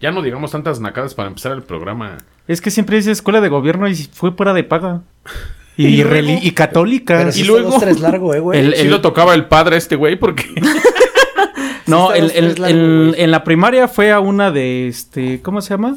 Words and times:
Ya 0.00 0.10
no 0.10 0.22
digamos 0.22 0.50
tantas 0.50 0.80
nacadas 0.80 1.14
para 1.14 1.28
empezar 1.28 1.52
el 1.52 1.62
programa. 1.62 2.18
Es 2.48 2.60
que 2.60 2.70
siempre 2.70 2.96
dice 2.96 3.10
escuela 3.10 3.40
de 3.40 3.48
gobierno 3.48 3.88
y 3.88 3.94
fue 3.94 4.32
fuera 4.32 4.52
de 4.54 4.64
paga. 4.64 5.02
Y, 5.78 5.88
Y 5.88 6.02
reli- 6.04 6.38
y 6.42 6.52
católica. 6.52 7.18
Pero 7.18 7.28
y 7.28 7.32
si 7.34 7.44
luego- 7.44 7.78
tres 7.78 8.00
largo, 8.00 8.32
eh, 8.32 8.40
güey. 8.40 8.58
El- 8.58 8.74
Sí 8.76 8.88
lo 8.88 9.02
tocaba 9.02 9.34
el 9.34 9.44
padre 9.44 9.74
a 9.74 9.78
este 9.78 9.94
güey 9.94 10.16
porque... 10.16 10.46
no, 11.86 12.12
el- 12.14 12.30
el- 12.30 12.54
largo, 12.58 12.66
el- 12.66 13.14
en 13.18 13.30
la 13.30 13.44
primaria 13.44 13.86
fue 13.86 14.10
a 14.10 14.20
una 14.20 14.50
de 14.50 14.88
este. 14.88 15.42
¿Cómo 15.42 15.60
se 15.60 15.70
llama? 15.74 15.94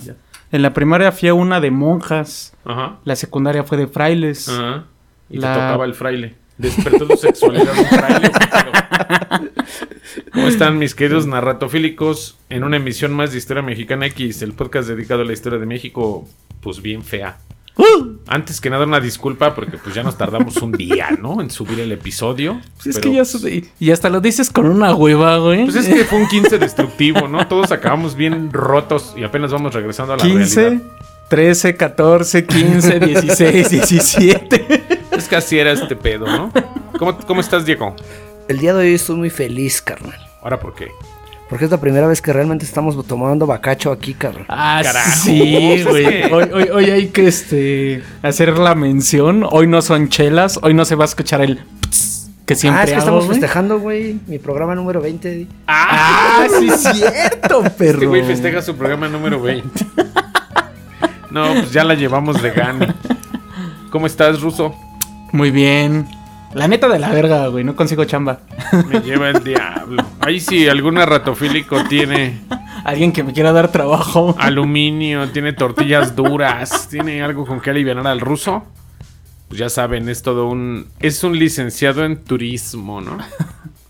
En 0.51 0.61
la 0.63 0.73
primaria 0.73 1.13
fui 1.13 1.29
a 1.29 1.33
una 1.33 1.61
de 1.61 1.71
monjas. 1.71 2.53
Ajá. 2.65 2.97
La 3.05 3.15
secundaria 3.15 3.63
fue 3.63 3.77
de 3.77 3.87
frailes. 3.87 4.49
Ajá. 4.49 4.83
Y 5.29 5.37
La- 5.37 5.53
te 5.53 5.59
tocaba 5.61 5.85
el 5.85 5.93
fraile. 5.93 6.35
Despertó 6.59 7.07
tu 7.07 7.15
sexualidad 7.17 7.73
un 7.77 7.85
¿Cómo 10.33 10.47
están 10.47 10.77
mis 10.77 10.93
queridos 10.93 11.25
narratofílicos? 11.25 12.37
En 12.49 12.63
una 12.65 12.77
emisión 12.77 13.13
más 13.13 13.31
de 13.31 13.37
Historia 13.37 13.63
Mexicana 13.63 14.05
X, 14.07 14.41
el 14.41 14.51
podcast 14.53 14.87
dedicado 14.89 15.21
a 15.21 15.25
la 15.25 15.33
historia 15.33 15.57
de 15.57 15.65
México, 15.65 16.27
pues 16.61 16.81
bien 16.81 17.01
fea. 17.03 17.37
Antes 18.27 18.59
que 18.59 18.69
nada 18.69 18.83
una 18.85 18.99
disculpa 18.99 19.55
porque 19.55 19.77
pues 19.77 19.95
ya 19.95 20.03
nos 20.03 20.17
tardamos 20.17 20.57
un 20.57 20.73
día, 20.73 21.11
¿no? 21.19 21.39
En 21.41 21.49
subir 21.49 21.79
el 21.79 21.93
episodio. 21.93 22.59
Pues 22.75 22.87
es 22.87 22.95
Pero, 22.97 23.09
que 23.11 23.15
ya. 23.15 23.23
su- 23.25 23.47
Y 23.79 23.91
hasta 23.91 24.09
lo 24.09 24.19
dices 24.19 24.49
con 24.49 24.65
una 24.67 24.93
hueva, 24.93 25.37
güey. 25.37 25.63
Pues 25.63 25.77
es 25.77 25.87
que 25.87 26.03
fue 26.03 26.19
un 26.19 26.27
15 26.27 26.57
destructivo, 26.59 27.29
¿no? 27.29 27.47
Todos 27.47 27.71
acabamos 27.71 28.15
bien 28.15 28.51
rotos 28.51 29.13
y 29.17 29.23
apenas 29.23 29.53
vamos 29.53 29.73
regresando 29.73 30.11
a 30.13 30.17
la 30.17 30.23
15, 30.23 30.61
realidad. 30.61 30.83
13, 31.29 31.75
14, 31.77 32.45
15, 32.45 32.99
16, 32.99 33.69
17. 33.69 34.98
Es 35.19 35.27
que 35.27 35.35
así 35.35 35.59
era 35.59 35.73
este 35.73 35.97
pedo, 35.97 36.25
¿no? 36.27 36.49
¿Cómo, 36.97 37.17
cómo 37.17 37.41
estás, 37.41 37.65
Diego? 37.65 37.93
El 38.47 38.59
día 38.59 38.73
de 38.73 38.87
hoy 38.87 38.93
estoy 38.93 39.17
muy 39.17 39.29
feliz, 39.29 39.81
carnal. 39.81 40.17
Ahora, 40.41 40.57
¿por 40.61 40.73
qué? 40.73 40.87
Porque 41.49 41.65
es 41.65 41.71
la 41.71 41.81
primera 41.81 42.07
vez 42.07 42.21
que 42.21 42.31
realmente 42.31 42.63
estamos 42.63 43.05
tomando 43.05 43.45
bacacho 43.45 43.91
aquí, 43.91 44.13
carnal. 44.13 44.45
Ah, 44.47 44.79
Carajo, 44.81 45.09
sí, 45.11 45.73
es 45.73 45.85
güey. 45.85 46.31
Hoy, 46.31 46.49
hoy, 46.53 46.69
hoy 46.69 46.85
hay 46.89 47.07
que 47.07 47.27
este, 47.27 48.01
hacer 48.21 48.57
la 48.57 48.75
mención. 48.75 49.45
Hoy 49.51 49.67
no 49.67 49.81
son 49.81 50.07
chelas. 50.07 50.57
Hoy 50.63 50.73
no 50.73 50.85
se 50.85 50.95
va 50.95 51.03
a 51.03 51.07
escuchar 51.07 51.41
el 51.41 51.65
que 52.45 52.55
siempre 52.55 52.79
ah, 52.79 52.83
es 52.85 52.89
que 52.91 52.95
hago, 52.95 52.99
estamos 53.01 53.25
güey. 53.25 53.39
festejando, 53.41 53.79
güey, 53.81 54.19
mi 54.25 54.39
programa 54.39 54.73
número 54.73 55.01
20. 55.01 55.47
Ah, 55.67 56.47
sí, 56.57 56.69
es 56.69 56.81
cierto, 56.81 57.61
perro. 57.77 57.95
Este 57.95 58.05
güey 58.05 58.23
festeja 58.23 58.61
su 58.61 58.73
programa 58.77 59.09
número 59.09 59.41
20. 59.41 59.85
No, 61.29 61.45
pues 61.55 61.73
ya 61.73 61.83
la 61.83 61.93
llevamos 61.93 62.41
de 62.41 62.51
gana. 62.51 62.95
¿Cómo 63.91 64.07
estás, 64.07 64.39
Ruso? 64.39 64.73
Muy 65.31 65.51
bien. 65.51 66.07
La 66.53 66.67
neta 66.67 66.87
de 66.87 66.99
la 66.99 67.09
verga, 67.09 67.47
güey. 67.47 67.63
No 67.63 67.75
consigo 67.75 68.05
chamba. 68.05 68.39
Me 68.87 69.01
lleva 69.01 69.29
el 69.29 69.43
diablo. 69.43 70.03
Ahí 70.19 70.39
sí, 70.39 70.67
algún 70.67 70.95
ratofílico 70.95 71.83
tiene 71.83 72.39
Alguien 72.83 73.11
que 73.11 73.23
me 73.23 73.33
quiera 73.33 73.51
dar 73.51 73.71
trabajo. 73.71 74.35
aluminio, 74.39 75.29
tiene 75.29 75.53
tortillas 75.53 76.15
duras, 76.15 76.87
tiene 76.89 77.21
algo 77.21 77.45
con 77.45 77.59
que 77.59 77.69
aliviar 77.69 77.99
al 78.05 78.19
ruso. 78.19 78.63
Pues 79.47 79.59
ya 79.59 79.69
saben, 79.69 80.09
es 80.09 80.21
todo 80.21 80.47
un... 80.47 80.87
Es 80.99 81.23
un 81.23 81.37
licenciado 81.37 82.05
en 82.05 82.17
turismo, 82.23 83.01
¿no? 83.01 83.17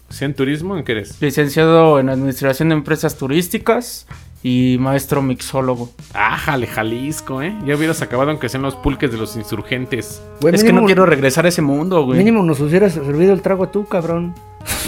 ¿Sí 0.09 0.25
en 0.25 0.33
turismo? 0.33 0.77
¿En 0.77 0.83
qué 0.83 0.93
eres? 0.93 1.21
Licenciado 1.21 1.99
en 1.99 2.09
Administración 2.09 2.69
de 2.69 2.75
Empresas 2.75 3.17
Turísticas 3.17 4.07
y 4.41 4.77
maestro 4.79 5.21
mixólogo. 5.21 5.91
Ah, 6.13 6.37
jale, 6.37 6.67
Jalisco, 6.67 7.41
¿eh? 7.41 7.53
Ya 7.65 7.75
hubieras 7.75 8.01
acabado 8.01 8.31
aunque 8.31 8.49
sean 8.49 8.63
los 8.63 8.75
pulques 8.75 9.11
de 9.11 9.17
los 9.17 9.35
insurgentes. 9.35 10.21
Güey, 10.41 10.55
es 10.55 10.63
que 10.63 10.73
no 10.73 10.85
quiero 10.85 11.05
regresar 11.05 11.45
a 11.45 11.49
ese 11.49 11.61
mundo, 11.61 12.03
güey. 12.03 12.19
Mínimo 12.19 12.43
nos 12.43 12.59
hubieras 12.59 12.93
servido 12.93 13.33
el 13.33 13.41
trago 13.41 13.69
tú, 13.69 13.85
cabrón. 13.85 14.33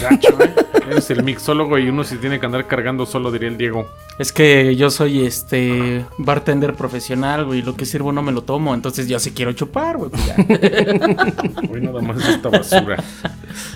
Gacho, 0.00 0.42
¿eh? 0.42 0.54
Eres 0.90 1.10
el 1.10 1.22
mixólogo 1.22 1.78
y 1.78 1.88
uno 1.88 2.02
se 2.04 2.16
tiene 2.16 2.40
que 2.40 2.46
andar 2.46 2.66
cargando 2.66 3.06
solo, 3.06 3.30
diría 3.30 3.48
el 3.48 3.56
Diego. 3.56 3.88
Es 4.18 4.32
que 4.32 4.74
yo 4.74 4.90
soy 4.90 5.24
este 5.24 6.04
bartender 6.18 6.74
profesional, 6.74 7.44
güey. 7.44 7.62
Lo 7.62 7.76
que 7.76 7.86
sirvo 7.86 8.12
no 8.12 8.22
me 8.22 8.32
lo 8.32 8.42
tomo. 8.42 8.74
Entonces 8.74 9.08
yo 9.08 9.18
sí 9.18 9.30
quiero 9.30 9.52
chupar, 9.52 9.96
güey. 9.96 10.10
pues 10.10 10.26
ya. 10.26 10.36
Hoy 11.72 11.80
nada 11.80 12.00
más 12.02 12.28
esta 12.28 12.48
basura. 12.48 13.02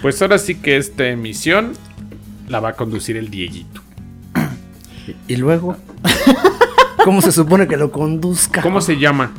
Pues 0.02 0.20
ahora 0.20 0.38
sí 0.38 0.56
que 0.56 0.76
esta 0.76 1.06
emisión 1.06 1.72
la 2.48 2.60
va 2.60 2.70
a 2.70 2.72
conducir 2.74 3.16
el 3.16 3.30
Dieguito. 3.30 3.85
Y 5.28 5.36
luego, 5.36 5.76
¿cómo 7.04 7.20
se 7.22 7.32
supone 7.32 7.66
que 7.68 7.76
lo 7.76 7.90
conduzca? 7.92 8.62
¿Cómo 8.62 8.80
se 8.80 8.98
llama? 8.98 9.32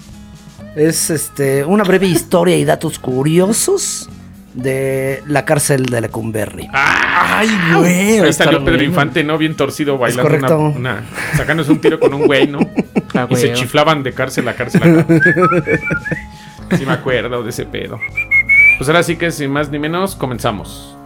Es 0.76 1.10
este 1.10 1.64
una 1.66 1.84
breve 1.84 2.06
historia 2.08 2.56
y 2.58 2.64
datos 2.66 3.00
curiosos 3.00 4.10
de 4.54 5.22
la 5.28 5.46
cárcel 5.46 5.86
de 5.86 6.02
Lecumberri. 6.02 6.68
Ay, 6.74 7.50
güey. 7.76 8.20
Ahí 8.20 8.34
salió 8.34 8.64
Pedro 8.64 8.84
Infante, 8.84 9.24
¿no? 9.24 9.38
Bien 9.38 9.56
torcido, 9.56 9.98
bailando 9.98 10.30
una, 10.36 10.48
correcto. 10.48 10.80
una- 10.80 11.04
sacándose 11.36 11.72
un 11.72 11.80
tiro 11.80 12.00
con 12.00 12.14
un 12.14 12.26
güey, 12.26 12.48
¿no? 12.48 12.60
Ah, 13.14 13.26
Y 13.30 13.36
se 13.38 13.54
chiflaban 13.54 14.04
de 14.04 14.14
cárcel 14.14 14.48
a 14.48 14.54
cárcel 14.54 14.84
acá. 15.00 15.06
Sí 16.78 16.86
me 16.86 16.92
acuerdo 16.92 17.42
de 17.42 17.50
ese 17.50 17.66
pedo. 17.66 18.00
Pues 18.78 18.90
ahora 18.90 19.02
sí 19.02 19.16
que 19.16 19.32
sin 19.32 19.50
más 19.50 19.72
ni 19.72 19.80
menos, 19.80 20.16
comenzamos. 20.16 20.97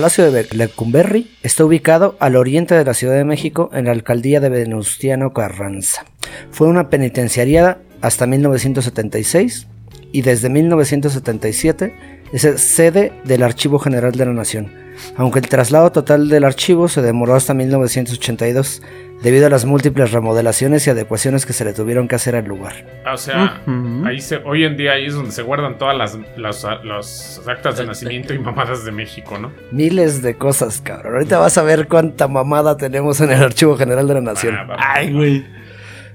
Palacio 0.00 0.32
de 0.32 0.48
Lecumberri 0.52 1.30
está 1.42 1.62
ubicado 1.62 2.16
al 2.20 2.36
oriente 2.36 2.74
de 2.74 2.86
la 2.86 2.94
Ciudad 2.94 3.16
de 3.16 3.26
México 3.26 3.68
en 3.74 3.84
la 3.84 3.90
alcaldía 3.90 4.40
de 4.40 4.48
Venustiano 4.48 5.34
Carranza. 5.34 6.06
Fue 6.50 6.68
una 6.68 6.88
penitenciaría 6.88 7.82
hasta 8.00 8.26
1976 8.26 9.66
y 10.10 10.22
desde 10.22 10.48
1977 10.48 11.94
es 12.32 12.62
sede 12.62 13.12
del 13.24 13.42
Archivo 13.42 13.78
General 13.78 14.12
de 14.12 14.24
la 14.24 14.32
Nación, 14.32 14.72
aunque 15.16 15.40
el 15.40 15.50
traslado 15.50 15.92
total 15.92 16.30
del 16.30 16.44
archivo 16.44 16.88
se 16.88 17.02
demoró 17.02 17.34
hasta 17.34 17.52
1982 17.52 18.80
debido 19.22 19.46
a 19.46 19.50
las 19.50 19.64
múltiples 19.64 20.12
remodelaciones 20.12 20.86
y 20.86 20.90
adecuaciones 20.90 21.46
que 21.46 21.52
se 21.52 21.64
le 21.64 21.72
tuvieron 21.72 22.08
que 22.08 22.14
hacer 22.14 22.36
al 22.36 22.46
lugar. 22.46 22.86
O 23.12 23.16
sea, 23.16 23.62
ahí 24.06 24.20
se, 24.20 24.36
hoy 24.38 24.64
en 24.64 24.76
día 24.76 24.92
ahí 24.92 25.06
es 25.06 25.14
donde 25.14 25.32
se 25.32 25.42
guardan 25.42 25.78
todas 25.78 25.96
las, 25.96 26.18
las, 26.36 26.64
las 26.84 27.42
actas 27.46 27.76
de 27.76 27.86
nacimiento 27.86 28.32
y 28.32 28.38
mamadas 28.38 28.84
de 28.84 28.92
México, 28.92 29.38
¿no? 29.38 29.52
Miles 29.72 30.22
de 30.22 30.34
cosas, 30.36 30.80
cabrón. 30.80 31.14
Ahorita 31.14 31.38
vas 31.38 31.58
a 31.58 31.62
ver 31.62 31.88
cuánta 31.88 32.28
mamada 32.28 32.76
tenemos 32.76 33.20
en 33.20 33.30
el 33.30 33.42
Archivo 33.42 33.76
General 33.76 34.06
de 34.06 34.14
la 34.14 34.20
Nación. 34.20 34.56
Ah, 34.56 34.64
va. 34.64 34.76
Ay, 34.78 35.12
güey. 35.12 35.44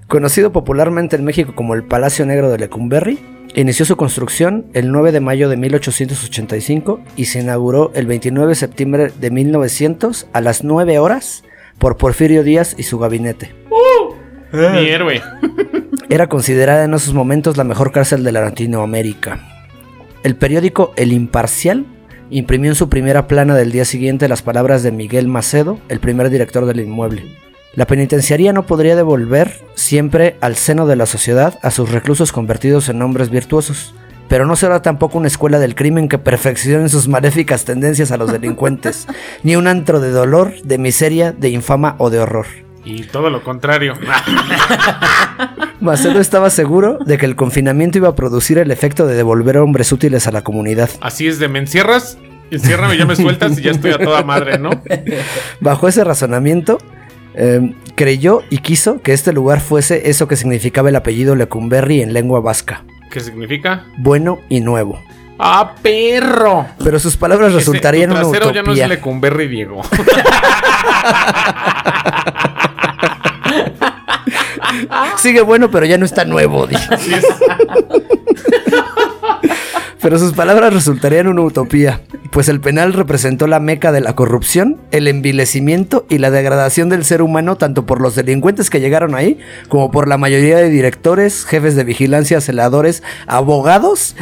Conocido 0.08 0.52
popularmente 0.52 1.16
en 1.16 1.24
México 1.24 1.54
como 1.56 1.74
el 1.74 1.84
Palacio 1.84 2.26
Negro 2.26 2.50
de 2.50 2.60
Lecumberri, 2.60 3.20
inició 3.56 3.86
su 3.86 3.98
construcción 3.98 4.68
el 4.74 4.92
9 4.92 5.12
de 5.12 5.20
mayo 5.20 5.50
de 5.50 5.58
1885 5.58 7.00
y 7.16 7.26
se 7.26 7.40
inauguró 7.40 7.92
el 7.96 8.06
29 8.06 8.50
de 8.50 8.56
septiembre 8.56 9.12
de 9.20 9.32
1900 9.32 10.28
a 10.32 10.42
las 10.42 10.64
9 10.64 11.00
horas 11.00 11.44
por 11.78 11.98
Porfirio 11.98 12.44
Díaz 12.44 12.76
y 12.78 12.84
su 12.84 13.00
gabinete. 13.00 13.54
Mi 14.52 14.88
héroe. 14.88 15.22
Era 16.10 16.28
considerada 16.28 16.84
en 16.84 16.94
esos 16.94 17.14
momentos 17.14 17.58
la 17.58 17.64
mejor 17.64 17.92
cárcel 17.92 18.24
de 18.24 18.32
la 18.32 18.42
Latinoamérica. 18.42 19.40
El 20.24 20.36
periódico 20.36 20.94
El 20.96 21.12
Imparcial 21.12 21.86
imprimió 22.30 22.72
en 22.72 22.76
su 22.76 22.90
primera 22.90 23.28
plana 23.28 23.56
del 23.56 23.72
día 23.72 23.86
siguiente 23.86 24.28
las 24.28 24.42
palabras 24.42 24.84
de 24.84 24.92
Miguel 24.92 25.28
Macedo, 25.28 25.80
el 25.90 26.00
primer 26.00 26.30
director 26.30 26.66
del 26.66 26.80
inmueble. 26.80 27.24
La 27.76 27.86
penitenciaría 27.88 28.54
no 28.54 28.66
podría 28.66 28.96
devolver 28.96 29.60
siempre 29.76 30.38
al 30.40 30.56
seno 30.56 30.88
de 30.88 30.96
la 30.96 31.06
sociedad 31.06 31.60
a 31.62 31.72
sus 31.72 31.92
reclusos 31.92 32.32
convertidos 32.32 32.88
en 32.88 33.02
hombres 33.02 33.30
virtuosos, 33.30 33.94
pero 34.28 34.46
no 34.46 34.56
será 34.56 34.82
tampoco 34.82 35.18
una 35.18 35.28
escuela 35.28 35.60
del 35.60 35.76
crimen 35.76 36.08
que 36.08 36.18
perfeccione 36.18 36.90
sus 36.90 37.08
maléficas 37.08 37.66
tendencias 37.66 38.12
a 38.12 38.18
los 38.18 38.32
delincuentes, 38.32 39.08
ni 39.44 39.56
un 39.56 39.68
antro 39.68 40.00
de 40.00 40.12
dolor, 40.12 40.54
de 40.64 40.78
miseria, 40.78 41.32
de 41.32 41.50
infama 41.50 41.96
o 42.00 42.10
de 42.10 42.20
horror. 42.20 42.48
Y 42.86 43.04
todo 43.04 43.32
lo 43.32 43.44
contrario. 43.44 43.94
Macedo 45.80 46.20
estaba 46.20 46.52
seguro 46.52 47.00
de 47.04 47.18
que 47.18 47.26
el 47.26 47.36
confinamiento 47.36 47.98
iba 47.98 48.10
a 48.10 48.16
producir 48.16 48.60
el 48.60 48.70
efecto 48.70 49.08
de 49.08 49.16
devolver 49.16 49.58
hombres 49.58 49.92
útiles 49.92 50.28
a 50.28 50.32
la 50.32 50.44
comunidad. 50.44 50.90
Así 51.02 51.28
es 51.28 51.40
de 51.40 51.48
me 51.48 51.60
encierras, 51.60 52.20
enciérrame, 52.52 52.98
ya 52.98 53.06
me 53.06 53.16
sueltas 53.16 53.58
y 53.58 53.64
ya 53.64 53.72
estoy 53.72 53.92
a 53.92 53.98
toda 53.98 54.24
madre, 54.24 54.60
¿no? 54.60 54.70
Bajo 55.60 55.88
ese 55.88 56.04
razonamiento, 56.04 56.78
eh, 57.34 57.74
creyó 57.96 58.44
y 58.52 58.60
quiso 58.60 59.02
que 59.02 59.14
este 59.14 59.34
lugar 59.34 59.62
fuese 59.62 60.10
eso 60.10 60.28
que 60.28 60.36
significaba 60.36 60.90
el 60.90 60.96
apellido 60.96 61.36
Lecumberri 61.36 62.02
en 62.02 62.14
lengua 62.14 62.40
vasca, 62.40 62.84
¿Qué 63.16 63.22
significa? 63.22 63.86
bueno 63.98 64.42
y 64.50 64.60
nuevo. 64.60 65.02
¡Ah, 65.40 65.74
perro! 65.82 66.66
Pero 66.84 67.00
sus 67.00 67.16
palabras 67.16 67.48
Ese- 67.52 67.60
resultarían 67.60 68.10
tu 68.10 68.16
una 68.18 68.24
trasero 68.24 68.48
ya 68.52 68.62
no 68.62 68.72
es 68.74 68.78
utopía. 68.78 68.88
Lecumberri, 68.90 69.48
Diego. 69.48 69.82
Sigue 75.18 75.42
bueno, 75.42 75.70
pero 75.72 75.86
ya 75.86 75.98
no 75.98 76.06
está 76.06 76.26
nuevo. 76.26 76.68
dice. 76.68 76.94
Así 76.94 77.14
es. 77.14 77.26
Pero 80.06 80.20
sus 80.20 80.34
palabras 80.34 80.72
resultarían 80.72 81.26
una 81.26 81.42
utopía, 81.42 82.02
pues 82.30 82.48
el 82.48 82.62
penal 82.62 82.94
representó 82.94 83.48
la 83.48 83.60
meca 83.60 83.92
de 83.92 84.02
la 84.02 84.14
corrupción, 84.14 84.78
el 84.92 85.08
envilecimiento 85.08 86.06
y 86.12 86.20
la 86.20 86.30
degradación 86.30 86.90
del 86.90 87.04
ser 87.04 87.24
humano 87.24 87.56
tanto 87.56 87.88
por 87.88 88.02
los 88.02 88.14
delincuentes 88.14 88.70
que 88.70 88.80
llegaron 88.80 89.16
ahí, 89.16 89.40
como 89.68 89.90
por 89.90 90.08
la 90.08 90.20
mayoría 90.20 90.58
de 90.58 90.70
directores, 90.70 91.44
jefes 91.44 91.76
de 91.76 91.86
vigilancia, 91.86 92.40
celadores, 92.40 93.02
abogados 93.26 94.16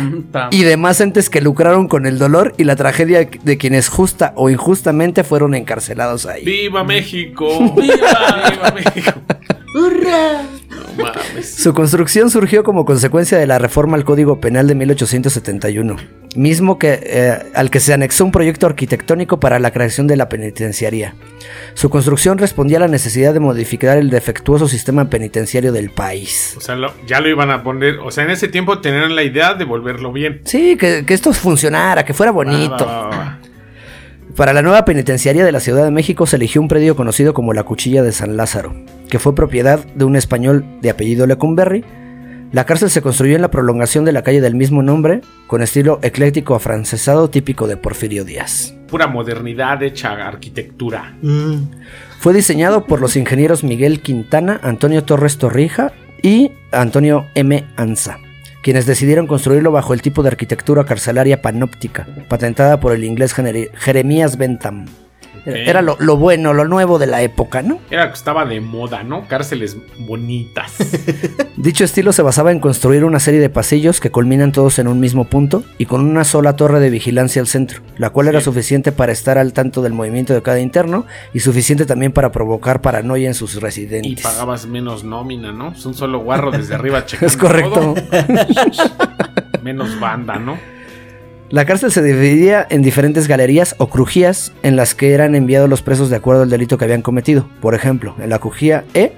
y 0.51 0.63
demás 0.63 1.01
entes 1.01 1.29
que 1.29 1.41
lucraron 1.41 1.89
con 1.89 2.05
el 2.05 2.17
dolor 2.17 2.53
y 2.57 2.63
la 2.63 2.77
tragedia 2.77 3.27
de 3.43 3.57
quienes 3.57 3.89
justa 3.89 4.31
o 4.37 4.49
injustamente 4.49 5.25
fueron 5.25 5.53
encarcelados 5.53 6.25
ahí. 6.27 6.45
¡Viva 6.45 6.85
México! 6.85 7.45
¡Viva, 7.75 8.49
¡Viva 8.49 8.71
México! 8.73 9.11
No 9.73 11.03
mames. 11.03 11.55
Su 11.55 11.73
construcción 11.73 12.29
surgió 12.29 12.63
como 12.63 12.85
consecuencia 12.85 13.37
de 13.37 13.47
la 13.47 13.57
reforma 13.57 13.97
al 13.97 14.03
Código 14.03 14.39
Penal 14.39 14.67
de 14.67 14.75
1871, 14.75 15.72
mismo 16.35 16.79
que, 16.79 16.99
eh, 17.03 17.37
al 17.53 17.69
que 17.69 17.79
se 17.79 17.93
anexó 17.93 18.25
un 18.25 18.31
proyecto 18.31 18.65
arquitectónico 18.65 19.39
para 19.39 19.59
la 19.59 19.71
creación 19.71 20.07
de 20.07 20.15
la 20.17 20.29
penitenciaría. 20.29 21.13
Su 21.75 21.89
construcción 21.91 22.37
respondía 22.39 22.77
a 22.77 22.79
la 22.81 22.87
necesidad 22.87 23.33
de 23.33 23.39
modificar 23.39 23.97
el 23.99 24.09
defectuoso 24.09 24.67
sistema 24.67 25.09
penitenciario 25.09 25.71
del 25.71 25.91
país. 25.91 26.55
O 26.57 26.61
sea, 26.61 26.75
lo- 26.75 26.91
ya 27.05 27.19
lo 27.21 27.29
iban 27.29 27.51
a 27.51 27.61
poner. 27.61 27.99
O 27.99 28.09
sea, 28.09 28.23
en 28.23 28.31
ese 28.31 28.47
tiempo 28.47 28.79
tenían 28.79 29.15
la 29.15 29.21
idea 29.23 29.53
de 29.53 29.63
volverlo 29.65 30.11
bien. 30.11 30.41
Sí, 30.45 30.75
que, 30.75 31.05
que 31.05 31.13
esto 31.13 31.33
funcionara, 31.33 32.03
que 32.03 32.13
fuera 32.15 32.31
bonito. 32.31 32.85
Va, 32.85 33.01
va, 33.01 33.07
va, 33.09 33.17
va. 33.17 33.39
Para 34.35 34.53
la 34.53 34.63
nueva 34.63 34.83
penitenciaría 34.85 35.45
de 35.45 35.51
la 35.51 35.59
Ciudad 35.59 35.83
de 35.83 35.91
México 35.91 36.25
se 36.25 36.37
eligió 36.37 36.59
un 36.59 36.67
predio 36.67 36.95
conocido 36.95 37.35
como 37.35 37.53
la 37.53 37.61
Cuchilla 37.63 38.01
de 38.01 38.11
San 38.11 38.35
Lázaro, 38.35 38.73
que 39.07 39.19
fue 39.19 39.35
propiedad 39.35 39.85
de 39.93 40.05
un 40.05 40.15
español 40.15 40.65
de 40.81 40.89
apellido 40.89 41.27
Lecumberri. 41.27 41.83
La 42.53 42.67
cárcel 42.67 42.91
se 42.91 43.01
construyó 43.01 43.35
en 43.35 43.41
la 43.41 43.49
prolongación 43.49 44.05
de 44.05 44.11
la 44.11 44.21
calle 44.21 44.39
del 44.39 44.53
mismo 44.53 44.83
nombre, 44.83 45.21
con 45.47 45.63
estilo 45.63 45.97
ecléctico 46.03 46.53
afrancesado 46.53 47.27
típico 47.27 47.65
de 47.65 47.77
Porfirio 47.77 48.25
Díaz. 48.25 48.75
Pura 48.87 49.07
modernidad 49.07 49.81
hecha 49.81 50.11
arquitectura. 50.11 51.17
Fue 52.19 52.31
diseñado 52.31 52.85
por 52.85 53.01
los 53.01 53.15
ingenieros 53.15 53.63
Miguel 53.63 54.03
Quintana, 54.03 54.59
Antonio 54.61 55.03
Torres 55.03 55.39
Torrija 55.39 55.93
y 56.21 56.51
Antonio 56.71 57.25
M. 57.33 57.65
Anza, 57.75 58.19
quienes 58.61 58.85
decidieron 58.85 59.25
construirlo 59.25 59.71
bajo 59.71 59.95
el 59.95 60.03
tipo 60.03 60.21
de 60.21 60.29
arquitectura 60.29 60.85
carcelaria 60.85 61.41
panóptica, 61.41 62.07
patentada 62.29 62.79
por 62.79 62.93
el 62.93 63.03
inglés 63.03 63.33
Jeremías 63.33 64.37
Bentham. 64.37 64.85
Era- 65.45 65.81
lo, 65.81 65.97
lo 65.99 66.17
bueno, 66.17 66.53
lo 66.53 66.65
nuevo 66.65 66.99
de 66.99 67.07
la 67.07 67.21
época, 67.21 67.61
¿no? 67.61 67.79
Era 67.89 68.07
que 68.09 68.13
estaba 68.15 68.45
de 68.45 68.61
moda, 68.61 69.03
¿no? 69.03 69.27
Cárceles 69.27 69.77
bonitas. 69.99 70.73
Dicho 71.57 71.83
estilo 71.83 72.13
se 72.13 72.21
basaba 72.21 72.51
en 72.51 72.59
construir 72.59 73.03
una 73.05 73.19
serie 73.19 73.39
de 73.39 73.49
pasillos 73.49 73.99
que 73.99 74.09
culminan 74.11 74.51
todos 74.51 74.79
en 74.79 74.87
un 74.87 74.99
mismo 74.99 75.25
punto 75.25 75.63
y 75.77 75.85
con 75.85 76.01
una 76.01 76.23
sola 76.23 76.55
torre 76.55 76.79
de 76.79 76.89
vigilancia 76.89 77.41
al 77.41 77.47
centro, 77.47 77.81
la 77.97 78.09
cual 78.09 78.27
era 78.27 78.41
suficiente 78.41 78.91
para 78.91 79.11
estar 79.11 79.37
al 79.37 79.53
tanto 79.53 79.81
del 79.81 79.93
movimiento 79.93 80.33
de 80.33 80.41
cada 80.41 80.59
interno 80.59 81.05
y 81.33 81.39
suficiente 81.41 81.85
también 81.85 82.11
para 82.11 82.31
provocar 82.31 82.81
paranoia 82.81 83.27
en 83.27 83.33
sus 83.33 83.61
residentes. 83.61 84.11
Y 84.11 84.15
pagabas 84.15 84.65
menos 84.65 85.03
nómina, 85.03 85.51
¿no? 85.51 85.71
Es 85.73 85.85
un 85.85 85.93
solo 85.93 86.19
guarro 86.19 86.51
desde 86.51 86.75
arriba 86.75 87.05
checando. 87.05 87.27
Es 87.33 87.37
correcto. 87.37 87.71
todo. 87.71 87.95
Menos 89.63 89.97
banda, 89.99 90.37
¿no? 90.39 90.57
La 91.53 91.65
cárcel 91.65 91.91
se 91.91 92.01
dividía 92.01 92.65
en 92.71 92.81
diferentes 92.81 93.27
galerías 93.27 93.75
o 93.77 93.87
crujías 93.87 94.51
en 94.63 94.75
las 94.75 94.95
que 94.95 95.13
eran 95.13 95.35
enviados 95.35 95.69
los 95.69 95.83
presos 95.83 96.09
de 96.09 96.15
acuerdo 96.15 96.41
al 96.41 96.49
delito 96.49 96.79
que 96.79 96.85
habían 96.85 97.03
cometido. 97.03 97.47
Por 97.61 97.75
ejemplo, 97.75 98.15
en 98.19 98.31
la 98.31 98.39
crujía 98.39 98.85
E 98.95 99.13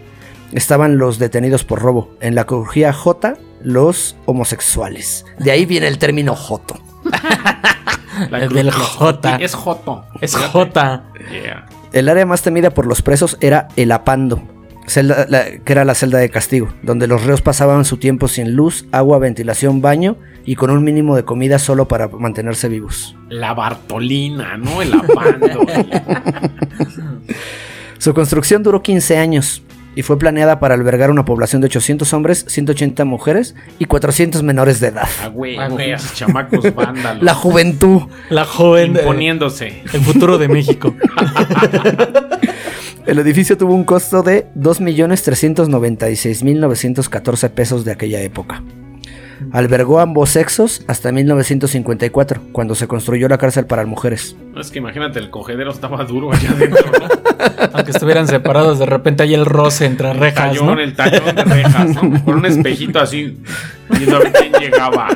estaban 0.52 0.98
los 0.98 1.18
detenidos 1.18 1.64
por 1.64 1.82
robo, 1.82 2.14
en 2.20 2.36
la 2.36 2.44
crujía 2.44 2.92
J 2.92 3.36
los 3.62 4.18
homosexuales. 4.26 5.24
De 5.40 5.52
ahí 5.52 5.66
viene 5.66 5.88
el 5.88 5.98
término 5.98 6.36
joto. 6.36 6.76
Del 8.54 8.70
J. 8.72 9.38
Es 9.38 9.54
Joto. 9.56 10.04
Es. 10.20 10.36
J. 10.36 11.04
Yeah. 11.32 11.66
El 11.94 12.10
área 12.10 12.26
más 12.26 12.42
temida 12.42 12.70
por 12.72 12.86
los 12.86 13.02
presos 13.02 13.38
era 13.40 13.70
el 13.78 13.92
apando, 13.94 14.42
celda- 14.88 15.26
la- 15.30 15.46
que 15.64 15.72
era 15.72 15.86
la 15.86 15.96
celda 15.96 16.18
de 16.20 16.30
castigo, 16.30 16.68
donde 16.84 17.08
los 17.08 17.24
reos 17.24 17.42
pasaban 17.42 17.86
su 17.86 17.96
tiempo 17.98 18.28
sin 18.28 18.56
luz, 18.56 18.86
agua, 18.92 19.20
ventilación, 19.20 19.82
baño 19.82 20.18
y 20.46 20.56
con 20.56 20.70
un 20.70 20.84
mínimo 20.84 21.16
de 21.16 21.24
comida 21.26 21.58
solo 21.60 21.88
para 21.88 22.08
mantenerse 22.08 22.70
vivos. 22.70 23.16
La 23.30 23.54
Bartolina, 23.54 24.58
¿no? 24.58 24.82
El 24.82 24.94
apando. 24.94 25.48
Su 27.98 28.14
construcción 28.14 28.62
duró 28.64 28.82
15 28.84 29.18
años 29.18 29.64
y 29.96 30.02
fue 30.04 30.20
planeada 30.20 30.60
para 30.60 30.76
albergar 30.76 31.10
una 31.10 31.24
población 31.26 31.62
de 31.62 31.68
800 31.68 32.12
hombres, 32.14 32.44
180 32.50 33.06
mujeres 33.06 33.56
y 33.80 33.86
400 33.86 34.44
menores 34.44 34.80
de 34.82 34.88
edad. 34.88 35.08
A 35.24 35.30
huevo, 35.30 35.62
A 35.62 35.66
huevo. 35.68 35.78
pinches 35.78 36.14
chamacos 36.14 36.76
vándalos. 36.76 37.24
La 37.24 37.34
juventud. 37.34 38.02
La 38.30 38.44
joven. 38.46 38.92
de- 38.94 39.00
Imponiéndose. 39.00 39.82
el 39.94 40.02
futuro 40.02 40.38
de 40.38 40.48
México. 40.50 40.94
El 43.06 43.20
edificio 43.20 43.56
tuvo 43.56 43.76
un 43.76 43.84
costo 43.84 44.24
de 44.24 44.48
2.396.914 44.56 47.50
pesos 47.52 47.86
de 47.86 47.92
aquella 47.92 48.20
época. 48.22 48.64
Albergó 49.52 50.00
a 50.00 50.04
ambos 50.04 50.30
sexos 50.30 50.82
hasta 50.88 51.12
1954, 51.12 52.42
cuando 52.52 52.76
se 52.76 52.88
construyó 52.88 53.28
la 53.28 53.38
cárcel 53.38 53.66
para 53.66 53.86
mujeres. 53.86 54.36
No 54.54 54.62
es 54.62 54.72
que 54.72 54.80
imagínate, 54.80 55.20
el 55.20 55.30
cogedero 55.30 55.72
estaba 55.72 56.04
duro 56.06 56.32
allá 56.32 56.52
adentro, 56.52 56.92
¿no? 56.92 57.08
Aunque 57.74 57.92
estuvieran 57.92 58.28
separados, 58.28 58.80
de 58.80 58.86
repente 58.86 59.24
hay 59.24 59.34
el 59.34 59.46
roce 59.46 59.86
entre 59.86 60.12
El 60.12 60.18
rejas, 60.18 60.50
tallón, 60.52 60.66
¿no? 60.68 60.80
el 60.82 60.96
tallón 60.96 61.36
de 61.36 61.44
rejas, 61.44 61.90
¿no? 61.90 62.24
Con 62.24 62.36
un 62.36 62.46
espejito 62.46 63.00
así, 63.00 63.38
viendo 63.90 64.16
a 64.18 64.20
ver 64.20 64.32
quién 64.32 64.54
llegaba. 64.54 65.08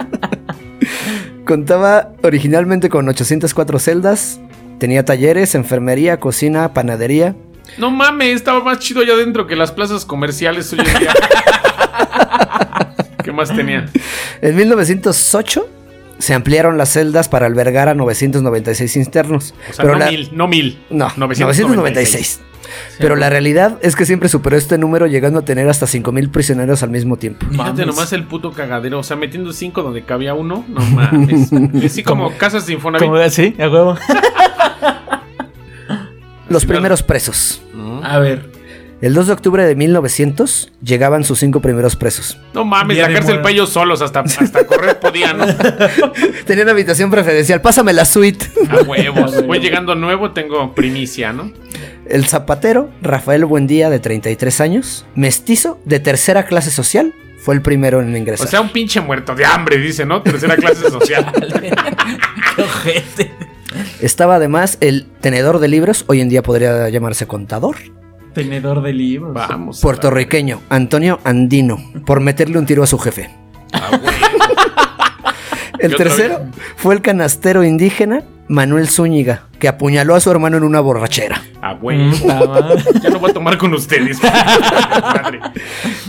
Contaba 1.46 2.12
originalmente 2.22 2.90
con 2.90 3.08
804 3.10 3.80
celdas, 3.80 4.40
tenía 4.80 5.04
talleres, 5.06 5.56
enfermería, 5.56 6.20
cocina, 6.20 6.74
panadería. 6.74 7.36
No 7.78 7.92
mames, 7.92 8.36
estaba 8.36 8.64
más 8.64 8.80
chido 8.80 9.02
allá 9.02 9.14
adentro 9.14 9.48
que 9.48 9.56
las 9.56 9.72
plazas 9.72 10.06
comerciales 10.06 10.72
hoy 10.74 10.80
en 10.80 11.00
día. 11.00 11.14
¿Qué 13.30 13.34
más 13.34 13.56
tenía? 13.56 13.86
En 14.42 14.56
1908 14.56 15.70
se 16.18 16.34
ampliaron 16.34 16.80
las 16.80 16.94
celdas 16.94 17.30
para 17.30 17.46
albergar 17.46 17.88
a 17.88 17.94
996 17.94 18.96
internos. 18.96 19.54
O 19.70 19.74
sea, 19.74 19.84
pero 19.84 19.94
no 19.94 20.00
la- 20.00 20.10
mil, 20.10 20.30
no 20.34 20.48
mil. 20.48 20.80
No, 20.90 21.12
996. 21.16 21.68
996. 21.68 22.40
Pero 22.98 23.16
la 23.16 23.30
realidad 23.30 23.78
es 23.84 23.96
que 23.96 24.06
siempre 24.06 24.30
superó 24.30 24.58
este 24.58 24.80
número 24.80 25.06
llegando 25.06 25.40
a 25.40 25.46
tener 25.46 25.70
hasta 25.70 25.86
5.000 25.86 26.32
prisioneros 26.32 26.82
al 26.82 26.90
mismo 26.90 27.18
tiempo. 27.18 27.46
Fíjate 27.52 27.86
nomás 27.86 28.12
el 28.14 28.24
puto 28.26 28.52
cagadero. 28.52 29.00
O 29.00 29.04
sea, 29.04 29.16
metiendo 29.16 29.54
cinco 29.54 29.84
donde 29.84 30.04
cabía 30.04 30.34
uno. 30.34 30.66
No 30.68 30.82
mames. 30.82 31.52
Así 31.86 32.02
como 32.04 32.36
casas 32.38 32.66
de 32.66 32.74
Infonavit. 32.74 33.08
Como 33.08 33.30
sí, 33.30 33.56
a 33.60 33.70
huevo. 33.70 33.96
Los 36.50 36.66
primeros 36.66 37.04
presos. 37.04 37.62
A 38.04 38.18
ver. 38.20 38.49
El 39.02 39.14
2 39.14 39.28
de 39.28 39.34
octubre 39.34 39.66
de 39.66 39.76
1900 39.76 40.74
llegaban 40.84 41.24
sus 41.24 41.40
cinco 41.40 41.62
primeros 41.62 41.96
presos. 41.96 42.38
No 42.54 42.66
mames, 42.66 42.98
Día 42.98 43.08
la 43.08 43.14
cárcel 43.14 43.38
para 43.38 43.52
ellos 43.52 43.70
solos. 43.70 44.02
Hasta, 44.02 44.20
hasta 44.20 44.66
correr 44.68 45.00
podían, 45.00 45.38
¿no? 45.38 45.46
Tenían 46.46 46.68
habitación 46.68 47.10
preferencial, 47.10 47.62
pásame 47.62 47.94
la 47.94 48.04
suite. 48.04 48.46
A 48.70 48.82
huevos. 48.88 49.46
Voy 49.46 49.60
llegando 49.60 49.96
nuevo, 49.96 50.32
tengo 50.32 50.76
primicia, 50.76 51.32
¿no? 51.32 51.52
El 52.06 52.26
zapatero, 52.26 52.90
Rafael 53.02 53.46
Buendía, 53.46 53.90
de 53.90 54.00
33 54.00 54.60
años, 54.62 55.06
mestizo, 55.16 55.80
de 55.86 56.00
tercera 56.00 56.44
clase 56.44 56.72
social, 56.72 57.14
fue 57.38 57.56
el 57.56 57.62
primero 57.62 58.02
en 58.02 58.14
O 58.14 58.18
ingresar. 58.18 58.48
sea, 58.48 58.62
un 58.62 58.70
pinche 58.70 59.00
muerto 59.00 59.34
de 59.34 59.46
hambre, 59.46 59.78
dice, 59.78 60.06
¿no? 60.06 60.22
Tercera 60.24 60.58
clase 60.58 60.90
social. 60.90 61.32
Qué 62.56 62.62
ojete. 62.62 63.32
Estaba 64.02 64.36
además 64.36 64.78
el 64.82 65.06
tenedor 65.22 65.60
de 65.60 65.68
libros, 65.70 66.04
hoy 66.08 66.20
en 66.20 66.28
día 66.30 66.42
podría 66.44 66.90
llamarse 66.90 67.28
contador, 67.28 67.78
Tenedor 68.34 68.82
de 68.82 68.94
libros. 68.94 69.34
Vamos. 69.34 69.82
puertorriqueño, 69.82 70.62
Antonio 70.70 71.20
Andino, 71.24 71.78
por 72.06 72.20
meterle 72.20 72.58
un 72.58 72.66
tiro 72.66 72.84
a 72.84 72.88
su 72.88 72.98
jefe. 73.00 73.30
A 73.74 73.90
huevo. 73.92 74.04
El 75.80 75.92
¿Y 75.92 75.94
otra 75.94 76.08
tercero 76.08 76.42
fue 76.76 76.94
el 76.94 77.02
canastero 77.02 77.64
indígena 77.64 78.24
Manuel 78.50 78.90
Zúñiga, 78.90 79.44
que 79.60 79.68
apuñaló 79.68 80.16
a 80.16 80.20
su 80.20 80.30
hermano 80.30 80.58
en 80.58 80.64
una 80.64 80.82
borrachera. 80.82 81.42
A 81.62 81.76
huevo. 81.76 82.12
Puta 82.18 82.46
madre. 82.46 82.84
Ya 83.02 83.10
no 83.12 83.20
voy 83.20 83.30
a 83.30 83.34
tomar 83.34 83.58
con 83.58 83.74
ustedes. 83.74 84.22
Madre. 85.04 85.40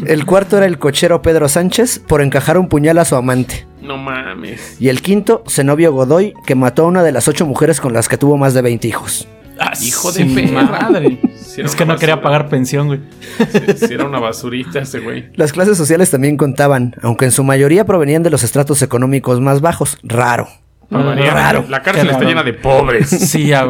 El 0.06 0.24
cuarto 0.24 0.56
era 0.56 0.66
el 0.66 0.78
cochero 0.78 1.22
Pedro 1.22 1.48
Sánchez 1.48 2.00
por 2.00 2.22
encajar 2.22 2.56
un 2.58 2.68
puñal 2.68 2.98
a 2.98 3.04
su 3.04 3.14
amante. 3.14 3.66
No 3.82 3.96
mames. 3.96 4.80
Y 4.80 4.88
el 4.88 5.02
quinto, 5.02 5.44
Zenobio 5.46 5.92
Godoy, 5.92 6.32
que 6.46 6.54
mató 6.54 6.84
a 6.84 6.88
una 6.88 7.02
de 7.02 7.12
las 7.12 7.28
ocho 7.28 7.46
mujeres 7.46 7.80
con 7.80 7.92
las 7.92 8.08
que 8.08 8.16
tuvo 8.16 8.36
más 8.38 8.54
de 8.54 8.62
20 8.62 8.88
hijos. 8.88 9.28
Ah, 9.62 9.72
hijo 9.82 10.10
de 10.10 10.24
madre. 10.24 11.20
Sí 11.36 11.60
Es 11.60 11.76
que 11.76 11.84
no 11.84 11.96
quería 11.96 12.22
pagar 12.22 12.48
pensión, 12.48 12.86
güey. 12.86 13.00
Sí 13.76 13.92
era 13.92 14.06
una 14.06 14.18
basurita 14.18 14.78
ese 14.80 15.00
güey. 15.00 15.30
Las 15.34 15.52
clases 15.52 15.76
sociales 15.76 16.10
también 16.10 16.38
contaban, 16.38 16.96
aunque 17.02 17.26
en 17.26 17.30
su 17.30 17.44
mayoría 17.44 17.84
provenían 17.84 18.22
de 18.22 18.30
los 18.30 18.42
estratos 18.42 18.80
económicos 18.80 19.38
más 19.40 19.60
bajos. 19.60 19.98
Raro. 20.02 20.48
Raro. 20.90 21.66
La 21.68 21.82
cárcel 21.82 22.08
está 22.08 22.24
llena 22.24 22.42
de 22.42 22.54
pobres. 22.54 23.08
Sí, 23.10 23.48
ya. 23.48 23.66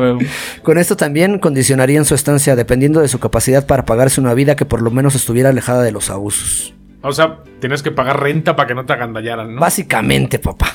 Con 0.63 0.79
esto 0.79 0.97
también 0.97 1.39
condicionarían 1.39 2.05
su 2.05 2.15
estancia 2.15 2.57
dependiendo 2.57 3.01
de 3.01 3.09
su 3.09 3.19
capacidad 3.19 3.67
para 3.67 3.85
pagarse 3.85 4.21
una 4.21 4.33
vida 4.33 4.57
que 4.57 4.65
por 4.65 4.81
lo 4.81 4.91
menos 4.91 5.15
estuviera 5.15 5.51
alejada 5.51 5.83
de 5.83 5.93
los 5.93 6.09
abusos. 6.09 6.73
O 7.03 7.13
sea, 7.13 7.39
tienes 7.61 7.83
que 7.83 7.91
pagar 7.91 8.21
renta 8.21 8.57
para 8.57 8.69
que 8.69 8.75
no 8.75 8.85
te 8.85 8.93
agandallaran, 8.93 9.55
¿no? 9.55 9.61
Básicamente, 9.61 10.39
papá. 10.39 10.75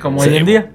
Como 0.00 0.22
Sí, 0.22 0.28
hoy 0.28 0.36
en 0.36 0.46
día. 0.46 0.70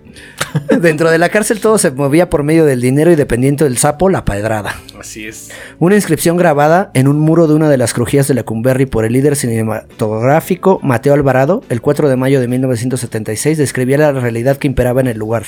Dentro 0.82 1.12
de 1.12 1.18
la 1.18 1.30
cárcel 1.30 1.60
todo 1.60 1.78
se 1.78 1.92
movía 1.92 2.30
por 2.30 2.44
medio 2.44 2.66
del 2.66 2.82
dinero 2.82 3.12
y 3.12 3.16
dependiendo 3.16 3.66
del 3.66 3.78
sapo, 3.78 4.10
la 4.10 4.26
pedrada. 4.26 4.76
Así 5.00 5.28
es. 5.28 5.50
Una 5.80 5.96
inscripción 5.96 6.38
grabada 6.38 6.92
en 6.94 7.08
un 7.08 7.20
muro 7.20 7.48
de 7.48 7.54
una 7.54 7.70
de 7.70 7.78
las 7.78 7.94
crujías 7.94 8.28
de 8.28 8.34
Lecumberri 8.34 8.86
por 8.86 9.06
el 9.06 9.14
líder 9.14 9.36
cinematográfico 9.36 10.80
Mateo 10.84 11.14
Alvarado 11.14 11.64
el 11.70 11.82
4 11.82 12.10
de 12.10 12.16
mayo 12.16 12.40
de 12.40 12.48
1976 12.48 13.58
describía 13.58 13.98
la 13.98 14.12
realidad 14.12 14.58
que 14.58 14.68
imperaba 14.68 15.02
en 15.02 15.08
el 15.08 15.18
lugar. 15.18 15.44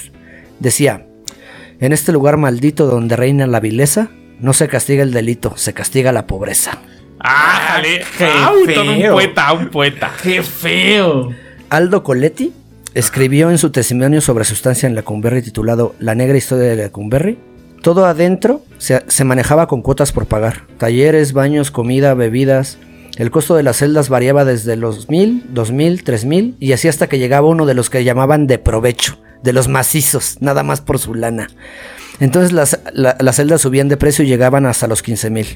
Decía, 0.59 1.05
en 1.79 1.93
este 1.93 2.11
lugar 2.11 2.37
maldito 2.37 2.85
donde 2.85 3.15
reina 3.15 3.47
la 3.47 3.59
vileza, 3.59 4.09
no 4.39 4.53
se 4.53 4.67
castiga 4.67 5.03
el 5.03 5.11
delito, 5.11 5.53
se 5.55 5.73
castiga 5.73 6.11
la 6.11 6.27
pobreza. 6.27 6.79
¡Ah, 7.19 7.59
jale! 7.67 8.03
qué 8.17 8.25
un 8.25 9.11
poeta, 9.11 9.53
un 9.53 9.69
poeta. 9.69 10.11
¡Qué 10.21 10.41
feo! 10.41 11.29
Aldo 11.69 12.03
Coletti 12.03 12.53
escribió 12.93 13.49
en 13.49 13.57
su 13.57 13.69
testimonio 13.71 14.21
sobre 14.21 14.43
su 14.45 14.53
estancia 14.53 14.87
en 14.87 14.95
Lecumberri 14.95 15.41
titulado 15.41 15.95
La 15.99 16.15
negra 16.15 16.37
historia 16.37 16.65
de 16.69 16.75
Lecumberri. 16.75 17.37
Todo 17.81 18.05
adentro 18.05 18.63
se, 18.77 19.03
se 19.07 19.23
manejaba 19.23 19.67
con 19.67 19.81
cuotas 19.81 20.11
por 20.11 20.27
pagar. 20.27 20.67
Talleres, 20.77 21.33
baños, 21.33 21.71
comida, 21.71 22.13
bebidas. 22.13 22.77
El 23.17 23.31
costo 23.31 23.55
de 23.55 23.63
las 23.63 23.77
celdas 23.77 24.09
variaba 24.09 24.45
desde 24.45 24.75
los 24.75 25.09
mil, 25.09 25.43
dos 25.49 25.71
mil, 25.71 26.03
tres 26.03 26.23
mil 26.25 26.55
y 26.59 26.73
así 26.73 26.87
hasta 26.87 27.07
que 27.07 27.19
llegaba 27.19 27.47
uno 27.47 27.65
de 27.65 27.73
los 27.73 27.89
que 27.89 28.03
llamaban 28.03 28.47
de 28.47 28.57
provecho, 28.57 29.19
de 29.43 29.51
los 29.53 29.67
macizos, 29.67 30.37
nada 30.41 30.63
más 30.63 30.79
por 30.81 30.97
su 30.99 31.13
lana. 31.15 31.47
Entonces 32.19 32.51
las, 32.51 32.79
la- 32.93 33.17
las 33.19 33.35
celdas 33.37 33.61
subían 33.61 33.89
de 33.89 33.97
precio 33.97 34.23
y 34.23 34.27
llegaban 34.27 34.65
hasta 34.65 34.87
los 34.87 35.01
15 35.01 35.29
mil. 35.29 35.47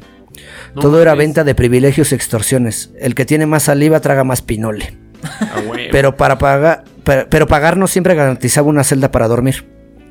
No 0.75 0.81
Todo 0.81 1.01
era 1.01 1.13
venta 1.15 1.43
de 1.43 1.55
privilegios 1.55 2.11
y 2.11 2.15
extorsiones. 2.15 2.91
El 2.99 3.15
que 3.15 3.25
tiene 3.25 3.45
más 3.45 3.63
saliva 3.63 3.99
traga 4.01 4.23
más 4.23 4.41
pinole. 4.41 4.97
Pero 5.91 6.17
para 6.17 6.37
pagar, 6.37 6.83
pero, 7.05 7.27
pero 7.29 7.47
pagar 7.47 7.77
no 7.77 7.87
siempre 7.87 8.15
garantizaba 8.15 8.67
una 8.67 8.83
celda 8.83 9.11
para 9.11 9.27
dormir. 9.29 9.65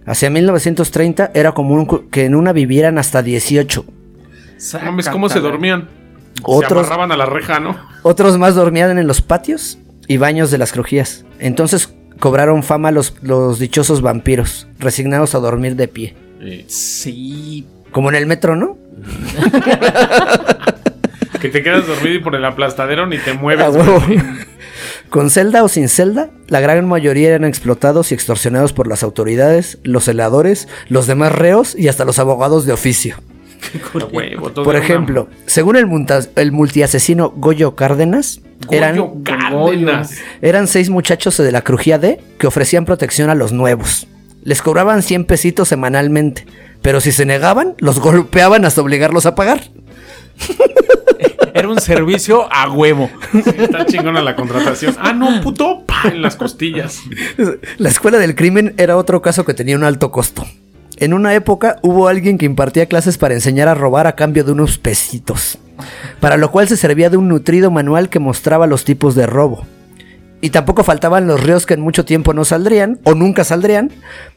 Hacia 0.06 0.30
1930 0.30 1.30
era 1.34 1.52
común 1.52 2.08
que 2.10 2.24
en 2.24 2.34
una 2.34 2.52
vivieran 2.52 2.98
hasta 2.98 3.22
18. 3.22 3.84
No 4.74 4.80
mames, 4.80 5.08
¿cómo 5.08 5.28
se 5.28 5.40
dormían? 5.40 5.88
Se 6.36 6.42
Otros, 6.44 6.86
amarraban 6.86 7.12
a 7.12 7.16
la 7.16 7.26
reja, 7.26 7.60
¿no? 7.60 7.76
otros 8.02 8.38
más 8.38 8.54
dormían 8.54 8.98
en 8.98 9.06
los 9.06 9.20
patios 9.22 9.78
y 10.08 10.16
baños 10.18 10.50
de 10.50 10.58
las 10.58 10.72
crujías. 10.72 11.24
Entonces 11.38 11.94
cobraron 12.18 12.62
fama 12.62 12.90
los, 12.90 13.14
los 13.22 13.58
dichosos 13.58 14.02
vampiros, 14.02 14.66
resignados 14.78 15.34
a 15.34 15.38
dormir 15.38 15.76
de 15.76 15.88
pie. 15.88 16.14
Sí. 16.68 17.66
Como 17.92 18.08
en 18.10 18.16
el 18.16 18.26
metro, 18.26 18.56
¿no? 18.56 18.76
Que 21.40 21.48
te 21.50 21.62
quedas 21.62 21.86
dormido 21.86 22.14
y 22.14 22.18
por 22.20 22.34
el 22.34 22.44
aplastadero 22.44 23.06
ni 23.06 23.18
te 23.18 23.32
A 23.32 23.34
mueves. 23.34 23.68
huevo. 23.74 24.02
Con 25.11 25.30
celda 25.30 25.62
o 25.62 25.68
sin 25.68 25.88
celda, 25.88 26.30
la 26.49 26.61
gran 26.61 26.87
mayoría 26.88 27.28
eran 27.28 27.44
explotados 27.44 28.11
y 28.11 28.14
extorsionados 28.14 28.73
por 28.73 28.88
las 28.88 29.02
autoridades, 29.02 29.78
los 29.84 30.04
celadores, 30.04 30.66
los 30.88 31.06
demás 31.06 31.32
reos 31.32 31.76
y 31.78 31.88
hasta 31.88 32.04
los 32.04 32.18
abogados 32.18 32.66
de 32.66 32.73
oficio. 32.73 33.16
Huevo, 34.12 34.50
Por 34.52 34.75
una- 34.75 34.78
ejemplo, 34.78 35.28
según 35.46 35.76
el, 35.76 35.87
multiasesino 36.52 37.30
Goyo 37.30 37.75
Cárdenas, 37.76 38.40
eran, 38.70 38.96
Goyo 38.99 39.14
Cárdenas. 39.25 40.14
eran 40.42 40.66
seis 40.66 40.90
muchachos 40.90 41.37
de 41.38 41.50
la 41.52 41.62
crujía 41.62 41.99
D 41.99 42.20
que 42.38 42.46
ofrecían 42.46 42.84
protección 42.84 43.30
a 43.30 43.34
los 43.34 43.52
nuevos. 43.52 44.06
Les 44.42 44.61
cobraban 44.61 45.02
100 45.02 45.25
pesitos 45.25 45.68
semanalmente, 45.68 46.44
pero 46.82 47.00
si 47.00 47.12
se 47.12 47.25
negaban, 47.25 47.75
los 47.78 48.00
golpeaban 48.00 48.64
hasta 48.66 48.82
obligarlos 48.82 49.25
a 49.25 49.34
pagar. 49.34 49.62
Era 51.54 51.68
un 51.68 51.80
servicio 51.80 52.52
a 52.52 52.68
huevo. 52.70 53.08
Sí, 53.32 53.42
está 53.58 53.86
chingona 53.86 54.20
la 54.22 54.34
contratación. 54.34 54.96
Ah, 54.98 55.12
no, 55.12 55.40
puto. 55.40 55.84
Pa, 55.86 56.08
en 56.08 56.20
las 56.20 56.34
costillas. 56.34 57.00
La 57.78 57.88
escuela 57.88 58.18
del 58.18 58.34
crimen 58.34 58.74
era 58.76 58.96
otro 58.96 59.22
caso 59.22 59.44
que 59.44 59.54
tenía 59.54 59.76
un 59.76 59.84
alto 59.84 60.10
costo. 60.10 60.44
En 60.96 61.12
una 61.12 61.34
época 61.34 61.76
hubo 61.82 62.08
alguien 62.08 62.38
que 62.38 62.46
impartía 62.46 62.86
clases 62.86 63.18
para 63.18 63.34
enseñar 63.34 63.68
a 63.68 63.74
robar 63.74 64.06
a 64.06 64.14
cambio 64.14 64.44
de 64.44 64.52
unos 64.52 64.78
pesitos, 64.78 65.58
para 66.20 66.36
lo 66.36 66.50
cual 66.50 66.68
se 66.68 66.76
servía 66.76 67.10
de 67.10 67.16
un 67.16 67.28
nutrido 67.28 67.70
manual 67.70 68.08
que 68.08 68.20
mostraba 68.20 68.66
los 68.66 68.84
tipos 68.84 69.14
de 69.14 69.26
robo. 69.26 69.66
Y 70.40 70.50
tampoco 70.50 70.84
faltaban 70.84 71.26
los 71.26 71.42
reos 71.42 71.66
que 71.66 71.74
en 71.74 71.80
mucho 71.80 72.04
tiempo 72.04 72.34
no 72.34 72.44
saldrían, 72.44 73.00
o 73.04 73.14
nunca 73.14 73.44
saldrían, 73.44 73.90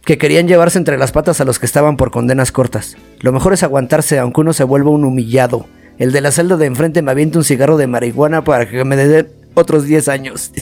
que 0.03 0.17
querían 0.17 0.47
llevarse 0.47 0.77
entre 0.77 0.97
las 0.97 1.11
patas 1.11 1.41
a 1.41 1.45
los 1.45 1.59
que 1.59 1.65
estaban 1.65 1.97
por 1.97 2.11
condenas 2.11 2.51
cortas. 2.51 2.95
Lo 3.19 3.31
mejor 3.31 3.53
es 3.53 3.61
aguantarse 3.61 4.17
aunque 4.17 4.41
uno 4.41 4.53
se 4.53 4.63
vuelva 4.63 4.89
un 4.89 5.03
humillado. 5.03 5.67
El 5.97 6.11
de 6.11 6.21
la 6.21 6.31
celda 6.31 6.57
de 6.57 6.65
enfrente 6.65 7.01
me 7.01 7.11
avienta 7.11 7.39
un 7.39 7.43
cigarro 7.43 7.77
de 7.77 7.87
marihuana 7.87 8.43
para 8.43 8.69
que 8.69 8.83
me 8.83 8.95
den 8.95 9.27
otros 9.53 9.85
10 9.85 10.07
años. 10.07 10.51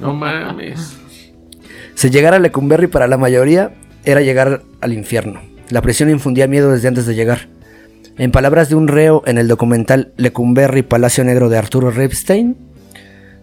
No 0.00 0.14
mames. 0.14 0.96
Si 1.94 2.10
llegar 2.10 2.34
a 2.34 2.38
Lecumberri 2.38 2.86
para 2.86 3.06
la 3.06 3.16
mayoría 3.16 3.72
era 4.04 4.20
llegar 4.20 4.62
al 4.80 4.92
infierno. 4.92 5.40
La 5.70 5.82
prisión 5.82 6.10
infundía 6.10 6.46
miedo 6.46 6.70
desde 6.70 6.88
antes 6.88 7.06
de 7.06 7.14
llegar. 7.14 7.48
En 8.16 8.30
palabras 8.30 8.68
de 8.68 8.74
un 8.74 8.88
reo 8.88 9.22
en 9.26 9.38
el 9.38 9.48
documental 9.48 10.12
Lecumberri 10.16 10.82
Palacio 10.82 11.24
Negro 11.24 11.48
de 11.48 11.58
Arturo 11.58 11.90
Ripstein, 11.90 12.56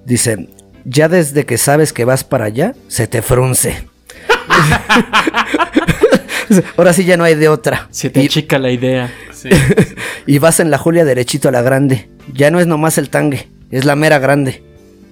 dice, 0.06 0.50
ya 0.86 1.10
desde 1.10 1.46
que 1.46 1.58
sabes 1.58 1.94
que 1.94 2.06
vas 2.06 2.24
para 2.24 2.46
allá, 2.46 2.74
se 2.88 3.08
te 3.08 3.22
frunce. 3.22 3.88
Ahora 6.78 6.94
sí 6.94 7.04
ya 7.06 7.18
no 7.18 7.24
hay 7.24 7.36
de 7.36 7.50
otra. 7.50 7.88
Se 7.92 8.10
te 8.10 8.22
Y- 8.22 8.26
achica 8.26 8.60
la 8.60 8.72
idea. 8.72 9.12
Sí. 9.34 9.50
y 10.28 10.38
vas 10.38 10.60
en 10.60 10.70
la 10.70 10.78
Julia 10.78 11.04
derechito 11.04 11.50
a 11.50 11.52
la 11.52 11.64
grande. 11.64 12.08
Ya 12.32 12.52
no 12.52 12.60
es 12.60 12.68
nomás 12.68 13.00
el 13.00 13.10
tangue, 13.10 13.48
es 13.72 13.86
la 13.86 13.96
mera 13.96 14.20
grande. 14.20 14.64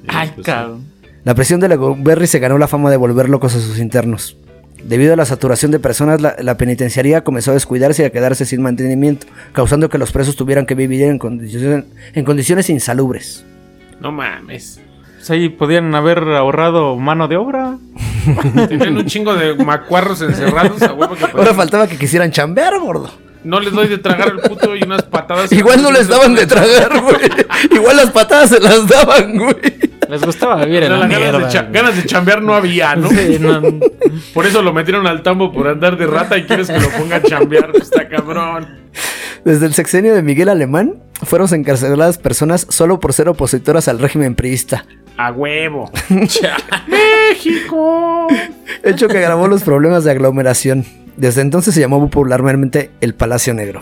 Ay, 0.07 0.31
pues 0.35 0.45
cabrón. 0.45 0.85
La 1.23 1.33
presión 1.33 1.59
de 1.59 1.67
Lecumberri 1.67 2.27
se 2.27 2.37
ganó 2.37 2.57
la 2.59 2.67
fama 2.67 2.91
de 2.91 2.97
volver 2.97 3.27
locos 3.27 3.55
a 3.55 3.59
sus 3.59 3.79
internos. 3.79 4.37
Debido 4.83 5.13
a 5.13 5.15
la 5.15 5.25
saturación 5.25 5.71
de 5.71 5.79
personas, 5.79 6.21
la, 6.21 6.35
la 6.39 6.57
penitenciaría 6.57 7.23
comenzó 7.23 7.51
a 7.51 7.53
descuidarse 7.55 8.03
y 8.03 8.05
a 8.05 8.11
quedarse 8.11 8.45
sin 8.45 8.61
mantenimiento, 8.61 9.25
causando 9.51 9.89
que 9.89 9.97
los 9.97 10.11
presos 10.11 10.35
tuvieran 10.35 10.65
que 10.67 10.75
vivir 10.75 11.01
en 11.03 11.17
condiciones, 11.17 11.85
en 12.13 12.23
condiciones 12.23 12.69
insalubres. 12.69 13.43
No 13.99 14.11
mames. 14.11 14.79
Pues 15.17 15.29
ahí 15.31 15.49
podían 15.49 15.93
haber 15.95 16.19
ahorrado 16.19 16.95
mano 16.97 17.27
de 17.27 17.35
obra. 17.35 17.77
Tenían 18.67 18.97
un 18.97 19.05
chingo 19.05 19.33
de 19.35 19.55
macuarros 19.55 20.21
encerrados 20.21 20.81
a 20.81 20.93
huevo 20.93 21.15
que 21.15 21.25
Ahora 21.25 21.53
faltaba 21.53 21.87
que 21.87 21.97
quisieran 21.97 22.31
chambear, 22.31 22.79
gordo. 22.79 23.11
No 23.43 23.59
les 23.61 23.71
doy 23.71 23.87
de 23.87 23.97
tragar 23.97 24.29
el 24.29 24.39
puto 24.39 24.75
y 24.75 24.83
unas 24.83 25.03
patadas. 25.03 25.51
Igual 25.51 25.81
no 25.81 25.91
les 25.91 26.09
daban 26.09 26.35
de 26.35 26.45
tragar, 26.45 27.01
güey. 27.01 27.15
Igual 27.71 27.95
las 27.97 28.11
patadas 28.11 28.49
se 28.49 28.59
las 28.59 28.85
daban, 28.87 29.37
güey. 29.37 29.55
Les 30.09 30.21
gustaba 30.23 30.65
vivir 30.65 30.83
en 30.83 30.91
la 30.91 31.07
ganas, 31.07 31.19
mierda. 31.19 31.47
de 31.47 31.71
ganas 31.71 31.95
de 31.95 32.03
chambear 32.03 32.41
no 32.41 32.53
había, 32.55 32.95
¿no? 32.95 33.09
Sí, 33.09 33.37
no, 33.39 33.61
Por 34.33 34.45
eso 34.45 34.61
lo 34.61 34.73
metieron 34.73 35.07
al 35.07 35.21
tambo 35.21 35.51
por 35.53 35.67
andar 35.67 35.97
de 35.97 36.07
rata 36.07 36.37
y 36.37 36.43
quieres 36.45 36.67
que 36.67 36.79
lo 36.79 36.89
ponga 36.89 37.17
a 37.17 37.21
chambear. 37.21 37.71
Pues 37.71 37.83
está 37.83 38.09
cabrón. 38.09 38.67
Desde 39.45 39.67
el 39.67 39.73
sexenio 39.73 40.13
de 40.15 40.21
Miguel 40.21 40.49
Alemán, 40.49 40.95
fueron 41.23 41.53
encarceladas 41.53 42.17
personas 42.17 42.65
solo 42.69 42.99
por 42.99 43.13
ser 43.13 43.29
opositoras 43.29 43.87
al 43.87 43.99
régimen 43.99 44.35
priista. 44.35 44.85
A 45.21 45.31
huevo. 45.33 45.91
México. 46.87 48.27
hecho 48.83 49.07
que 49.09 49.17
agravó 49.17 49.47
los 49.49 49.63
problemas 49.63 50.05
de 50.05 50.11
aglomeración. 50.11 50.85
Desde 51.17 51.41
entonces 51.41 51.73
se 51.73 51.81
llamó 51.81 51.99
popularmente 52.09 52.91
el 53.01 53.13
Palacio 53.13 53.53
Negro. 53.53 53.81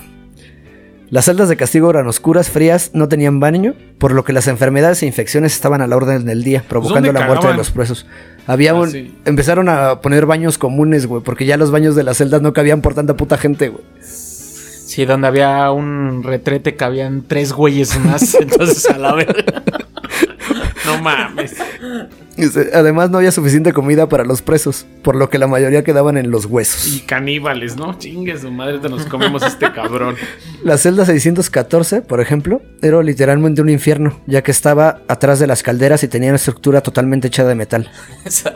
Las 1.12 1.26
celdas 1.26 1.48
de 1.48 1.56
castigo 1.56 1.90
eran 1.92 2.08
oscuras, 2.08 2.50
frías, 2.50 2.90
no 2.94 3.08
tenían 3.08 3.40
baño, 3.40 3.76
por 4.00 4.14
lo 4.14 4.24
que 4.26 4.34
las 4.34 4.48
enfermedades 4.48 5.04
e 5.04 5.06
infecciones 5.06 5.54
estaban 5.54 5.82
a 5.82 5.88
la 5.88 5.96
orden 5.96 6.26
del 6.26 6.44
día, 6.44 6.64
provocando 6.68 7.08
¿dónde 7.08 7.20
la 7.20 7.28
muerte 7.28 7.48
de 7.48 7.54
los 7.54 7.70
presos. 7.72 8.08
Había 8.48 8.72
Ah, 8.72 8.76
un- 8.82 8.90
sí. 8.92 9.16
empezaron 9.26 9.70
a 9.70 10.02
poner 10.02 10.26
baños 10.26 10.58
comunes, 10.58 11.06
güey, 11.06 11.22
porque 11.24 11.46
ya 11.46 11.56
los 11.56 11.70
baños 11.72 11.96
de 11.96 12.04
las 12.04 12.18
celdas 12.18 12.42
no 12.42 12.52
cabían 12.52 12.82
por 12.82 12.94
tanta 12.96 13.16
puta 13.16 13.38
gente, 13.38 13.70
güey. 13.70 13.84
Sí, 14.88 15.04
donde 15.04 15.28
había 15.28 15.70
un 15.72 16.24
retrete 16.24 16.78
cabían 16.78 17.26
tres 17.28 17.52
güeyes 17.52 18.00
más. 18.00 18.36
Entonces, 18.40 18.90
a 18.90 18.98
la 18.98 19.14
verga. 19.14 19.62
No 20.86 21.02
mames. 21.02 21.56
Además 22.74 23.10
no 23.10 23.18
había 23.18 23.34
suficiente 23.34 23.74
comida 23.74 24.08
para 24.08 24.24
los 24.24 24.42
presos, 24.42 24.86
por 25.04 25.18
lo 25.18 25.30
que 25.30 25.40
la 25.40 25.48
mayoría 25.48 25.84
quedaban 25.84 26.18
en 26.18 26.32
los 26.32 26.46
huesos. 26.46 26.88
Y 26.88 27.00
caníbales, 27.02 27.76
¿no? 27.76 28.00
Chingue 28.00 28.40
su 28.40 28.50
madre, 28.50 28.80
te 28.80 28.88
nos 28.88 29.06
comemos 29.08 29.44
este 29.44 29.74
cabrón. 29.74 30.16
La 30.64 30.78
celda 30.78 31.06
614, 31.06 32.04
por 32.04 32.22
ejemplo, 32.22 32.62
era 32.82 33.04
literalmente 33.04 33.62
un 33.62 33.70
infierno, 33.70 34.22
ya 34.26 34.42
que 34.42 34.52
estaba 34.52 35.02
atrás 35.10 35.40
de 35.40 35.48
las 35.48 35.64
calderas 35.64 36.02
y 36.04 36.08
tenía 36.08 36.30
una 36.30 36.38
estructura 36.38 36.80
totalmente 36.80 37.28
hecha 37.28 37.44
de 37.44 37.56
metal. 37.56 37.92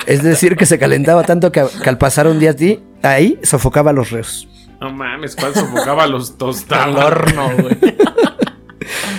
Es 0.07 0.23
decir, 0.23 0.55
que 0.55 0.65
se 0.65 0.79
calentaba 0.79 1.23
tanto 1.23 1.51
que, 1.51 1.65
que 1.83 1.89
al 1.89 1.97
pasar 1.97 2.27
un 2.27 2.39
día 2.39 2.51
a 2.51 2.55
ti, 2.55 2.79
ahí 3.01 3.37
sofocaba 3.43 3.91
a 3.91 3.93
los 3.93 4.11
reos. 4.11 4.47
No 4.81 4.91
mames, 4.91 5.35
¿cuál 5.35 5.53
sofocaba 5.53 6.07
los 6.07 6.31
Al 6.31 6.37
tostados? 6.37 6.95
horno, 7.05 7.51
güey. 7.61 7.77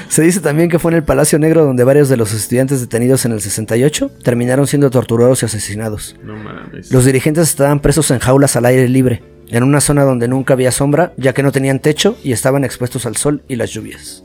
Se 0.09 0.23
dice 0.23 0.41
también 0.41 0.69
que 0.69 0.79
fue 0.79 0.91
en 0.91 0.97
el 0.99 1.05
Palacio 1.05 1.39
Negro 1.39 1.65
donde 1.65 1.85
varios 1.85 2.09
de 2.09 2.17
los 2.19 2.35
estudiantes 2.35 2.81
detenidos 2.81 3.25
en 3.25 3.33
el 3.33 3.41
68 3.41 4.11
terminaron 4.23 4.67
siendo 4.67 4.91
torturados 4.91 5.43
y 5.43 5.47
asesinados. 5.47 6.17
No 6.23 6.37
mames. 6.37 6.91
Los 6.93 7.05
dirigentes 7.07 7.49
estaban 7.49 7.81
presos 7.81 8.11
en 8.11 8.19
jaulas 8.19 8.57
al 8.57 8.67
aire 8.67 8.89
libre, 8.89 9.23
en 9.49 9.63
una 9.63 9.81
zona 9.81 10.03
donde 10.03 10.29
nunca 10.29 10.53
había 10.55 10.73
sombra, 10.73 11.15
ya 11.17 11.33
que 11.33 11.43
no 11.43 11.53
tenían 11.53 11.79
techo 11.79 12.19
y 12.23 12.33
estaban 12.33 12.65
expuestos 12.65 13.07
al 13.07 13.17
sol 13.17 13.43
y 13.49 13.57
las 13.57 13.71
lluvias. 13.71 14.25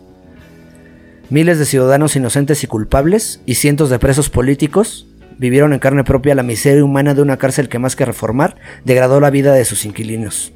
Miles 1.29 1.59
de 1.59 1.65
ciudadanos 1.65 2.15
inocentes 2.15 2.63
y 2.63 2.67
culpables 2.67 3.41
y 3.45 3.55
cientos 3.55 3.89
de 3.89 3.99
presos 3.99 4.29
políticos 4.29 5.07
vivieron 5.37 5.71
en 5.71 5.79
carne 5.79 6.03
propia 6.03 6.35
la 6.35 6.43
miseria 6.43 6.83
humana 6.83 7.13
de 7.13 7.21
una 7.21 7.37
cárcel 7.37 7.69
que 7.69 7.79
más 7.79 7.95
que 7.95 8.05
reformar 8.05 8.55
degradó 8.83 9.19
la 9.19 9.29
vida 9.29 9.53
de 9.53 9.63
sus 9.65 9.85
inquilinos. 9.85 10.51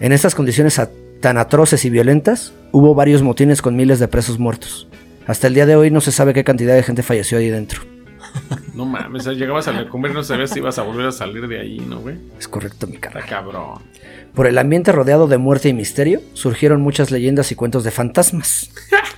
En 0.00 0.12
estas 0.12 0.34
condiciones 0.34 0.78
a- 0.78 0.90
tan 1.20 1.38
atroces 1.38 1.84
y 1.84 1.90
violentas, 1.90 2.52
hubo 2.72 2.94
varios 2.94 3.22
motines 3.22 3.62
con 3.62 3.76
miles 3.76 3.98
de 3.98 4.08
presos 4.08 4.38
muertos. 4.38 4.88
Hasta 5.26 5.46
el 5.46 5.54
día 5.54 5.66
de 5.66 5.76
hoy 5.76 5.90
no 5.90 6.00
se 6.00 6.10
sabe 6.12 6.34
qué 6.34 6.42
cantidad 6.44 6.74
de 6.74 6.82
gente 6.82 7.02
falleció 7.02 7.38
ahí 7.38 7.48
dentro. 7.48 7.82
No 8.74 8.86
mames, 8.86 9.26
llegabas 9.26 9.68
a 9.68 9.72
la 9.72 9.86
cumbre 9.88 10.10
y 10.12 10.14
no 10.14 10.24
sabías 10.24 10.48
si 10.50 10.58
ibas 10.58 10.78
a 10.78 10.82
volver 10.82 11.06
a 11.06 11.12
salir 11.12 11.46
de 11.46 11.60
ahí, 11.60 11.78
¿no, 11.86 12.00
güey? 12.00 12.16
Es 12.38 12.48
correcto, 12.48 12.86
mi 12.86 12.96
cara. 12.96 13.20
Está 13.20 13.28
cabrón. 13.36 13.82
Por 14.34 14.46
el 14.46 14.56
ambiente 14.56 14.92
rodeado 14.92 15.28
de 15.28 15.36
muerte 15.36 15.68
y 15.68 15.74
misterio, 15.74 16.22
surgieron 16.32 16.80
muchas 16.80 17.10
leyendas 17.10 17.52
y 17.52 17.54
cuentos 17.54 17.84
de 17.84 17.90
fantasmas. 17.90 18.70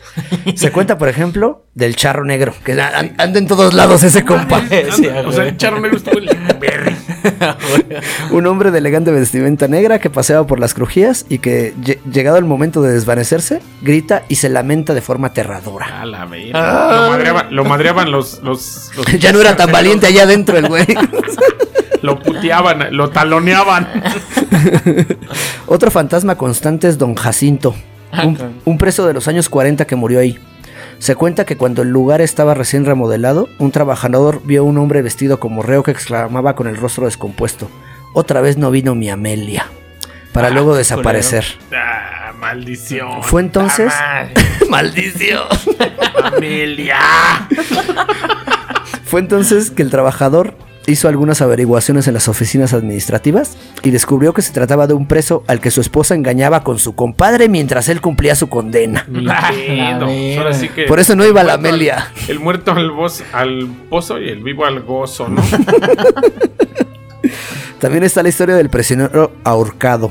Se 0.56 0.72
cuenta, 0.72 0.98
por 0.98 1.08
ejemplo, 1.08 1.66
del 1.74 1.94
charro 1.94 2.24
negro, 2.24 2.52
que 2.64 2.72
an- 2.80 3.14
anda 3.16 3.38
en 3.38 3.46
todos 3.46 3.74
lados 3.74 4.02
ese 4.02 4.24
compa. 4.24 4.60
Sí, 4.90 5.06
o 5.06 5.30
sea, 5.32 5.46
el 5.46 5.56
charro 5.56 5.80
negro 5.80 5.96
estuvo 5.98 6.18
en 6.18 6.24
Lecumberri. 6.26 6.96
Un 8.30 8.46
hombre 8.46 8.70
de 8.70 8.78
elegante 8.78 9.10
vestimenta 9.10 9.68
negra 9.68 9.98
que 9.98 10.10
paseaba 10.10 10.46
por 10.46 10.60
las 10.60 10.74
crujías 10.74 11.26
y 11.28 11.38
que, 11.38 11.74
lle- 11.76 11.98
llegado 12.10 12.36
el 12.38 12.44
momento 12.44 12.82
de 12.82 12.92
desvanecerse, 12.92 13.60
grita 13.82 14.22
y 14.28 14.36
se 14.36 14.48
lamenta 14.48 14.94
de 14.94 15.00
forma 15.00 15.28
aterradora. 15.28 16.02
A 16.02 16.06
la 16.06 16.24
verga. 16.26 17.02
Lo 17.02 17.10
madreaban, 17.10 17.46
lo 17.56 17.64
madreaban 17.64 18.10
los, 18.10 18.42
los, 18.42 18.90
los- 18.96 19.06
Ya 19.20 19.32
no 19.32 19.40
era 19.40 19.56
tan 19.56 19.70
valiente 19.72 20.06
allá 20.06 20.24
adentro 20.24 20.56
el 20.58 20.68
güey. 20.68 20.86
Lo 22.02 22.18
puteaban, 22.20 22.94
lo 22.96 23.08
taloneaban. 23.10 23.88
Otro 25.66 25.90
fantasma 25.90 26.36
constante 26.36 26.88
es 26.88 26.98
Don 26.98 27.14
Jacinto, 27.14 27.74
un, 28.22 28.38
un 28.64 28.78
preso 28.78 29.06
de 29.06 29.14
los 29.14 29.26
años 29.28 29.48
40 29.48 29.86
que 29.86 29.96
murió 29.96 30.20
ahí. 30.20 30.38
Se 30.98 31.14
cuenta 31.16 31.44
que 31.44 31.56
cuando 31.56 31.82
el 31.82 31.88
lugar 31.90 32.20
estaba 32.20 32.54
recién 32.54 32.84
remodelado, 32.84 33.48
un 33.58 33.72
trabajador 33.72 34.40
vio 34.44 34.62
a 34.62 34.64
un 34.64 34.78
hombre 34.78 35.02
vestido 35.02 35.38
como 35.40 35.62
reo 35.62 35.82
que 35.82 35.90
exclamaba 35.90 36.54
con 36.54 36.66
el 36.66 36.76
rostro 36.76 37.06
descompuesto: 37.06 37.70
Otra 38.12 38.40
vez 38.40 38.56
no 38.56 38.70
vino 38.70 38.94
mi 38.94 39.10
Amelia. 39.10 39.66
Para 40.32 40.50
luego 40.50 40.74
desaparecer. 40.74 41.44
Ah, 41.72 42.32
maldición. 42.38 43.22
Fue 43.22 43.40
entonces. 43.40 43.92
Ah, 43.94 44.26
¡Maldición! 44.68 45.42
Amelia. 46.22 46.98
Fue 49.04 49.20
entonces 49.20 49.70
que 49.70 49.82
el 49.82 49.90
trabajador 49.90 50.56
hizo 50.86 51.08
algunas 51.08 51.40
averiguaciones 51.40 52.06
en 52.08 52.14
las 52.14 52.28
oficinas 52.28 52.72
administrativas 52.74 53.56
y 53.82 53.90
descubrió 53.90 54.34
que 54.34 54.42
se 54.42 54.52
trataba 54.52 54.86
de 54.86 54.94
un 54.94 55.08
preso 55.08 55.42
al 55.46 55.60
que 55.60 55.70
su 55.70 55.80
esposa 55.80 56.14
engañaba 56.14 56.62
con 56.62 56.78
su 56.78 56.94
compadre 56.94 57.48
mientras 57.48 57.88
él 57.88 58.00
cumplía 58.00 58.34
su 58.34 58.48
condena. 58.48 59.06
Ahora 60.38 60.52
sí 60.54 60.68
que 60.68 60.84
Por 60.84 61.00
eso 61.00 61.16
no 61.16 61.24
iba 61.24 61.40
a 61.40 61.44
la 61.44 61.54
al- 61.54 61.58
Amelia. 61.60 62.08
El 62.28 62.38
muerto 62.40 62.72
al, 62.72 62.90
voz, 62.90 63.22
al 63.32 63.66
pozo 63.88 64.18
y 64.20 64.28
el 64.28 64.42
vivo 64.42 64.66
al 64.66 64.82
gozo, 64.82 65.28
¿no? 65.28 65.42
También 67.80 68.04
está 68.04 68.22
la 68.22 68.28
historia 68.28 68.54
del 68.54 68.70
prisionero 68.70 69.32
ahorcado. 69.44 70.10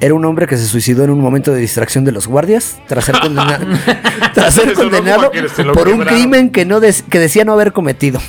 Era 0.00 0.14
un 0.14 0.24
hombre 0.24 0.46
que 0.46 0.56
se 0.56 0.66
suicidó 0.66 1.04
en 1.04 1.10
un 1.10 1.20
momento 1.20 1.52
de 1.52 1.60
distracción 1.60 2.04
de 2.04 2.10
los 2.12 2.26
guardias 2.26 2.78
tras 2.88 3.04
ser, 3.04 3.14
condena- 3.16 3.60
tras 4.34 4.54
ser 4.54 4.70
Eso 4.70 4.84
no 4.84 4.90
condenado 4.90 5.30
como 5.30 5.30
que 5.30 5.48
se 5.48 5.62
lo 5.64 5.72
por 5.74 5.86
un 5.88 5.98
quebraron. 5.98 6.20
crimen 6.20 6.50
que, 6.50 6.64
no 6.64 6.80
des- 6.80 7.02
que 7.02 7.18
decía 7.20 7.44
no 7.44 7.52
haber 7.52 7.72
cometido. 7.72 8.20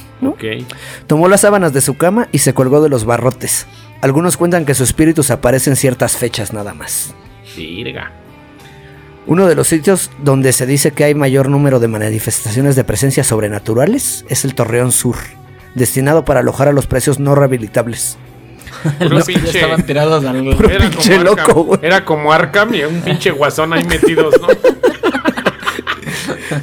Tomó 1.07 1.27
las 1.27 1.41
sábanas 1.41 1.73
de 1.73 1.81
su 1.81 1.95
cama 1.97 2.27
y 2.31 2.39
se 2.39 2.53
colgó 2.53 2.81
de 2.81 2.89
los 2.89 3.05
barrotes. 3.05 3.65
Algunos 4.01 4.37
cuentan 4.37 4.65
que 4.65 4.73
su 4.75 4.83
espíritu 4.83 5.23
se 5.23 5.33
aparece 5.33 5.69
en 5.69 5.75
ciertas 5.75 6.17
fechas 6.17 6.53
nada 6.53 6.73
más. 6.73 7.13
Virga. 7.55 8.11
Uno 9.25 9.47
de 9.47 9.55
los 9.55 9.67
sitios 9.67 10.11
donde 10.21 10.51
se 10.51 10.65
dice 10.65 10.91
que 10.91 11.05
hay 11.05 11.15
mayor 11.15 11.47
número 11.49 11.79
de 11.79 11.87
manifestaciones 11.87 12.75
de 12.75 12.83
presencias 12.83 13.27
sobrenaturales 13.27 14.25
es 14.27 14.43
el 14.43 14.53
Torreón 14.55 14.91
Sur, 14.91 15.15
destinado 15.75 16.25
para 16.25 16.41
alojar 16.41 16.67
a 16.67 16.73
los 16.73 16.87
precios 16.87 17.19
no 17.19 17.33
rehabilitables. 17.33 18.17
Ya 18.99 19.07
pinche- 19.07 19.55
estaban 19.55 19.85
tirados 19.85 20.25
al... 20.25 20.45
Era 20.69 20.89
pinche 20.89 21.15
como 21.17 21.31
Arkham, 21.31 21.47
loco. 21.55 21.79
Era 21.81 22.03
como 22.03 22.33
Arkham 22.33 22.73
y 22.73 22.83
un 22.83 22.99
pinche 23.01 23.31
guasón 23.31 23.71
ahí 23.71 23.85
metidos, 23.85 24.33
¿no? 24.41 24.47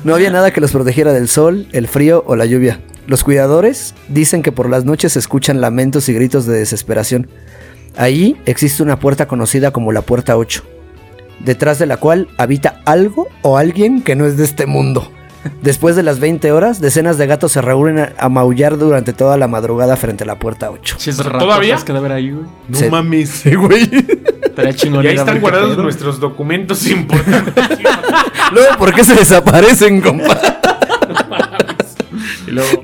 No 0.05 0.15
había 0.15 0.31
nada 0.31 0.51
que 0.51 0.61
los 0.61 0.73
protegiera 0.73 1.13
del 1.13 1.29
sol, 1.29 1.67
el 1.73 1.89
frío 1.89 2.25
o 2.27 2.37
la 2.37 2.47
lluvia. 2.47 2.81
Los 3.07 3.25
cuidadores 3.25 3.95
dicen 4.09 4.43
que 4.43 4.53
por 4.53 4.69
las 4.69 4.85
noches 4.85 5.13
se 5.15 5.19
escuchan 5.19 5.61
lamentos 5.61 6.09
y 6.09 6.15
gritos 6.15 6.47
de 6.47 6.59
desesperación. 6.59 7.29
Allí 7.97 8.37
existe 8.47 8.83
una 8.83 8.99
puerta 8.99 9.27
conocida 9.27 9.73
como 9.73 9.93
la 9.93 10.03
Puerta 10.03 10.37
8, 10.37 10.63
detrás 11.45 11.79
de 11.79 11.87
la 11.87 11.97
cual 11.97 12.29
habita 12.39 12.81
algo 12.85 13.29
o 13.43 13.57
alguien 13.57 14.03
que 14.03 14.15
no 14.15 14.27
es 14.27 14.37
de 14.37 14.45
este 14.45 14.67
mundo. 14.67 15.11
Después 15.63 15.97
de 15.97 16.03
las 16.03 16.21
20 16.21 16.53
horas, 16.53 16.81
decenas 16.81 17.17
de 17.19 17.27
gatos 17.27 17.53
se 17.53 17.61
reúnen 17.63 18.09
a, 18.19 18.29
maullar 18.29 18.77
durante 18.79 19.13
toda 19.13 19.37
la 19.37 19.49
madrugada 19.49 19.97
frente 19.97 20.25
a 20.25 20.27
la 20.27 20.39
Puerta 20.39 20.71
8. 20.71 20.97
Chis 20.99 21.17
¿Todavía? 21.17 21.77
que 21.77 21.93
debe 21.93 21.99
haber 21.99 22.13
ahí, 22.13 22.31
güey. 22.31 22.47
No 22.69 22.79
Se- 22.79 22.91
mames. 22.91 23.31
Sí, 23.31 23.55
güey. 23.55 23.89
Estaría 24.43 24.75
chingón 24.75 25.05
Y 25.05 25.09
ahí 25.09 25.15
están 25.17 25.35
ver 25.35 25.41
guardados 25.41 25.71
pedo. 25.71 25.83
nuestros 25.83 26.21
documentos 26.21 26.87
importantes. 26.91 27.79
Luego, 28.53 28.77
¿por 28.79 28.93
qué 28.95 29.05
se 29.05 29.15
desaparecen, 29.15 30.01
compa? 30.01 30.39
y 32.47 32.51
luego, 32.51 32.83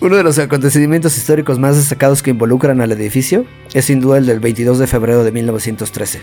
Uno 0.00 0.16
de 0.16 0.22
los 0.22 0.38
acontecimientos 0.38 1.16
históricos 1.16 1.58
más 1.58 1.76
destacados 1.76 2.22
que 2.22 2.30
involucran 2.30 2.80
al 2.80 2.92
edificio 2.92 3.44
es 3.74 3.84
sin 3.86 4.00
duda 4.00 4.18
el 4.18 4.26
del 4.26 4.40
22 4.40 4.78
de 4.78 4.86
febrero 4.86 5.24
de 5.24 5.32
1913, 5.32 6.20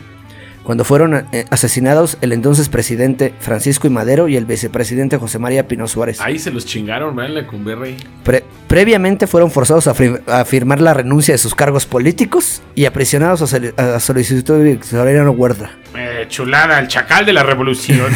cuando 0.69 0.83
fueron 0.83 1.25
eh, 1.31 1.45
asesinados 1.49 2.19
el 2.21 2.31
entonces 2.31 2.69
presidente 2.69 3.33
Francisco 3.39 3.87
I. 3.87 3.89
Madero 3.89 4.27
y 4.27 4.37
el 4.37 4.45
vicepresidente 4.45 5.17
José 5.17 5.39
María 5.39 5.67
Pino 5.67 5.87
Suárez. 5.87 6.21
ahí 6.21 6.37
se 6.37 6.51
los 6.51 6.63
chingaron, 6.63 7.15
¿verdad? 7.15 7.39
En. 7.39 7.97
Pre- 8.23 8.43
previamente 8.67 9.25
fueron 9.25 9.49
forzados 9.49 9.87
a, 9.87 10.45
firmar 10.45 10.79
la 10.79 10.93
renuncia 10.93 11.33
de 11.33 11.39
sus 11.39 11.55
cargos 11.55 11.87
políticos 11.87 12.61
y 12.75 12.85
aprisionados 12.85 13.51
a 13.51 13.99
solicitud 13.99 14.59
de 14.59 14.63
Victoriano 14.73 15.31
Huerta. 15.31 15.71
Eh, 15.97 16.27
chulada, 16.29 16.77
el 16.77 16.87
chacal 16.87 17.25
de 17.25 17.33
la 17.33 17.41
revolución. 17.41 18.11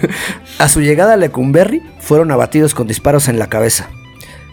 A 0.58 0.68
su 0.68 0.82
llegada 0.82 1.14
a 1.14 1.16
Lecumberri 1.16 1.80
fueron 2.00 2.30
abatidos 2.30 2.74
con 2.74 2.86
disparos 2.86 3.28
en 3.28 3.38
la 3.38 3.46
cabeza. 3.46 3.88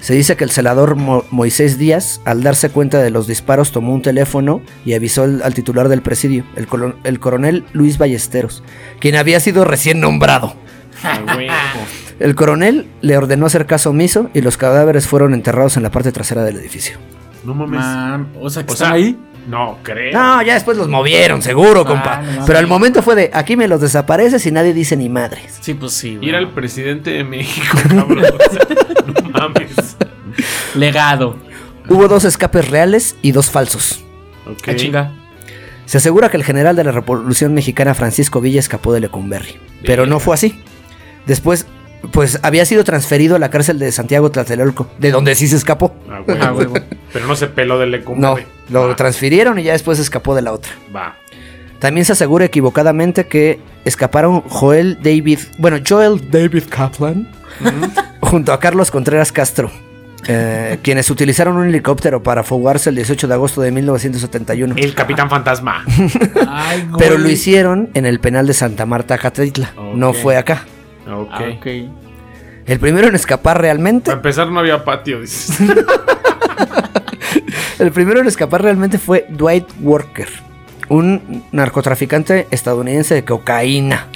Se 0.01 0.13
dice 0.15 0.35
que 0.35 0.43
el 0.43 0.49
celador 0.51 0.95
Mo- 0.95 1.23
Moisés 1.31 1.77
Díaz, 1.77 2.19
al 2.25 2.43
darse 2.43 2.69
cuenta 2.69 2.99
de 3.01 3.11
los 3.11 3.27
disparos, 3.27 3.71
tomó 3.71 3.93
un 3.93 4.01
teléfono 4.01 4.61
y 4.83 4.93
avisó 4.95 5.23
al, 5.23 5.41
al 5.43 5.53
titular 5.53 5.87
del 5.89 6.01
presidio, 6.01 6.43
el, 6.55 7.19
coronel 7.19 7.63
Luis 7.71 7.97
Ballesteros, 7.99 8.63
quien 8.99 9.15
había 9.15 9.39
sido 9.39 9.63
recién 9.63 9.99
nombrado. 9.99 10.55
A 11.03 11.35
huevo. 11.35 11.53
El 12.19 12.35
coronel 12.35 12.85
le 13.01 13.17
ordenó 13.17 13.47
hacer 13.47 13.65
caso 13.65 13.89
omiso 13.89 14.29
y 14.35 14.41
los 14.41 14.55
cadáveres 14.55 15.07
fueron 15.07 15.33
enterrados 15.33 15.75
en 15.77 15.81
la 15.81 15.89
parte 15.89 16.11
trasera 16.11 16.43
del 16.43 16.57
edificio. 16.57 16.99
No 17.43 17.55
mames. 17.55 17.79
Man, 17.79 18.27
o 18.39 18.47
sea, 18.51 18.63
que 18.63 18.73
O 18.73 18.75
sea, 18.75 18.91
ahí. 18.91 19.17
No, 19.47 19.79
creo. 19.81 20.13
No, 20.13 20.39
ya 20.43 20.53
después 20.53 20.77
los 20.77 20.87
movieron, 20.87 21.41
seguro, 21.41 21.83
compa. 21.83 22.17
no 22.17 22.27
mames. 22.27 22.43
Pero 22.45 22.59
al 22.59 22.67
momento 22.67 23.01
fue 23.01 23.15
de, 23.15 23.31
aquí 23.33 23.55
me 23.57 23.67
los 23.67 23.81
desapareces 23.81 24.45
y 24.45 24.51
nadie 24.51 24.71
dice 24.75 24.95
ni 24.95 25.09
madres. 25.09 25.57
Sí, 25.61 25.73
pues 25.73 25.93
sí, 25.93 26.17
güey. 26.17 26.29
era 26.29 26.37
el 26.37 26.49
presidente 26.49 27.09
de 27.09 27.23
México, 27.23 27.75
cabrón. 27.89 28.11
O 28.19 28.53
sea, 28.53 28.67
no 29.07 29.20
mames. 29.49 29.97
Legado. 30.75 31.35
Hubo 31.89 32.07
dos 32.07 32.25
escapes 32.25 32.69
reales 32.69 33.15
y 33.21 33.31
dos 33.31 33.49
falsos. 33.49 34.03
Ok. 34.47 34.67
Ah, 34.67 34.75
chinga. 34.75 35.11
Se 35.85 35.97
asegura 35.97 36.29
que 36.29 36.37
el 36.37 36.43
general 36.43 36.75
de 36.75 36.83
la 36.83 36.91
Revolución 36.91 37.53
Mexicana 37.53 37.93
Francisco 37.93 38.39
Villa 38.39 38.59
escapó 38.59 38.93
de 38.93 39.01
Lecumberri, 39.01 39.59
pero 39.85 40.05
no 40.05 40.19
fue 40.21 40.35
así. 40.35 40.61
Después, 41.25 41.65
pues 42.11 42.39
había 42.43 42.65
sido 42.65 42.83
transferido 42.85 43.35
a 43.35 43.39
la 43.39 43.49
cárcel 43.49 43.77
de 43.77 43.91
Santiago 43.91 44.31
Tlatelolco, 44.31 44.87
de 44.99 45.11
donde 45.11 45.35
sí 45.35 45.47
se 45.47 45.57
escapó. 45.57 45.93
Ah, 46.09 46.21
huevo. 46.25 46.39
Ah, 46.43 46.53
huevo. 46.53 46.73
Pero 47.11 47.27
no 47.27 47.35
se 47.35 47.47
peló 47.47 47.77
del 47.77 47.91
No, 47.91 47.97
Lecumberri. 47.97 48.45
lo 48.69 48.87
Va, 48.87 48.95
transfirieron 48.95 49.59
y 49.59 49.63
ya 49.63 49.73
después 49.73 49.99
escapó 49.99 50.33
de 50.33 50.43
la 50.43 50.53
otra. 50.53 50.71
Va. 50.95 51.17
También 51.79 52.05
se 52.05 52.13
asegura 52.13 52.45
equivocadamente 52.45 53.27
que 53.27 53.59
escaparon 53.83 54.41
Joel 54.41 54.97
David, 55.01 55.39
bueno, 55.57 55.77
Joel 55.85 56.29
David 56.31 56.63
Kaplan, 56.69 57.27
junto 58.19 58.53
a 58.53 58.59
Carlos 58.59 58.91
Contreras 58.91 59.31
Castro, 59.31 59.71
eh, 60.27 60.77
quienes 60.81 61.09
utilizaron 61.09 61.57
un 61.57 61.67
helicóptero 61.67 62.21
para 62.23 62.43
fugarse 62.43 62.89
el 62.89 62.95
18 62.95 63.27
de 63.27 63.33
agosto 63.33 63.61
de 63.61 63.71
1971. 63.71 64.75
El 64.77 64.93
Capitán 64.93 65.29
Fantasma. 65.29 65.83
Ay. 66.47 66.87
Pero 66.97 67.17
lo 67.17 67.29
hicieron 67.29 67.89
en 67.93 68.05
el 68.05 68.19
penal 68.19 68.47
de 68.47 68.53
Santa 68.53 68.85
Marta, 68.85 69.17
Catitla. 69.17 69.73
No 69.95 70.13
fue 70.13 70.37
acá. 70.37 70.65
Ok. 71.11 71.31
Ah. 71.31 71.49
El 72.65 72.79
primero 72.79 73.07
en 73.07 73.15
escapar 73.15 73.59
realmente. 73.59 74.05
Para 74.05 74.17
empezar, 74.17 74.47
no 74.47 74.59
había 74.59 74.85
patio, 74.85 75.21
dices. 75.21 75.57
El 77.79 77.91
primero 77.91 78.19
en 78.19 78.27
escapar 78.27 78.61
realmente 78.61 78.99
fue 78.99 79.25
Dwight 79.29 79.67
Walker. 79.81 80.27
un 80.89 81.43
narcotraficante 81.51 82.47
estadounidense 82.51 83.15
de 83.15 83.25
cocaína, 83.25 84.07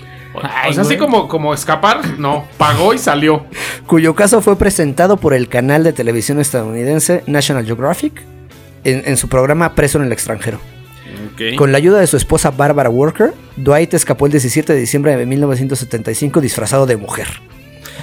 Ay, 0.41 0.71
o 0.71 0.73
sea, 0.73 0.83
así 0.83 0.97
como, 0.97 1.27
como 1.27 1.53
escapar, 1.53 2.17
no, 2.19 2.45
pagó 2.57 2.93
y 2.93 2.97
salió. 2.97 3.45
cuyo 3.87 4.15
caso 4.15 4.41
fue 4.41 4.57
presentado 4.57 5.17
por 5.17 5.33
el 5.33 5.47
canal 5.49 5.83
de 5.83 5.93
televisión 5.93 6.39
estadounidense 6.39 7.23
National 7.27 7.65
Geographic 7.65 8.21
en, 8.83 9.03
en 9.05 9.17
su 9.17 9.27
programa 9.29 9.73
Preso 9.75 9.97
en 9.99 10.05
el 10.05 10.11
extranjero. 10.11 10.59
Con 11.57 11.71
la 11.71 11.77
ayuda 11.77 11.99
de 11.99 12.07
su 12.07 12.17
esposa 12.17 12.51
Barbara 12.51 12.89
Walker, 12.89 13.33
Dwight 13.57 13.93
escapó 13.93 14.25
el 14.25 14.31
17 14.31 14.73
de 14.73 14.79
diciembre 14.79 15.15
de 15.17 15.25
1975 15.25 16.39
disfrazado 16.41 16.85
de 16.85 16.97
mujer. 16.97 17.27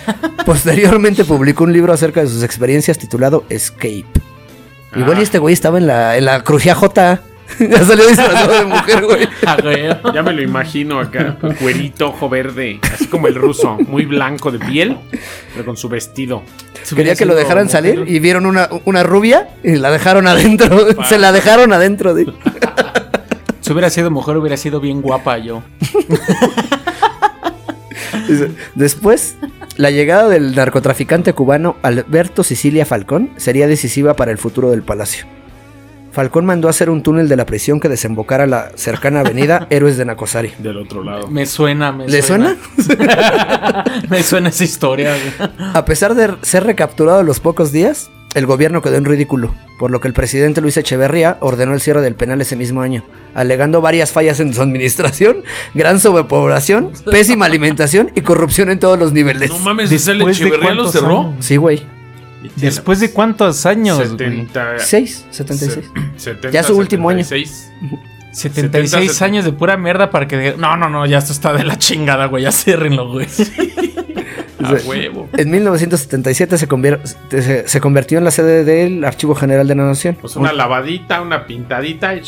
Posteriormente 0.46 1.24
publicó 1.24 1.64
un 1.64 1.72
libro 1.72 1.92
acerca 1.92 2.20
de 2.20 2.28
sus 2.28 2.42
experiencias 2.42 2.98
titulado 2.98 3.44
Escape. 3.48 4.04
Igual 4.96 5.18
y 5.18 5.20
Ah. 5.20 5.22
este 5.22 5.38
güey 5.38 5.52
estaba 5.54 5.78
en 5.78 5.86
la, 5.86 6.16
en 6.16 6.24
la 6.26 6.42
Crujía 6.42 6.74
J. 6.74 7.20
ya 7.70 7.84
salió 7.84 8.06
disfrazado 8.06 8.52
de 8.52 8.64
mujer, 8.64 9.04
güey. 9.04 9.28
Ya 10.14 10.22
me 10.22 10.32
lo 10.32 10.42
imagino 10.42 10.98
acá, 11.00 11.36
cuerito, 11.60 12.08
ojo 12.08 12.28
verde, 12.28 12.80
así 12.92 13.06
como 13.06 13.26
el 13.28 13.34
ruso, 13.34 13.76
muy 13.86 14.04
blanco 14.06 14.50
de 14.50 14.58
piel, 14.58 14.96
pero 15.52 15.64
con 15.64 15.76
su 15.76 15.88
vestido. 15.88 16.42
Quería 16.94 17.14
que 17.14 17.24
lo 17.26 17.34
dejaran 17.34 17.64
mujer. 17.66 17.82
salir 17.96 18.04
y 18.08 18.18
vieron 18.18 18.46
una, 18.46 18.68
una 18.84 19.02
rubia 19.02 19.48
y 19.62 19.76
la 19.76 19.90
dejaron 19.90 20.26
adentro. 20.26 20.86
Se 21.08 21.18
la 21.18 21.32
dejaron 21.32 21.72
adentro. 21.72 22.14
de- 22.14 22.32
Si 23.60 23.72
hubiera 23.72 23.88
sido 23.90 24.10
mujer, 24.10 24.36
hubiera 24.36 24.56
sido 24.56 24.80
bien 24.80 25.00
guapa 25.02 25.38
yo. 25.38 25.62
Después, 28.74 29.36
la 29.76 29.90
llegada 29.90 30.28
del 30.28 30.54
narcotraficante 30.54 31.32
cubano 31.32 31.76
Alberto 31.82 32.42
Sicilia 32.42 32.86
Falcón 32.86 33.30
sería 33.36 33.66
decisiva 33.66 34.14
para 34.14 34.30
el 34.32 34.38
futuro 34.38 34.70
del 34.70 34.82
palacio. 34.82 35.26
Falcón 36.12 36.44
mandó 36.44 36.68
hacer 36.68 36.90
un 36.90 37.02
túnel 37.02 37.28
de 37.28 37.36
la 37.36 37.46
prisión 37.46 37.80
que 37.80 37.88
desembocara 37.88 38.44
a 38.44 38.46
la 38.46 38.70
cercana 38.74 39.20
avenida 39.20 39.66
Héroes 39.70 39.96
de 39.96 40.04
Nacosari. 40.04 40.52
Del 40.58 40.76
otro 40.76 41.02
lado. 41.02 41.28
Me 41.28 41.46
suena, 41.46 41.90
me 41.90 42.06
¿Le 42.06 42.20
suena? 42.22 42.56
me 44.08 44.22
suena 44.22 44.50
esa 44.50 44.64
historia, 44.64 45.14
güey. 45.16 45.50
A 45.74 45.84
pesar 45.84 46.14
de 46.14 46.34
ser 46.42 46.64
recapturado 46.64 47.20
a 47.20 47.22
los 47.22 47.40
pocos 47.40 47.72
días, 47.72 48.10
el 48.34 48.46
gobierno 48.46 48.80
quedó 48.82 48.96
en 48.96 49.04
ridículo, 49.04 49.54
por 49.78 49.90
lo 49.90 50.00
que 50.00 50.08
el 50.08 50.14
presidente 50.14 50.60
Luis 50.60 50.76
Echeverría 50.76 51.36
ordenó 51.40 51.74
el 51.74 51.80
cierre 51.80 52.00
del 52.00 52.14
penal 52.14 52.40
ese 52.40 52.56
mismo 52.56 52.80
año, 52.80 53.04
alegando 53.34 53.80
varias 53.80 54.10
fallas 54.12 54.40
en 54.40 54.54
su 54.54 54.62
administración, 54.62 55.44
gran 55.74 56.00
sobrepoblación, 56.00 56.92
pésima 57.10 57.46
alimentación 57.46 58.10
y 58.14 58.22
corrupción 58.22 58.70
en 58.70 58.78
todos 58.78 58.98
los 58.98 59.12
niveles. 59.12 59.50
No 59.50 59.58
mames, 59.58 59.90
Después 59.90 60.08
¿el 60.16 60.22
Echeverría 60.28 60.74
lo 60.74 60.88
cerró? 60.90 61.20
años. 61.20 61.44
Sí, 61.44 61.56
güey. 61.56 61.82
¿Después 62.56 63.00
de 63.00 63.10
cuántos 63.12 63.66
años, 63.66 63.96
güey? 63.98 64.10
70, 64.10 64.78
6, 64.78 65.26
76. 65.30 65.90
se- 66.16 66.20
70, 66.32 66.50
Ya 66.50 66.62
su 66.62 66.76
último 66.76 67.08
año. 67.10 67.24
76. 67.24 67.70
76 68.32 68.90
70, 69.12 69.24
años 69.24 69.44
de 69.44 69.52
pura 69.52 69.76
mierda 69.76 70.10
para 70.10 70.26
que... 70.26 70.38
diga- 70.38 70.56
No, 70.56 70.76
no, 70.76 70.88
no, 70.88 71.04
ya 71.06 71.18
esto 71.18 71.32
está 71.32 71.52
de 71.52 71.64
la 71.64 71.76
chingada, 71.78 72.26
güey. 72.26 72.44
Ya 72.44 72.52
ciérrenlo, 72.52 73.10
güey. 73.10 73.26
A 74.64 74.74
huevo. 74.86 75.28
En 75.36 75.50
1977 75.50 76.56
se, 76.56 76.68
convier- 76.68 77.00
se, 77.30 77.66
se 77.68 77.80
convirtió 77.80 78.18
en 78.18 78.24
la 78.24 78.30
sede 78.30 78.64
del 78.64 79.04
Archivo 79.04 79.34
General 79.34 79.66
de 79.66 79.74
la 79.74 79.84
Nación. 79.84 80.16
Pues 80.20 80.36
una 80.36 80.52
lavadita, 80.52 81.20
una 81.20 81.46
pintadita. 81.46 82.14
y- 82.14 82.22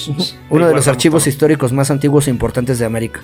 uno 0.50 0.66
de 0.66 0.74
los 0.74 0.88
archivos 0.88 1.22
todo. 1.22 1.30
históricos 1.30 1.72
más 1.72 1.90
antiguos 1.92 2.26
e 2.26 2.30
importantes 2.30 2.78
de 2.80 2.84
América. 2.86 3.20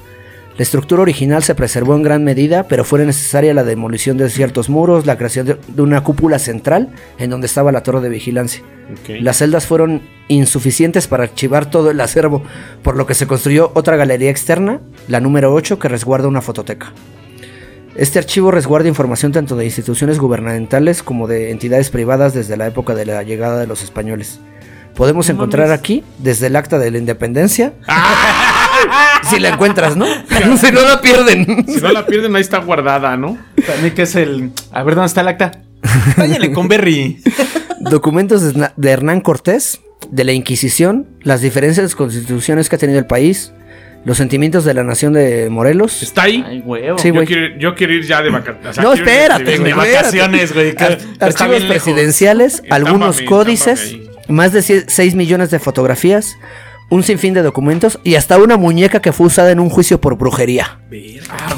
La 0.61 0.65
estructura 0.65 1.01
original 1.01 1.43
se 1.43 1.55
preservó 1.55 1.97
en 1.97 2.03
gran 2.03 2.23
medida, 2.23 2.69
pero 2.69 2.85
fue 2.85 3.03
necesaria 3.07 3.55
la 3.55 3.65
demolición 3.65 4.19
de 4.19 4.29
ciertos 4.29 4.69
muros, 4.69 5.07
la 5.07 5.17
creación 5.17 5.47
de, 5.47 5.57
de 5.67 5.81
una 5.81 6.03
cúpula 6.03 6.39
central 6.39 6.91
en 7.17 7.31
donde 7.31 7.47
estaba 7.47 7.73
la 7.73 7.83
torre 7.83 8.03
de 8.03 8.11
vigilancia. 8.11 8.63
Las 9.09 9.39
celdas 9.39 9.65
fueron 9.65 10.03
insuficientes 10.29 11.07
para 11.07 11.23
archivar 11.23 11.71
todo 11.71 11.91
el 11.91 11.99
acervo, 11.99 12.43
por 12.83 12.99
lo 12.99 13.07
que 13.07 13.15
se 13.15 13.27
construyó 13.27 13.73
otra 13.75 13.97
galería 13.97 14.29
externa, 14.29 14.83
la 15.09 15.21
número 15.21 15.55
8, 15.55 15.79
que 15.79 15.89
resguarda 15.89 16.29
una 16.29 16.43
fototeca. 16.43 16.93
Este 17.97 18.19
archivo 18.19 18.51
resguarda 18.51 18.87
información 18.87 19.33
tanto 19.33 19.57
de 19.57 19.65
instituciones 19.65 20.19
gubernamentales 20.19 21.03
como 21.03 21.27
de 21.27 21.53
entidades 21.53 21.89
privadas 21.89 22.35
desde 22.35 22.59
la 22.59 22.67
época 22.67 22.95
de 22.95 23.07
la 23.07 23.23
llegada 23.23 23.59
de 23.59 23.67
los 23.67 23.83
españoles. 23.83 24.41
Podemos 24.95 25.31
encontrar 25.31 25.73
aquí, 25.73 26.05
desde 26.19 26.49
el 26.49 26.57
acta 26.57 26.79
de 26.79 26.91
la 26.91 26.99
independencia, 26.99 27.73
si 29.31 29.39
la 29.39 29.51
encuentras, 29.51 29.97
¿no? 29.97 30.07
si 30.61 30.73
no 30.73 30.83
la 30.83 31.01
pierden. 31.01 31.67
Si 31.67 31.81
no 31.81 31.93
la 31.93 32.07
pierden, 32.07 32.35
ahí 32.37 32.43
está 32.43 32.59
guardada, 32.59 33.17
¿no? 33.17 33.39
También 33.67 33.95
que 33.95 34.03
es 34.03 34.15
el... 34.17 34.51
A 34.73 34.83
ver, 34.83 34.95
¿dónde 34.95 35.07
está 35.07 35.21
el 35.23 35.29
acta? 35.29 35.53
Váyale 36.17 36.53
con 36.53 36.69
Berry. 36.69 37.23
Documentos 37.81 38.55
de, 38.55 38.91
Hernán 38.91 39.21
Cortés, 39.21 39.81
de 40.11 40.25
la 40.25 40.33
Inquisición, 40.33 41.07
las 41.23 41.41
diferentes 41.41 41.95
constituciones 41.95 42.69
que 42.69 42.77
ha 42.77 42.79
tenido 42.79 42.99
el 42.99 43.07
país, 43.07 43.53
los 44.05 44.17
sentimientos 44.17 44.65
de 44.65 44.75
la 44.75 44.85
nación 44.85 45.13
de 45.13 45.49
Morelos. 45.51 46.03
Está 46.03 46.23
ahí. 46.25 46.45
Ay, 46.47 46.63
huevo. 46.65 46.99
Sí, 46.99 47.09
yo, 47.09 47.15
güey. 47.15 47.27
quiero, 47.27 47.59
yo 47.59 47.75
quiero 47.75 47.93
ir 47.95 48.05
ya 48.05 48.23
de 48.23 48.31
vacaciones. 48.31 48.79
No, 48.79 48.93
espérate, 48.93 49.45
De 49.45 49.59
güey. 49.59 49.73
vacaciones, 49.73 50.53
güey. 50.53 50.75
archivos 51.21 51.65
presidenciales, 51.65 52.63
algunos 52.71 53.21
códices, 53.23 53.97
más 54.29 54.53
de 54.53 54.63
6 54.63 55.15
millones 55.15 55.51
de 55.51 55.59
fotografías, 55.59 56.37
un 56.91 57.03
sinfín 57.03 57.33
de 57.35 57.43
documentos 57.43 57.99
y 58.05 58.17
hasta 58.17 58.37
una 58.37 58.57
muñeca 58.57 59.01
que 59.01 59.13
fue 59.13 59.29
usada 59.29 59.51
en 59.51 59.61
un 59.61 59.71
juicio 59.71 60.01
por 60.01 60.19
brujería. 60.19 60.81
Ah. 61.31 61.57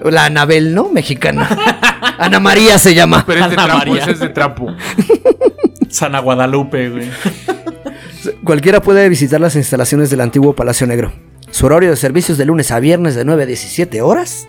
La 0.04 0.24
Anabel, 0.26 0.74
¿no? 0.74 0.88
Mexicana. 0.90 1.48
Ana 2.18 2.40
María 2.40 2.78
se 2.78 2.94
llama. 2.94 3.24
Pero 3.26 3.44
es 3.44 3.50
de 3.50 3.54
Ana 3.56 3.64
trapo, 3.66 3.78
María. 3.78 4.02
ese 4.02 4.10
es 4.12 4.20
de 4.20 4.28
trapo. 4.28 4.74
Sana 5.88 6.20
Guadalupe, 6.20 6.88
güey. 6.90 7.10
Cualquiera 8.44 8.80
puede 8.80 9.08
visitar 9.08 9.40
las 9.40 9.56
instalaciones 9.56 10.10
del 10.10 10.20
antiguo 10.20 10.54
Palacio 10.54 10.86
Negro. 10.86 11.12
Su 11.50 11.66
horario 11.66 11.90
de 11.90 11.96
servicios 11.96 12.38
de 12.38 12.44
lunes 12.44 12.70
a 12.70 12.78
viernes 12.78 13.14
de 13.14 13.24
9 13.24 13.42
a 13.42 13.46
17 13.46 14.00
horas 14.02 14.46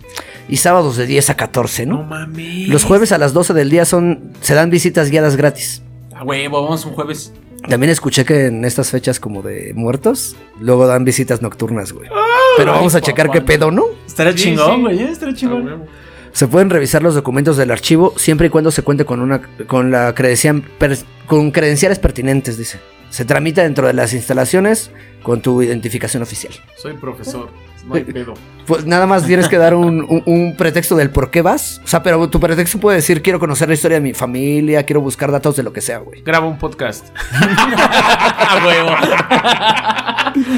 y 0.47 0.57
sábados 0.57 0.97
de 0.97 1.07
10 1.07 1.31
a 1.31 1.37
14, 1.37 1.85
¿no? 1.85 1.97
No 1.99 2.03
mames. 2.03 2.67
Los 2.67 2.83
jueves 2.83 3.11
a 3.11 3.17
las 3.17 3.33
12 3.33 3.53
del 3.53 3.69
día 3.69 3.85
son 3.85 4.31
se 4.41 4.53
dan 4.53 4.69
visitas 4.69 5.09
guiadas 5.09 5.35
gratis. 5.35 5.81
A 6.15 6.23
huevo, 6.23 6.61
vamos 6.61 6.85
un 6.85 6.93
jueves. 6.93 7.33
También 7.69 7.91
escuché 7.91 8.25
que 8.25 8.47
en 8.47 8.65
estas 8.65 8.89
fechas 8.89 9.19
como 9.19 9.41
de 9.41 9.73
muertos, 9.75 10.35
luego 10.59 10.87
dan 10.87 11.05
visitas 11.05 11.41
nocturnas, 11.41 11.91
güey. 11.93 12.09
Pero 12.57 12.71
vamos 12.71 12.95
a 12.95 13.01
checar 13.01 13.29
qué 13.31 13.41
pedo, 13.41 13.71
¿no? 13.71 13.83
Estará 14.07 14.31
Sí, 14.31 14.37
chingón, 14.43 14.75
sí. 14.77 14.81
güey. 14.81 14.99
¿eh? 15.03 15.09
Estará 15.11 15.33
chingón. 15.33 15.85
Se 16.31 16.47
pueden 16.47 16.69
revisar 16.69 17.01
los 17.01 17.15
documentos 17.15 17.57
del 17.57 17.71
archivo 17.71 18.13
siempre 18.17 18.47
y 18.47 18.49
cuando 18.49 18.69
se 18.71 18.83
cuente 18.83 19.03
con 19.05 19.19
una 19.19 19.41
con 19.67 19.89
la 19.91 20.13
credencial 20.13 20.61
per- 20.77 20.97
con 21.25 21.51
credenciales 21.51 21.99
pertinentes, 21.99 22.57
dice. 22.57 22.79
Se 23.09 23.25
tramita 23.25 23.63
dentro 23.63 23.87
de 23.87 23.93
las 23.93 24.13
instalaciones 24.13 24.91
con 25.23 25.41
tu 25.41 25.61
identificación 25.63 26.21
oficial. 26.21 26.53
Soy 26.77 26.93
profesor. 26.93 27.49
No 27.89 27.95
hay 27.95 28.03
pedo. 28.03 28.33
Pues 28.67 28.85
nada 28.85 29.05
más 29.07 29.25
tienes 29.25 29.47
que 29.49 29.57
dar 29.57 29.73
un, 29.73 30.01
un- 30.07 30.23
un 30.25 30.55
pretexto 30.55 30.95
del 30.95 31.09
por 31.09 31.31
qué 31.31 31.41
vas. 31.41 31.81
O 31.83 31.87
sea, 31.87 32.03
pero 32.03 32.29
tu 32.29 32.39
pretexto 32.39 32.79
puede 32.79 32.97
decir 32.97 33.21
quiero 33.21 33.39
conocer 33.39 33.67
la 33.67 33.73
historia 33.73 33.97
de 33.97 34.01
mi 34.01 34.13
familia, 34.13 34.83
quiero 34.83 35.01
buscar 35.01 35.31
datos 35.31 35.55
de 35.55 35.63
lo 35.63 35.73
que 35.73 35.81
sea, 35.81 35.97
güey. 35.97 36.21
Graba 36.21 36.47
un 36.47 36.57
podcast. 36.59 37.07
A 37.41 38.61
huevo. 38.65 38.89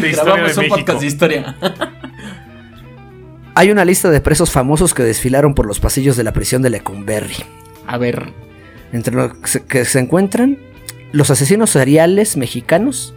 De 0.02 0.12
Grabamos 0.12 0.56
de 0.56 0.62
un 0.62 0.68
podcast 0.70 1.00
de 1.00 1.08
historia. 1.08 1.56
Hay 3.56 3.70
una 3.72 3.84
lista 3.86 4.10
de 4.10 4.22
presos 4.22 4.52
famosos 4.52 4.94
que 4.94 5.04
desfilaron 5.04 5.54
por 5.54 5.66
los 5.66 5.80
pasillos 5.80 6.16
de 6.18 6.24
la 6.24 6.32
prisión 6.34 6.62
de 6.62 6.70
Lecumberri. 6.70 7.36
A 7.88 7.98
ver. 7.98 8.32
Entre 8.94 9.14
los 9.16 9.34
que 9.34 9.48
se- 9.48 9.66
que 9.66 9.86
se 9.86 10.00
encuentran 10.00 10.58
los 11.12 11.30
asesinos 11.32 11.70
seriales 11.70 12.38
mexicanos, 12.38 13.14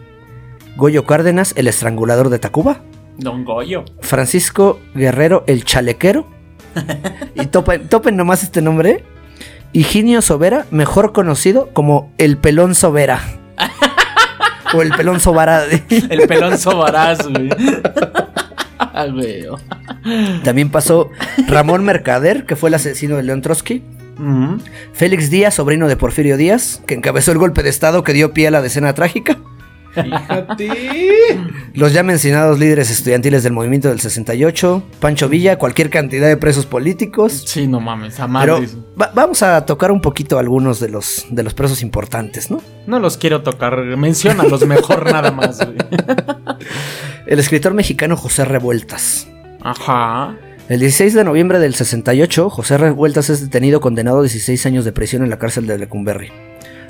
Goyo 0.76 1.04
Cárdenas, 1.04 1.52
el 1.56 1.68
estrangulador 1.68 2.30
de 2.30 2.38
Tacuba, 2.40 2.80
Don 3.18 3.44
Goyo. 3.44 3.84
Francisco 4.00 4.80
Guerrero, 4.94 5.44
el 5.46 5.64
chalequero, 5.64 6.26
y 7.34 7.46
topen, 7.46 7.88
topen 7.88 8.16
nomás 8.16 8.42
este 8.42 8.62
nombre, 8.62 9.04
Higinio 9.72 10.22
Sobera, 10.22 10.66
mejor 10.70 11.12
conocido 11.12 11.70
como 11.72 12.12
el 12.18 12.38
pelón 12.38 12.74
Sobera. 12.74 13.20
o 14.74 14.82
el 14.82 14.90
pelón 14.92 15.20
Sobara. 15.20 15.64
El 15.64 16.26
pelón 16.28 16.54
güey. 17.32 17.50
Huevo. 19.16 19.58
También 20.44 20.70
pasó 20.70 21.10
Ramón 21.48 21.84
Mercader, 21.84 22.46
que 22.46 22.54
fue 22.54 22.68
el 22.68 22.74
asesino 22.74 23.16
de 23.16 23.24
León 23.24 23.42
Trotsky. 23.42 23.82
Félix 24.92 25.30
Díaz, 25.30 25.54
sobrino 25.54 25.88
de 25.88 25.96
Porfirio 25.96 26.36
Díaz, 26.36 26.80
que 26.86 26.94
encabezó 26.94 27.32
el 27.32 27.38
golpe 27.38 27.64
de 27.64 27.70
estado 27.70 28.04
que 28.04 28.12
dio 28.12 28.32
pie 28.32 28.46
a 28.46 28.50
la 28.52 28.62
decena 28.62 28.94
trágica. 28.94 29.38
Fíjate. 29.94 31.38
Los 31.74 31.92
ya 31.92 32.02
mencionados 32.02 32.58
líderes 32.58 32.90
estudiantiles 32.90 33.42
del 33.42 33.52
movimiento 33.52 33.88
del 33.88 34.00
68, 34.00 34.82
Pancho 35.00 35.28
Villa, 35.28 35.56
cualquier 35.58 35.90
cantidad 35.90 36.28
de 36.28 36.36
presos 36.36 36.66
políticos. 36.66 37.44
Sí, 37.46 37.66
no 37.66 37.80
mames, 37.80 38.18
a 38.20 38.28
Pero 38.40 38.60
va- 39.00 39.12
vamos 39.14 39.42
a 39.42 39.64
tocar 39.66 39.90
un 39.92 40.00
poquito 40.00 40.38
algunos 40.38 40.80
de 40.80 40.88
los, 40.88 41.26
de 41.30 41.42
los 41.42 41.54
presos 41.54 41.82
importantes, 41.82 42.50
¿no? 42.50 42.60
No 42.86 42.98
los 42.98 43.16
quiero 43.16 43.42
tocar. 43.42 43.76
Menciónalos 43.96 44.66
mejor 44.66 45.04
nada 45.12 45.30
más, 45.30 45.58
güey. 45.64 45.78
El 47.26 47.38
escritor 47.38 47.74
mexicano 47.74 48.16
José 48.16 48.44
Revueltas. 48.44 49.28
Ajá. 49.62 50.36
El 50.68 50.80
16 50.80 51.12
de 51.14 51.24
noviembre 51.24 51.58
del 51.58 51.74
68, 51.74 52.48
José 52.50 52.78
Revueltas 52.78 53.28
es 53.30 53.40
detenido 53.42 53.80
condenado 53.80 54.18
a 54.20 54.22
16 54.22 54.64
años 54.66 54.84
de 54.84 54.92
prisión 54.92 55.22
en 55.22 55.30
la 55.30 55.38
cárcel 55.38 55.66
de 55.66 55.76
Lecumberri. 55.78 56.32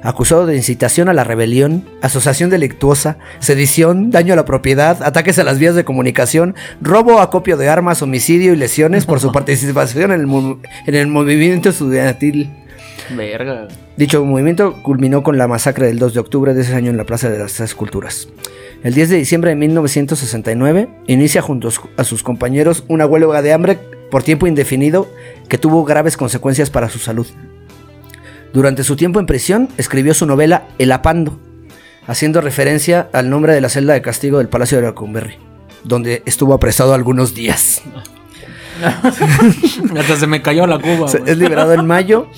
Acusado 0.04 0.46
de 0.46 0.54
incitación 0.54 1.08
a 1.08 1.14
la 1.14 1.24
rebelión, 1.24 1.84
asociación 2.02 2.50
delictuosa, 2.50 3.18
sedición, 3.40 4.10
daño 4.10 4.34
a 4.34 4.36
la 4.36 4.44
propiedad, 4.44 5.02
ataques 5.02 5.38
a 5.38 5.44
las 5.44 5.58
vías 5.58 5.74
de 5.74 5.84
comunicación, 5.84 6.54
robo, 6.80 7.20
acopio 7.20 7.56
de 7.56 7.68
armas, 7.70 8.02
homicidio 8.02 8.52
y 8.52 8.56
lesiones 8.56 9.06
por 9.06 9.18
su 9.18 9.32
participación 9.32 10.12
en 10.12 10.20
el, 10.20 10.58
en 10.86 10.94
el 10.94 11.06
movimiento 11.08 11.70
estudiantil. 11.70 12.52
Verga. 13.16 13.68
Dicho 13.96 14.24
movimiento 14.24 14.82
culminó 14.82 15.22
con 15.22 15.38
la 15.38 15.48
masacre 15.48 15.86
del 15.86 15.98
2 15.98 16.14
de 16.14 16.20
octubre 16.20 16.54
de 16.54 16.62
ese 16.62 16.74
año 16.74 16.90
en 16.90 16.96
la 16.96 17.04
Plaza 17.04 17.30
de 17.30 17.38
las 17.38 17.54
Tres 17.54 17.74
Culturas. 17.74 18.28
El 18.82 18.92
10 18.92 19.08
de 19.08 19.16
diciembre 19.16 19.50
de 19.50 19.56
1969 19.56 20.88
inicia 21.06 21.40
junto 21.40 21.70
a 21.96 22.04
sus 22.04 22.22
compañeros 22.22 22.84
una 22.88 23.06
huelga 23.06 23.40
de 23.40 23.52
hambre 23.54 23.78
por 24.10 24.22
tiempo 24.22 24.46
indefinido 24.46 25.08
que 25.48 25.58
tuvo 25.58 25.84
graves 25.84 26.18
consecuencias 26.18 26.68
para 26.68 26.90
su 26.90 26.98
salud. 26.98 27.26
Durante 28.54 28.84
su 28.84 28.96
tiempo 28.96 29.20
en 29.20 29.26
prisión 29.26 29.68
escribió 29.76 30.14
su 30.14 30.24
novela 30.26 30.68
El 30.78 30.92
Apando, 30.92 31.38
haciendo 32.06 32.40
referencia 32.40 33.08
al 33.12 33.28
nombre 33.28 33.52
de 33.52 33.60
la 33.60 33.68
celda 33.68 33.92
de 33.94 34.00
castigo 34.00 34.38
del 34.38 34.48
Palacio 34.48 34.80
de 34.80 34.86
Lecumberri, 34.86 35.34
donde 35.82 36.22
estuvo 36.24 36.54
apresado 36.54 36.94
algunos 36.94 37.34
días. 37.34 37.82
Hasta 39.98 40.16
se 40.16 40.26
me 40.26 40.42
cayó 40.42 40.66
la 40.66 40.78
cuba. 40.78 41.06
Es 41.26 41.36
liberado 41.38 41.72
en 41.72 41.86
mayo 41.86 42.28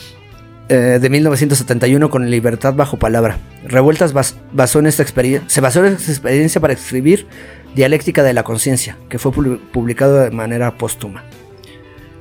eh, 0.69 0.99
de 1.01 1.11
1971 1.11 2.11
con 2.11 2.29
libertad 2.31 2.75
bajo 2.75 2.99
palabra. 2.99 3.39
Revueltas 3.67 4.15
bas- 4.15 4.35
basó 4.53 4.79
en 4.79 4.87
esta 4.87 5.05
se 5.47 5.61
basó 5.61 5.85
en 5.85 5.93
esta 5.95 6.11
experiencia 6.13 6.61
para 6.61 6.73
escribir 6.73 7.27
Dialéctica 7.75 8.23
de 8.23 8.33
la 8.33 8.43
Conciencia, 8.43 8.97
que 9.11 9.19
fue 9.19 9.33
pu- 9.33 9.59
publicado 9.71 10.17
de 10.21 10.31
manera 10.31 10.77
póstuma. 10.79 11.25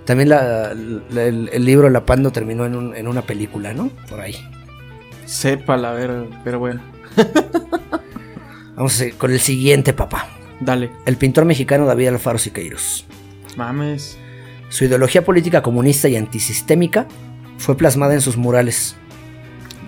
También 0.05 0.29
la- 0.29 0.73
la- 1.09 1.23
el, 1.23 1.49
el 1.51 1.65
libro 1.65 1.89
La 1.89 2.05
Pando 2.05 2.31
terminó 2.31 2.65
en, 2.65 2.75
un- 2.75 2.95
en 2.95 3.07
una 3.07 3.21
película, 3.23 3.73
¿no? 3.73 3.89
Por 4.09 4.21
ahí. 4.21 4.35
Sepa 5.25 5.77
la 5.77 5.91
verga, 5.93 6.25
pero 6.43 6.59
bueno. 6.59 6.81
Vamos 8.75 8.93
a 8.93 8.97
seguir 8.97 9.15
con 9.15 9.31
el 9.31 9.39
siguiente 9.39 9.93
papá. 9.93 10.27
Dale. 10.59 10.91
El 11.05 11.17
pintor 11.17 11.45
mexicano 11.45 11.85
David 11.85 12.09
Alfaro 12.09 12.37
Siqueiros. 12.37 13.05
Mames. 13.57 14.17
Su 14.69 14.85
ideología 14.85 15.23
política 15.23 15.61
comunista 15.61 16.07
y 16.09 16.15
antisistémica 16.17 17.07
fue 17.57 17.77
plasmada 17.77 18.13
en 18.13 18.21
sus 18.21 18.35
murales. 18.37 18.95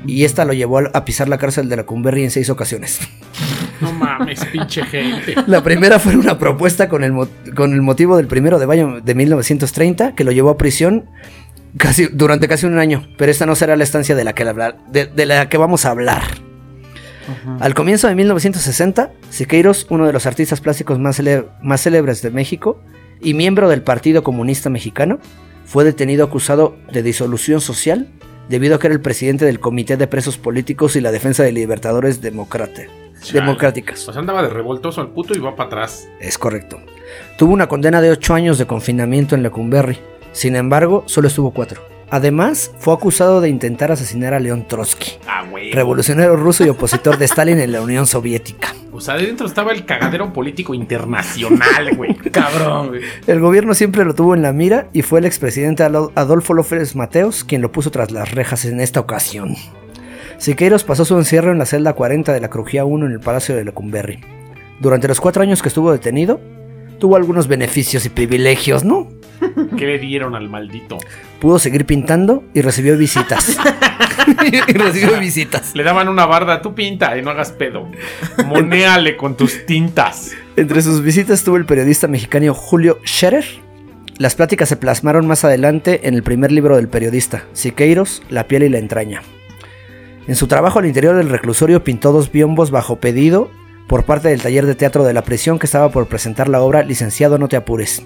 Y 0.05 0.23
esta 0.25 0.45
lo 0.45 0.53
llevó 0.53 0.79
a 0.93 1.05
pisar 1.05 1.27
la 1.27 1.37
cárcel 1.37 1.67
de 1.69 1.75
la 1.75 1.83
Cumberry 1.83 2.23
en 2.23 2.31
seis 2.31 2.49
ocasiones. 2.49 2.99
No 3.81 3.91
mames, 3.91 4.43
pinche 4.45 4.83
gente. 4.85 5.35
La 5.47 5.61
primera 5.63 5.99
fue 5.99 6.15
una 6.15 6.39
propuesta 6.39 6.87
con 6.89 7.03
el, 7.03 7.13
con 7.55 7.73
el 7.73 7.81
motivo 7.81 8.17
del 8.17 8.27
primero 8.27 8.57
de 8.57 8.65
mayo 8.67 9.01
de 9.01 9.15
1930 9.15 10.15
que 10.15 10.23
lo 10.23 10.31
llevó 10.31 10.49
a 10.49 10.57
prisión 10.57 11.05
casi, 11.77 12.07
durante 12.11 12.47
casi 12.47 12.65
un 12.65 12.79
año. 12.79 13.07
Pero 13.17 13.31
esta 13.31 13.45
no 13.45 13.55
será 13.55 13.75
la 13.75 13.83
estancia 13.83 14.15
de 14.15 14.23
la 14.23 14.33
que, 14.33 14.43
hablar- 14.43 14.77
de, 14.89 15.05
de 15.05 15.25
la 15.25 15.49
que 15.49 15.57
vamos 15.57 15.85
a 15.85 15.91
hablar. 15.91 16.23
Al 17.59 17.73
comienzo 17.73 18.07
de 18.07 18.15
1960, 18.15 19.11
Siqueiros, 19.29 19.85
uno 19.89 20.07
de 20.07 20.13
los 20.13 20.25
artistas 20.25 20.61
plásticos 20.61 20.97
más, 20.97 21.21
más 21.61 21.81
célebres 21.81 22.21
de 22.21 22.31
México 22.31 22.81
y 23.21 23.33
miembro 23.33 23.67
del 23.67 23.81
Partido 23.81 24.23
Comunista 24.23 24.69
Mexicano, 24.69 25.19
fue 25.65 25.83
detenido 25.83 26.23
acusado 26.25 26.77
de 26.91 27.03
disolución 27.03 27.59
social 27.59 28.07
debido 28.49 28.75
a 28.75 28.79
que 28.79 28.87
era 28.87 28.93
el 28.95 29.01
presidente 29.01 29.45
del 29.45 29.59
Comité 29.59 29.97
de 29.97 30.07
Presos 30.07 30.37
Políticos 30.37 30.95
y 30.95 31.01
la 31.01 31.11
Defensa 31.11 31.43
de 31.43 31.51
Libertadores 31.51 32.21
Chale. 32.21 32.89
Democráticas. 33.41 34.07
O 34.07 34.13
sea, 34.13 34.19
andaba 34.19 34.43
de 34.43 34.49
revoltoso 34.49 35.01
al 35.01 35.09
puto 35.09 35.33
y 35.35 35.39
va 35.39 35.55
para 35.55 35.67
atrás. 35.67 36.07
Es 36.19 36.37
correcto. 36.37 36.79
Tuvo 37.37 37.53
una 37.53 37.67
condena 37.67 38.01
de 38.01 38.11
8 38.11 38.33
años 38.33 38.57
de 38.57 38.67
confinamiento 38.67 39.35
en 39.35 39.43
Lecumberri. 39.43 39.97
Sin 40.31 40.55
embargo, 40.55 41.03
solo 41.07 41.27
estuvo 41.27 41.51
4. 41.51 41.81
Además, 42.09 42.71
fue 42.79 42.93
acusado 42.93 43.41
de 43.41 43.49
intentar 43.49 43.91
asesinar 43.91 44.33
a 44.33 44.39
León 44.39 44.65
Trotsky, 44.67 45.17
Ah, 45.27 45.43
revolucionario 45.73 46.35
ruso 46.37 46.63
y 46.65 46.69
opositor 46.69 47.17
de 47.17 47.25
Stalin 47.25 47.59
en 47.59 47.71
la 47.71 47.81
Unión 47.81 48.07
Soviética. 48.07 48.73
O 48.97 48.99
sea, 48.99 49.13
adentro 49.13 49.45
estaba 49.45 49.73
el 49.73 49.85
cagadero 49.85 50.33
político 50.33 50.73
internacional, 50.73 51.95
güey. 51.95 52.15
Cabrón, 52.31 52.87
güey. 52.87 53.01
El 53.27 53.39
gobierno 53.39 53.75
siempre 53.75 54.03
lo 54.03 54.15
tuvo 54.15 54.33
en 54.33 54.41
la 54.41 54.53
mira 54.53 54.89
y 54.91 55.03
fue 55.03 55.19
el 55.19 55.25
expresidente 55.25 55.83
Adolfo 55.83 56.55
López 56.55 56.95
Mateos 56.95 57.43
quien 57.43 57.61
lo 57.61 57.71
puso 57.71 57.91
tras 57.91 58.09
las 58.09 58.31
rejas 58.31 58.65
en 58.65 58.79
esta 58.79 58.99
ocasión. 58.99 59.55
Siqueiros 60.39 60.83
pasó 60.83 61.05
su 61.05 61.15
encierro 61.15 61.51
en 61.51 61.59
la 61.59 61.67
celda 61.67 61.93
40 61.93 62.33
de 62.33 62.41
la 62.41 62.49
Crujía 62.49 62.85
1 62.85 63.05
en 63.05 63.11
el 63.11 63.19
Palacio 63.19 63.55
de 63.55 63.65
Lecumberri. 63.65 64.19
Durante 64.79 65.07
los 65.07 65.21
cuatro 65.21 65.43
años 65.43 65.61
que 65.61 65.67
estuvo 65.67 65.91
detenido, 65.91 66.41
tuvo 66.97 67.17
algunos 67.17 67.47
beneficios 67.47 68.03
y 68.07 68.09
privilegios, 68.09 68.83
¿no? 68.83 69.07
¿Qué 69.77 69.85
le 69.85 69.99
dieron 69.99 70.35
al 70.35 70.49
maldito? 70.49 70.97
Pudo 71.39 71.59
seguir 71.59 71.85
pintando 71.85 72.43
y 72.53 72.61
recibió 72.61 72.97
visitas. 72.97 73.57
y 74.67 74.73
recibió 74.73 75.19
visitas. 75.19 75.75
Le 75.75 75.83
daban 75.83 76.07
una 76.07 76.25
barda, 76.25 76.61
tú 76.61 76.73
pinta 76.73 77.17
y 77.17 77.21
no 77.21 77.31
hagas 77.31 77.51
pedo. 77.51 77.89
Monéale 78.45 79.17
con 79.17 79.37
tus 79.37 79.65
tintas. 79.65 80.31
Entre 80.55 80.81
sus 80.81 81.01
visitas 81.01 81.39
estuvo 81.39 81.57
el 81.57 81.65
periodista 81.65 82.07
mexicano 82.07 82.53
Julio 82.53 82.99
Scherer. 83.05 83.45
Las 84.17 84.35
pláticas 84.35 84.69
se 84.69 84.77
plasmaron 84.77 85.27
más 85.27 85.43
adelante 85.43 86.07
en 86.07 86.15
el 86.15 86.23
primer 86.23 86.51
libro 86.51 86.75
del 86.75 86.87
periodista, 86.87 87.43
Siqueiros, 87.53 88.23
La 88.29 88.47
piel 88.47 88.63
y 88.63 88.69
la 88.69 88.79
entraña. 88.79 89.21
En 90.27 90.35
su 90.35 90.47
trabajo 90.47 90.79
al 90.79 90.87
interior 90.87 91.15
del 91.15 91.29
reclusorio 91.29 91.83
pintó 91.83 92.11
dos 92.11 92.31
biombos 92.31 92.71
bajo 92.71 92.97
pedido 92.97 93.51
por 93.87 94.03
parte 94.03 94.29
del 94.29 94.41
taller 94.41 94.65
de 94.65 94.75
teatro 94.75 95.05
de 95.05 95.13
la 95.13 95.23
prisión 95.23 95.59
que 95.59 95.65
estaba 95.65 95.89
por 95.89 96.07
presentar 96.07 96.49
la 96.49 96.61
obra 96.61 96.83
Licenciado 96.83 97.37
no 97.37 97.47
te 97.47 97.55
apures. 97.55 98.03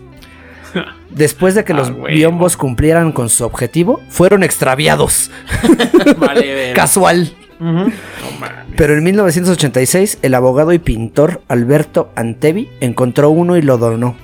Después 1.10 1.56
de 1.56 1.64
que 1.64 1.74
Ah, 1.74 1.78
los 1.78 2.04
biombos 2.04 2.56
cumplieran 2.58 3.12
con 3.12 3.30
su 3.30 3.44
objetivo, 3.46 4.02
fueron 4.10 4.44
extraviados. 4.44 5.30
Vale. 6.18 6.74
Casual. 6.74 7.34
Pero 8.76 8.94
en 8.98 9.04
1986 9.04 10.20
el 10.22 10.34
abogado 10.34 10.74
y 10.74 10.80
pintor 10.80 11.42
Alberto 11.48 12.12
Antevi 12.16 12.70
encontró 12.80 13.30
uno 13.30 13.58
y 13.58 13.62
lo 13.62 13.78
donó. 13.78 14.16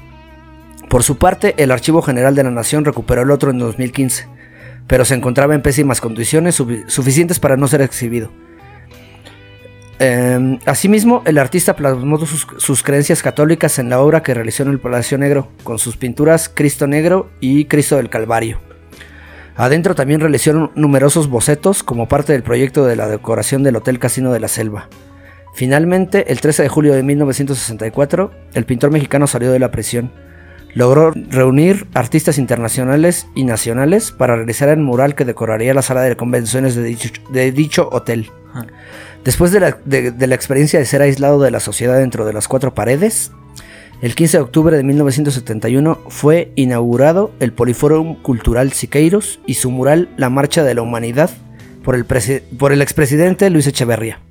Por 0.89 1.03
su 1.03 1.17
parte, 1.17 1.53
el 1.57 1.71
Archivo 1.71 2.01
General 2.01 2.33
de 2.33 2.43
la 2.43 2.51
Nación 2.51 2.85
recuperó 2.85 3.21
el 3.21 3.31
otro 3.31 3.51
en 3.51 3.59
2015, 3.59 4.27
pero 4.87 5.03
se 5.05 5.15
encontraba 5.15 5.53
en 5.53 5.61
pésimas 5.61 5.99
condiciones 6.01 6.59
sufi- 6.59 6.85
suficientes 6.87 7.39
para 7.39 7.57
no 7.57 7.67
ser 7.67 7.81
exhibido. 7.81 8.31
Eh, 9.99 10.59
asimismo, 10.65 11.23
el 11.25 11.37
artista 11.37 11.75
plasmó 11.75 12.19
sus, 12.19 12.83
creencias 12.83 13.23
católicas 13.23 13.79
en 13.79 13.89
la 13.89 13.99
obra 13.99 14.21
que 14.21 14.33
realizó 14.33 14.63
en 14.63 14.69
el 14.69 14.79
Palacio 14.79 15.17
Negro, 15.17 15.49
con 15.63 15.79
sus 15.79 15.97
pinturas 15.97 16.51
Cristo 16.53 16.87
Negro 16.87 17.29
y 17.39 17.65
Cristo 17.65 17.97
del 17.97 18.09
Calvario. 18.09 18.59
Adentro 19.55 19.95
también 19.95 20.19
realizó 20.19 20.71
numerosos 20.75 21.29
bocetos 21.29 21.81
como 21.81 22.07
parte 22.07 22.33
del 22.33 22.43
proyecto 22.43 22.85
de 22.85 22.95
la 22.95 23.07
decoración 23.07 23.63
del 23.63 23.75
Hotel 23.75 23.97
Casino 23.97 24.31
de 24.31 24.39
la 24.39 24.47
Selva. 24.47 24.87
Finalmente, 25.55 26.31
el 26.31 26.39
13 26.39 26.61
de 26.61 26.69
julio 26.69 26.93
de 26.93 27.01
1964, 27.01 28.31
el 28.53 28.65
pintor 28.65 28.91
mexicano 28.91 29.25
salió 29.25 29.51
de 29.51 29.57
la 29.57 29.71
prisión. 29.71 30.11
Logró 30.75 31.11
reunir 31.11 31.87
artistas 31.95 32.37
internacionales 32.37 33.25
y 33.33 33.45
nacionales 33.45 34.11
para 34.11 34.35
realizar 34.35 34.69
el 34.69 34.77
mural 34.77 35.15
que 35.15 35.25
decoraría 35.25 35.73
la 35.73 35.81
sala 35.81 36.01
de 36.01 36.15
convenciones 36.15 36.75
de 36.75 37.51
dicho 37.51 37.89
hotel. 37.91 38.29
Después 39.27 39.51
de 39.51 39.59
la, 39.59 39.77
de- 39.83 40.11
de 40.11 40.27
la 40.27 40.35
experiencia 40.35 40.79
de 40.79 40.85
ser 40.85 41.01
aislado 41.01 41.41
de 41.41 41.51
la 41.51 41.59
sociedad 41.59 41.97
dentro 41.97 42.23
de 42.25 42.31
las 42.31 42.47
cuatro 42.47 42.73
paredes, 42.73 43.33
el 44.01 44.15
15 44.15 44.37
de 44.37 44.43
octubre 44.43 44.77
de 44.77 44.83
1971 44.83 45.99
fue 46.07 46.53
inaugurado 46.55 47.31
el 47.41 47.51
Poliforum 47.51 48.15
Cultural 48.21 48.71
Siqueiros 48.71 49.41
y 49.45 49.55
su 49.55 49.69
mural 49.69 50.07
La 50.15 50.29
Marcha 50.29 50.63
de 50.63 50.73
la 50.75 50.81
Humanidad 50.81 51.29
por 51.83 51.95
el, 51.95 52.07
presi- 52.07 52.41
por 52.57 52.71
el 52.71 52.81
expresidente 52.81 53.49
Luis 53.49 53.67
Echeverría. 53.67 54.21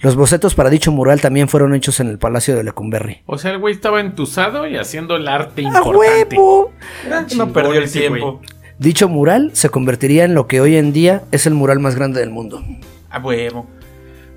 Los 0.00 0.16
bocetos 0.16 0.54
para 0.54 0.70
dicho 0.70 0.90
mural 0.90 1.20
también 1.20 1.48
fueron 1.50 1.74
hechos 1.74 2.00
en 2.00 2.08
el 2.08 2.16
Palacio 2.18 2.56
de 2.56 2.64
Lecumberri. 2.64 3.20
O 3.26 3.36
sea, 3.36 3.50
el 3.50 3.58
güey 3.58 3.74
estaba 3.74 4.00
entusado 4.00 4.66
y 4.66 4.76
haciendo 4.78 5.16
el 5.16 5.28
arte 5.28 5.60
¡A 5.60 5.64
importante. 5.64 6.36
huevo! 6.38 6.72
Era 7.06 7.26
No 7.36 7.52
perdió 7.52 7.74
el 7.74 7.90
tiempo. 7.92 8.32
güey. 8.38 8.48
Dicho 8.78 9.06
mural 9.06 9.50
se 9.52 9.68
convertiría 9.68 10.24
en 10.24 10.32
lo 10.34 10.46
que 10.46 10.62
hoy 10.62 10.76
en 10.76 10.94
día 10.94 11.22
es 11.30 11.46
el 11.46 11.52
mural 11.52 11.78
más 11.78 11.94
grande 11.94 12.20
del 12.20 12.30
mundo. 12.30 12.64
A 13.10 13.18
huevo. 13.20 13.66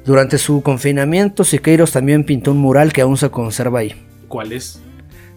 Durante 0.08 0.38
su 0.40 0.64
confinamiento, 0.64 1.44
Siqueiros 1.44 1.92
también 1.92 2.24
pintó 2.24 2.52
un 2.54 2.58
mural 2.58 2.92
que 2.94 3.02
aún 3.02 3.18
se 3.18 3.30
conserva 3.30 3.80
ahí. 3.80 3.94
¿Cuál 4.28 4.54
es? 4.54 4.82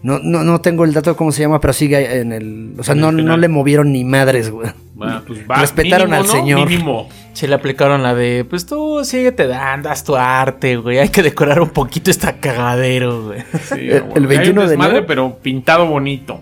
No, 0.01 0.17
no, 0.17 0.43
no 0.43 0.61
tengo 0.61 0.83
el 0.85 0.93
dato 0.93 1.11
de 1.11 1.15
cómo 1.15 1.31
se 1.31 1.41
llama, 1.43 1.59
pero 1.61 1.73
sigue 1.73 2.19
en 2.21 2.31
el... 2.31 2.73
O 2.79 2.83
sea, 2.83 2.95
no, 2.95 3.11
no 3.11 3.37
le 3.37 3.47
movieron 3.49 3.91
ni 3.91 4.03
madres, 4.03 4.49
güey. 4.49 4.69
Va, 4.99 5.21
pues 5.27 5.41
va. 5.49 5.57
Respetaron 5.57 6.09
Mínimo, 6.09 6.21
al 6.23 6.27
¿no? 6.27 6.33
señor. 6.33 6.69
Mínimo. 6.69 7.09
Se 7.33 7.47
le 7.47 7.53
aplicaron 7.55 8.01
la 8.01 8.15
de, 8.15 8.43
pues 8.49 8.65
tú 8.65 9.03
síguete 9.03 9.45
dando, 9.45 9.89
haz 9.89 10.03
tu 10.03 10.15
arte, 10.15 10.77
güey. 10.77 10.97
Hay 10.99 11.09
que 11.09 11.21
decorar 11.21 11.61
un 11.61 11.69
poquito 11.69 12.09
esta 12.09 12.37
cagadero, 12.37 13.25
güey. 13.27 13.41
Sí, 13.69 13.75
El- 13.89 14.01
güey. 14.03 14.13
el 14.15 14.27
21 14.27 14.31
Hay 14.31 14.49
un 14.49 14.55
de 14.55 14.69
desmadre, 14.69 14.91
enero. 14.93 15.05
pero 15.07 15.37
pintado 15.39 15.85
bonito. 15.85 16.41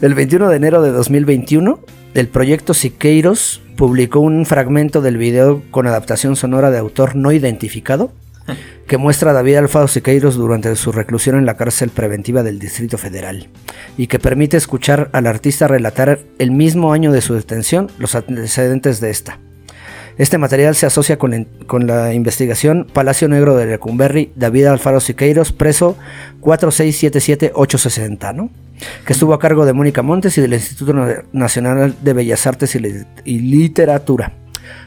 El 0.00 0.14
21 0.14 0.48
de 0.48 0.56
enero 0.56 0.82
de 0.82 0.90
2021, 0.92 1.80
el 2.14 2.28
proyecto 2.28 2.72
Siqueiros 2.74 3.60
publicó 3.80 4.20
un 4.20 4.44
fragmento 4.44 5.00
del 5.00 5.16
video 5.16 5.62
con 5.70 5.86
adaptación 5.86 6.36
sonora 6.36 6.70
de 6.70 6.76
autor 6.76 7.16
no 7.16 7.32
identificado 7.32 8.12
que 8.86 8.98
muestra 8.98 9.30
a 9.30 9.32
David 9.32 9.56
Alfaro 9.56 9.88
Siqueiros 9.88 10.34
durante 10.34 10.76
su 10.76 10.92
reclusión 10.92 11.36
en 11.36 11.46
la 11.46 11.56
cárcel 11.56 11.88
preventiva 11.88 12.42
del 12.42 12.58
Distrito 12.58 12.98
Federal 12.98 13.48
y 13.96 14.06
que 14.06 14.18
permite 14.18 14.58
escuchar 14.58 15.08
al 15.14 15.26
artista 15.26 15.66
relatar 15.66 16.18
el 16.38 16.50
mismo 16.50 16.92
año 16.92 17.10
de 17.10 17.22
su 17.22 17.32
detención 17.32 17.90
los 17.96 18.14
antecedentes 18.14 19.00
de 19.00 19.08
esta. 19.08 19.38
Este 20.20 20.36
material 20.36 20.74
se 20.74 20.84
asocia 20.84 21.18
con 21.18 21.30
la, 21.30 21.44
con 21.66 21.86
la 21.86 22.12
investigación 22.12 22.86
Palacio 22.92 23.26
Negro 23.28 23.56
de 23.56 23.64
Lecumberri, 23.64 24.32
David 24.36 24.66
Alfaro 24.66 25.00
Siqueiros, 25.00 25.50
preso 25.52 25.96
4677860, 26.42 28.34
¿no? 28.34 28.50
Que 29.06 29.12
estuvo 29.14 29.32
a 29.34 29.38
cargo 29.38 29.64
de 29.64 29.72
Mónica 29.72 30.02
Montes 30.02 30.36
y 30.38 30.40
del 30.42 30.52
Instituto 30.54 30.92
Na- 30.92 31.22
Nacional 31.32 31.94
de 32.02 32.12
Bellas 32.12 32.46
Artes 32.46 32.74
y, 32.74 32.80
Li- 32.80 33.06
y 33.24 33.38
Literatura. 33.40 34.32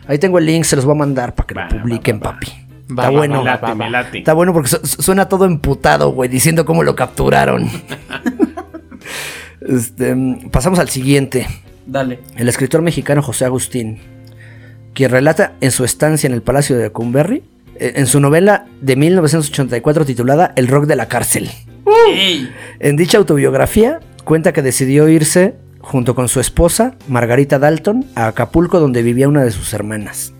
Ahí 0.07 0.19
tengo 0.19 0.37
el 0.37 0.45
link, 0.45 0.65
se 0.65 0.75
los 0.75 0.85
voy 0.85 0.93
a 0.95 0.99
mandar 0.99 1.33
para 1.33 1.47
que 1.47 1.53
Va, 1.55 1.67
lo 1.69 1.81
publiquen, 1.81 2.17
va, 2.17 2.19
va, 2.19 2.31
va. 2.31 2.33
papi. 2.33 2.47
Va, 2.51 2.63
Está 2.89 3.01
va, 3.03 3.09
bueno. 3.09 3.39
me 3.39 3.43
late, 3.45 3.75
me 3.75 3.89
late. 3.89 4.17
Está 4.19 4.33
bueno 4.33 4.53
porque 4.53 4.69
su- 4.69 4.85
su- 4.85 5.01
suena 5.01 5.27
todo 5.27 5.45
emputado, 5.45 6.11
güey, 6.11 6.29
diciendo 6.29 6.63
cómo 6.65 6.83
lo 6.83 6.95
capturaron. 6.95 7.67
Este, 9.61 10.13
mm, 10.13 10.49
pasamos 10.49 10.77
al 10.79 10.89
siguiente. 10.89 11.47
Dale. 11.85 12.19
El 12.35 12.49
escritor 12.49 12.81
mexicano 12.81 13.21
José 13.21 13.45
Agustín, 13.45 13.99
quien 14.93 15.11
relata 15.11 15.53
en 15.61 15.71
su 15.71 15.83
estancia 15.83 16.27
en 16.27 16.33
el 16.33 16.41
Palacio 16.41 16.77
de 16.77 16.89
Cumberry, 16.89 17.43
eh, 17.75 17.93
en 17.95 18.07
su 18.07 18.19
novela 18.19 18.65
de 18.81 18.95
1984 18.95 20.05
titulada 20.05 20.53
El 20.55 20.67
rock 20.67 20.85
de 20.85 20.95
la 20.95 21.07
cárcel. 21.07 21.49
En 22.79 22.95
dicha 22.95 23.17
autobiografía 23.17 23.99
cuenta 24.23 24.53
que 24.53 24.61
decidió 24.61 25.07
irse 25.09 25.55
junto 25.79 26.15
con 26.15 26.29
su 26.29 26.39
esposa, 26.39 26.95
Margarita 27.07 27.59
Dalton, 27.59 28.05
a 28.15 28.27
Acapulco 28.27 28.79
donde 28.79 29.03
vivía 29.03 29.27
una 29.27 29.43
de 29.43 29.51
sus 29.51 29.73
hermanas. 29.73 30.33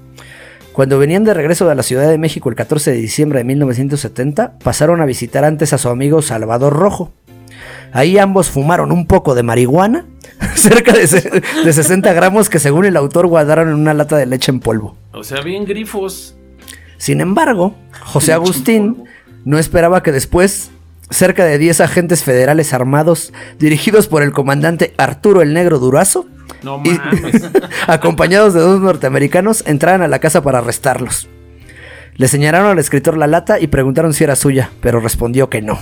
Cuando 0.72 0.98
venían 0.98 1.24
de 1.24 1.34
regreso 1.34 1.68
de 1.68 1.76
la 1.76 1.84
Ciudad 1.84 2.10
de 2.10 2.18
México 2.18 2.50
el 2.50 2.56
14 2.56 2.92
de 2.92 2.98
diciembre 2.98 3.40
de 3.40 3.46
1970, 3.46 4.58
pasaron 4.64 5.02
a 5.02 5.06
visitar 5.06 5.44
antes 5.44 5.74
a 5.74 5.78
su 5.78 5.90
amigo 5.90 6.22
Salvador 6.22 6.74
Rojo. 6.74 7.12
Ahí 7.92 8.18
ambos 8.18 8.50
fumaron 8.50 8.92
un 8.92 9.06
poco 9.06 9.36
de 9.36 9.44
marihuana, 9.44 10.08
cerca 10.56 10.94
de, 10.94 11.08
se- 11.08 11.30
de 11.66 11.74
60 11.74 12.12
gramos 12.14 12.50
que 12.50 12.60
según 12.60 12.86
el 12.86 12.98
autor 12.98 13.28
guardaron 13.28 13.70
en 13.70 13.76
una 13.76 13.94
lata 13.94 14.18
de 14.18 14.26
leche 14.26 14.52
en 14.52 14.60
polvo. 14.60 14.96
O 15.12 15.24
sea, 15.24 15.42
bien 15.42 15.66
grifos. 15.66 16.36
Sin 16.98 17.22
embargo, 17.22 17.76
José 18.02 18.34
Agustín 18.34 19.04
no 19.46 19.60
esperaba 19.60 20.04
que 20.04 20.12
después 20.12 20.72
cerca 21.10 21.44
de 21.46 21.58
10 21.58 21.82
agentes 21.82 22.24
federales 22.24 22.74
armados, 22.74 23.34
dirigidos 23.60 24.08
por 24.08 24.24
el 24.24 24.32
comandante 24.32 24.94
Arturo 24.98 25.42
el 25.42 25.54
Negro 25.54 25.80
Durazo, 25.80 26.26
No 26.64 26.82
y- 26.86 26.98
acompañados 27.88 28.54
de 28.54 28.62
dos 28.62 28.80
norteamericanos, 28.82 29.64
entraran 29.68 30.02
a 30.02 30.08
la 30.08 30.20
casa 30.20 30.42
para 30.42 30.60
arrestarlos. 30.60 31.28
Le 32.16 32.28
señalaron 32.28 32.70
al 32.70 32.80
escritor 32.80 33.18
la 33.18 33.28
lata 33.28 33.60
y 33.60 33.68
preguntaron 33.68 34.14
si 34.14 34.24
era 34.24 34.36
suya, 34.36 34.70
pero 34.82 35.00
respondió 35.00 35.50
que 35.50 35.62
no. 35.62 35.80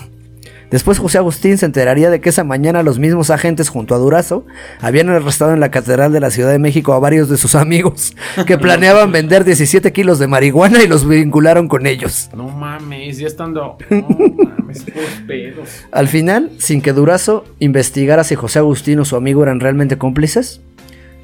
Después 0.72 0.98
José 1.00 1.18
Agustín 1.18 1.58
se 1.58 1.66
enteraría 1.66 2.10
de 2.10 2.22
que 2.22 2.30
esa 2.30 2.44
mañana 2.46 2.82
los 2.82 2.98
mismos 2.98 3.30
agentes 3.30 3.68
junto 3.70 3.94
a 3.94 3.98
Durazo 3.98 4.46
habían 4.80 5.10
arrestado 5.10 5.54
en 5.54 5.60
la 5.60 5.70
Catedral 5.70 6.14
de 6.14 6.22
la 6.22 6.32
Ciudad 6.32 6.50
de 6.52 6.60
México 6.60 6.94
a 6.94 7.00
varios 7.00 7.30
de 7.30 7.36
sus 7.38 7.56
amigos 7.56 8.16
que 8.48 8.58
planeaban 8.58 9.12
vender 9.12 9.44
17 9.44 9.92
kilos 9.92 10.18
de 10.18 10.28
marihuana 10.28 10.82
y 10.82 10.88
los 10.88 11.08
vincularon 11.08 11.68
con 11.68 11.86
ellos. 11.86 12.30
No 12.36 12.48
mames, 12.48 13.18
ya 13.18 13.28
estando. 13.28 13.78
No 13.92 14.08
mames, 14.08 14.86
pedos. 15.28 15.70
Al 15.92 16.08
final, 16.08 16.50
sin 16.58 16.82
que 16.82 16.94
Durazo 16.94 17.44
investigara 17.60 18.24
si 18.24 18.36
José 18.36 18.60
Agustín 18.60 19.00
o 19.00 19.06
su 19.06 19.18
amigo 19.18 19.44
eran 19.44 19.60
realmente 19.60 19.98
cómplices, 19.98 20.62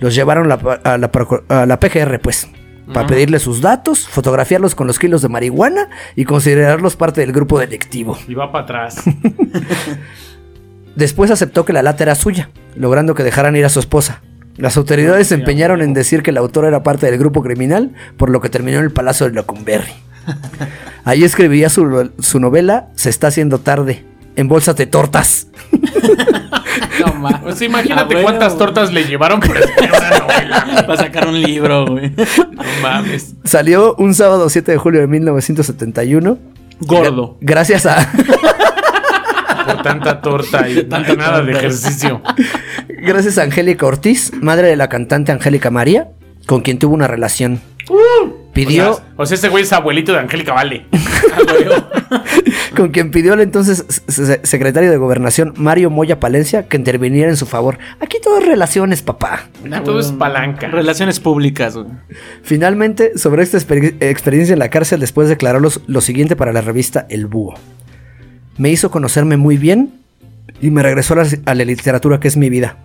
los 0.02 0.14
llevaron 0.14 0.50
la- 0.50 0.56
a, 0.84 0.98
la, 0.98 1.10
a 1.48 1.66
la 1.66 1.80
PGR, 1.80 2.20
pues, 2.20 2.48
para 2.94 3.08
pedirle 3.08 3.40
sus 3.40 3.62
datos, 3.62 4.08
fotografiarlos 4.08 4.76
con 4.76 4.88
los 4.88 5.00
kilos 5.00 5.22
de 5.22 5.30
marihuana 5.30 5.90
y 6.16 6.26
considerarlos 6.26 6.96
parte 6.96 7.22
del 7.22 7.32
grupo 7.32 7.60
delictivo. 7.60 8.18
Y 8.28 8.34
va 8.34 8.52
para 8.52 8.64
atrás. 8.64 9.04
Después 10.96 11.30
aceptó 11.30 11.66
que 11.66 11.74
la 11.74 11.84
lata 11.84 12.04
era 12.04 12.16
suya, 12.16 12.50
logrando 12.76 13.14
que 13.14 13.24
dejaran 13.24 13.56
ir 13.56 13.66
a 13.66 13.70
su 13.70 13.80
esposa. 13.80 14.22
Las 14.56 14.78
autoridades 14.78 15.28
se 15.28 15.36
Ah, 15.36 15.38
sí, 15.38 15.42
empeñaron 15.42 15.82
en 15.82 15.94
decir 15.94 16.24
que 16.24 16.32
el 16.32 16.38
autor 16.38 16.66
era 16.66 16.82
parte 16.82 17.06
del 17.06 17.20
grupo 17.20 17.44
criminal, 17.44 17.94
por 18.18 18.30
lo 18.30 18.42
que 18.42 18.50
terminó 18.50 18.80
en 18.80 18.86
el 18.86 18.92
Palacio 18.92 19.28
de 19.28 19.34
Locumberri. 19.34 19.92
Ahí 21.06 21.24
escribía 21.24 21.70
su, 21.70 22.12
su 22.20 22.40
novela 22.40 22.90
Se 22.96 23.10
está 23.10 23.28
haciendo 23.28 23.60
tarde, 23.60 24.04
en 24.38 24.48
bolsas 24.48 24.76
de 24.78 24.86
tortas. 24.86 25.48
No 27.00 27.14
mames. 27.14 27.40
Pues 27.44 27.62
imagínate 27.62 28.02
Ah, 28.02 28.06
bueno, 28.06 28.22
cuántas 28.24 28.54
güey. 28.54 28.60
tortas 28.66 28.94
le 28.94 29.04
llevaron 29.04 29.40
por 29.42 29.58
escribir 29.58 29.92
una 29.92 30.20
novela. 30.20 30.86
Va 30.90 30.94
a 30.94 30.98
sacar 30.98 31.28
un 31.28 31.42
libro, 31.42 31.86
güey. 31.88 32.12
No 32.52 32.64
mames. 32.82 33.34
Salió 33.44 33.96
un 33.96 34.14
sábado 34.16 34.50
7 34.50 34.72
de 34.72 34.78
julio 34.78 35.02
de 35.02 35.08
1971. 35.08 36.38
Gordo. 36.80 37.34
Gra- 37.36 37.38
Gracias 37.42 37.86
a, 37.86 38.10
Por 39.66 39.82
tanta 39.82 40.22
torta 40.22 40.70
y 40.70 40.84
tanta 40.84 41.16
nada 41.16 41.42
de 41.42 41.52
ejercicio. 41.52 42.22
gracias 42.88 43.38
a 43.38 43.44
Angélica 43.44 43.86
Ortiz, 43.86 44.32
madre 44.42 44.68
de 44.70 44.76
la 44.78 44.88
cantante 44.88 45.32
Angélica 45.32 45.72
María, 45.72 46.10
con 46.46 46.62
quien 46.62 46.80
tuvo 46.80 46.94
una 46.94 47.08
relación. 47.08 47.60
Pidió, 48.54 48.92
O 48.92 48.96
sea, 48.96 49.06
o 49.18 49.26
sea, 49.26 49.36
ese 49.36 49.50
güey 49.50 49.64
es 49.64 49.72
abuelito 49.74 50.12
de 50.14 50.20
Angélica 50.20 50.52
Vale. 50.54 50.86
con 52.76 52.90
quien 52.90 53.12
pidió 53.12 53.34
al 53.34 53.42
entonces 53.42 53.86
se- 54.08 54.26
se- 54.26 54.40
secretario 54.46 54.90
de 54.92 54.98
Gobernación 54.98 55.54
Mario 55.58 55.90
Moya 55.90 56.20
Palencia 56.20 56.68
que 56.68 56.78
interviniera 56.78 57.30
en 57.30 57.38
su 57.38 57.46
favor. 57.46 57.78
Aquí 58.00 58.18
todo 58.22 58.40
es 58.40 58.46
relaciones, 58.46 59.02
papá. 59.02 59.48
Todo 59.84 60.00
es 60.00 60.12
palanca. 60.12 60.68
Relaciones 60.68 61.20
públicas, 61.20 61.76
güey. 61.76 61.88
Finalmente, 62.44 63.18
sobre 63.18 63.44
esta 63.44 63.58
exper- 63.58 63.96
experiencia 64.02 64.54
en 64.54 64.60
la 64.60 64.70
cárcel, 64.70 65.00
después 65.00 65.30
declaró 65.30 65.60
los- 65.60 65.82
lo 65.88 66.02
siguiente 66.02 66.36
para 66.36 66.54
la 66.54 66.62
revista 66.62 67.06
El 67.10 67.28
Búho. 67.28 67.56
Me 68.58 68.70
hizo 68.70 68.90
conocerme 68.92 69.38
muy 69.38 69.58
bien 69.58 69.94
y 70.62 70.72
me 70.72 70.82
regresó 70.82 71.14
a 71.14 71.18
la, 71.18 71.28
a 71.46 71.54
la 71.56 71.64
literatura 71.66 72.20
que 72.20 72.28
es 72.28 72.38
mi 72.38 72.50
vida. 72.50 72.78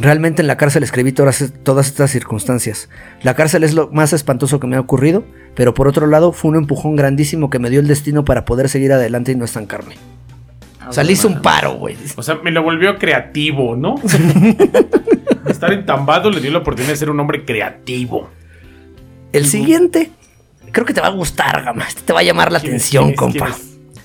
Realmente 0.00 0.42
en 0.42 0.48
la 0.48 0.56
cárcel 0.56 0.84
escribí 0.84 1.12
todas, 1.12 1.52
todas 1.64 1.88
estas 1.88 2.10
circunstancias. 2.10 2.88
La 3.22 3.34
cárcel 3.34 3.64
es 3.64 3.74
lo 3.74 3.90
más 3.90 4.12
espantoso 4.12 4.60
que 4.60 4.66
me 4.66 4.76
ha 4.76 4.80
ocurrido, 4.80 5.24
pero 5.54 5.74
por 5.74 5.88
otro 5.88 6.06
lado 6.06 6.32
fue 6.32 6.50
un 6.50 6.56
empujón 6.56 6.94
grandísimo 6.94 7.50
que 7.50 7.58
me 7.58 7.68
dio 7.68 7.80
el 7.80 7.88
destino 7.88 8.24
para 8.24 8.44
poder 8.44 8.68
seguir 8.68 8.92
adelante 8.92 9.32
y 9.32 9.34
no 9.34 9.44
estancarme. 9.44 9.96
O 10.88 10.92
sea, 10.92 11.04
le 11.04 11.12
hizo 11.12 11.28
un 11.28 11.42
paro, 11.42 11.74
güey. 11.74 11.96
O 12.16 12.22
sea, 12.22 12.36
me 12.36 12.50
lo 12.50 12.62
volvió 12.62 12.96
creativo, 12.96 13.76
¿no? 13.76 13.96
Estar 15.48 15.72
entambado 15.72 16.30
le 16.30 16.40
dio 16.40 16.50
la 16.50 16.58
oportunidad 16.58 16.92
de 16.92 16.96
ser 16.96 17.10
un 17.10 17.20
hombre 17.20 17.44
creativo. 17.44 18.30
El 19.32 19.46
siguiente, 19.46 20.10
creo 20.72 20.86
que 20.86 20.94
te 20.94 21.00
va 21.00 21.08
a 21.08 21.10
gustar, 21.10 21.62
Gama. 21.62 21.84
Este 21.86 22.02
te 22.02 22.12
va 22.12 22.20
a 22.20 22.22
llamar 22.22 22.52
la 22.52 22.58
atención, 22.58 23.12
compa. 23.14 23.54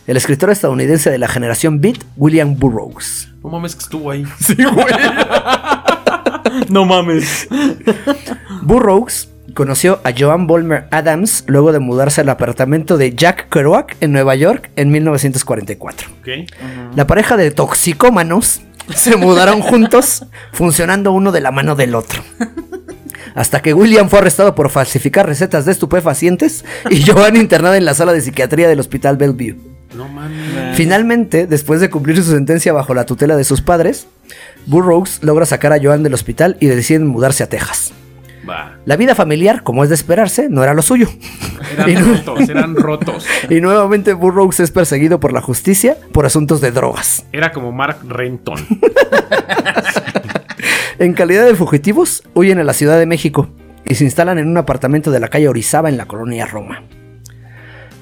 El 0.06 0.18
escritor 0.18 0.50
estadounidense 0.50 1.10
de 1.10 1.18
la 1.18 1.28
generación 1.28 1.80
Beat, 1.80 2.00
William 2.18 2.58
Burroughs. 2.58 3.30
No 3.42 3.50
mames 3.50 3.76
que 3.76 3.84
estuvo 3.84 4.12
ahí. 4.12 4.26
No 6.70 6.86
mames. 6.86 7.48
Burroughs 8.62 9.30
conoció 9.54 10.02
a 10.04 10.12
Joan 10.18 10.46
Bolmer 10.46 10.88
Adams 10.92 11.44
luego 11.48 11.72
de 11.72 11.80
mudarse 11.80 12.22
al 12.22 12.30
apartamento 12.30 12.98
de 12.98 13.16
Jack 13.16 13.50
Kerouac 13.50 13.98
en 14.02 14.12
Nueva 14.12 14.36
York 14.36 14.70
en 14.76 14.92
1944. 14.92 16.10
Ok. 16.20 16.28
La 16.96 17.08
pareja 17.08 17.38
de 17.38 17.50
toxicómanos 17.52 18.62
se 18.96 19.16
mudaron 19.16 19.62
juntos, 19.62 20.26
funcionando 20.52 21.12
uno 21.12 21.32
de 21.32 21.42
la 21.42 21.52
mano 21.52 21.76
del 21.76 21.96
otro. 21.96 22.22
Hasta 23.36 23.62
que 23.62 23.74
William 23.74 24.10
fue 24.10 24.20
arrestado 24.20 24.54
por 24.54 24.70
falsificar 24.70 25.26
recetas 25.26 25.66
de 25.66 25.72
estupefacientes 25.72 26.66
y 26.92 27.04
Joan 27.04 27.36
internada 27.36 27.78
en 27.78 27.86
la 27.86 27.96
sala 27.96 28.13
de 28.13 28.22
psiquiatría 28.22 28.68
del 28.68 28.80
Hospital 28.80 29.18
Bellevue. 29.18 29.73
No 29.95 30.08
mames. 30.08 30.75
Finalmente, 30.75 31.47
después 31.47 31.82
de 31.82 31.89
cumplir 31.89 32.17
su 32.17 32.32
sentencia 32.32 32.73
bajo 32.73 32.93
la 32.93 33.06
tutela 33.06 33.36
de 33.36 33.43
sus 33.43 33.62
padres, 33.62 34.08
Burroughs 34.65 35.23
logra 35.23 35.45
sacar 35.45 35.73
a 35.73 35.79
Joan 35.82 36.03
del 36.03 36.13
hospital 36.13 36.58
y 36.60 36.67
deciden 36.67 37.08
mudarse 37.08 37.43
a 37.43 37.49
Texas. 37.49 37.93
La 38.86 38.97
vida 38.97 39.15
familiar, 39.15 39.63
como 39.63 39.84
es 39.84 39.89
de 39.89 39.95
esperarse, 39.95 40.49
no 40.49 40.63
era 40.63 40.73
lo 40.73 40.82
suyo. 40.82 41.08
Y, 41.88 41.91
Eran 41.91 42.17
rotos, 42.17 42.49
eran 42.49 42.75
rotos. 42.75 43.25
y 43.49 43.60
nuevamente 43.60 44.13
Burroughs 44.13 44.60
es 44.60 44.69
perseguido 44.69 45.19
por 45.19 45.34
la 45.34 45.41
justicia 45.41 45.97
por 46.12 46.25
asuntos 46.25 46.62
de 46.62 46.71
drogas. 46.71 47.25
Era 47.32 47.51
como 47.51 47.71
Mark 47.71 47.97
Renton. 48.08 48.60
En 50.99 51.13
calidad 51.13 51.45
de 51.45 51.56
fugitivos, 51.56 52.23
huyen 52.36 52.60
a 52.60 52.63
la 52.63 52.73
Ciudad 52.73 52.99
de 52.99 53.08
México 53.08 53.49
y 53.86 53.95
se 53.95 54.03
instalan 54.03 54.38
en 54.38 54.47
un 54.47 54.58
apartamento 54.58 55.10
de 55.10 55.19
la 55.19 55.29
calle 55.29 55.47
Orizaba 55.47 55.89
en 55.89 55.97
la 55.97 56.06
colonia 56.06 56.45
Roma. 56.45 56.84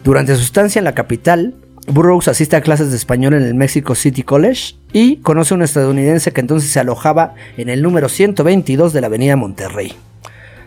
Durante 0.04 0.36
su 0.36 0.42
estancia 0.42 0.80
en 0.80 0.86
la 0.86 0.96
capital, 0.96 1.56
Burroughs 1.88 2.28
asiste 2.28 2.56
a 2.56 2.62
clases 2.62 2.92
de 2.92 2.98
español 2.98 3.34
en 3.34 3.44
el 3.44 3.56
Mexico 3.56 3.96
City 3.96 4.24
College 4.24 4.76
y 4.94 5.18
conoce 5.18 5.54
a 5.54 5.58
un 5.58 5.64
estadounidense 5.64 6.32
que 6.32 6.42
entonces 6.42 6.70
se 6.70 6.80
alojaba 6.80 7.34
en 7.58 7.70
el 7.70 7.82
número 7.82 8.08
122 8.10 8.94
de 8.94 9.02
la 9.02 9.08
avenida 9.08 9.36
Monterrey. 9.36 9.94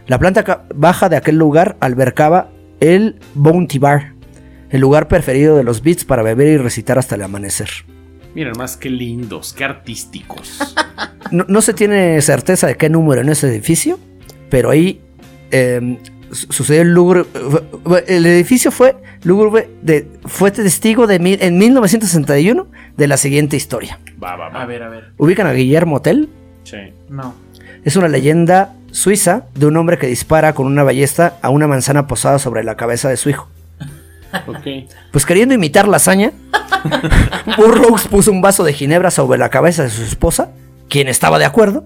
La 0.06 0.18
planta 0.18 0.66
baja 0.74 1.08
de 1.08 1.16
aquel 1.16 1.36
lugar 1.36 1.76
albercaba 1.80 2.50
el 2.80 3.16
Bounty 3.34 3.78
Bar, 3.78 4.12
el 4.70 4.80
lugar 4.80 5.08
preferido 5.08 5.56
de 5.56 5.64
los 5.64 5.82
beats 5.82 6.04
para 6.04 6.22
beber 6.22 6.48
y 6.48 6.56
recitar 6.58 6.98
hasta 6.98 7.14
el 7.14 7.22
amanecer. 7.22 7.68
Miren, 8.34 8.54
más 8.58 8.76
que 8.76 8.90
lindos, 8.90 9.54
qué 9.56 9.64
artísticos. 9.64 10.74
No, 11.30 11.46
no 11.48 11.62
se 11.62 11.72
tiene 11.72 12.20
certeza 12.20 12.66
de 12.66 12.76
qué 12.76 12.90
número 12.90 13.22
en 13.22 13.30
ese 13.30 13.48
edificio, 13.48 13.98
pero 14.50 14.68
ahí 14.70 15.00
eh, 15.50 15.98
su- 16.02 16.12
sucedió 16.34 16.82
el 16.82 16.92
lúgubre. 16.92 17.24
El 18.06 18.26
edificio 18.26 18.70
fue 18.70 18.96
lúgubre 19.22 19.68
de, 19.82 20.08
fue 20.26 20.50
testigo 20.50 21.06
de 21.06 21.18
mil- 21.18 21.38
en 21.42 21.56
1961 21.58 22.66
de 22.96 23.08
la 23.08 23.16
siguiente 23.16 23.56
historia. 23.56 23.98
Va, 24.22 24.36
va, 24.36 24.48
va. 24.50 24.62
A 24.62 24.66
ver, 24.66 24.82
a 24.82 24.88
ver. 24.88 25.12
Ubican 25.16 25.46
a 25.46 25.52
Guillermo 25.52 26.00
Tell. 26.02 26.28
Sí. 26.64 26.76
No. 27.08 27.34
Es 27.84 27.96
una 27.96 28.08
leyenda 28.08 28.74
Suiza, 28.90 29.44
de 29.54 29.66
un 29.66 29.76
hombre 29.76 29.98
que 29.98 30.06
dispara 30.06 30.54
con 30.54 30.66
una 30.66 30.82
ballesta 30.84 31.36
a 31.42 31.50
una 31.50 31.66
manzana 31.66 32.06
posada 32.06 32.38
sobre 32.38 32.62
la 32.64 32.76
cabeza 32.76 33.08
de 33.08 33.16
su 33.16 33.30
hijo. 33.30 33.48
Ok. 34.48 34.90
Pues 35.12 35.24
queriendo 35.26 35.54
imitar 35.54 35.86
la 35.86 35.98
hazaña, 35.98 36.32
Burroughs 37.56 38.08
puso 38.08 38.32
un 38.32 38.42
vaso 38.42 38.64
de 38.64 38.72
ginebra 38.72 39.12
sobre 39.12 39.38
la 39.38 39.48
cabeza 39.48 39.84
de 39.84 39.90
su 39.90 40.02
esposa, 40.02 40.50
quien 40.88 41.06
estaba 41.06 41.38
de 41.38 41.44
acuerdo, 41.44 41.84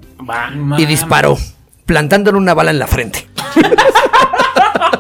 y 0.78 0.86
disparó, 0.86 1.36
plantándole 1.84 2.38
una 2.38 2.54
bala 2.54 2.70
en 2.70 2.78
la 2.78 2.86
frente. 2.86 3.26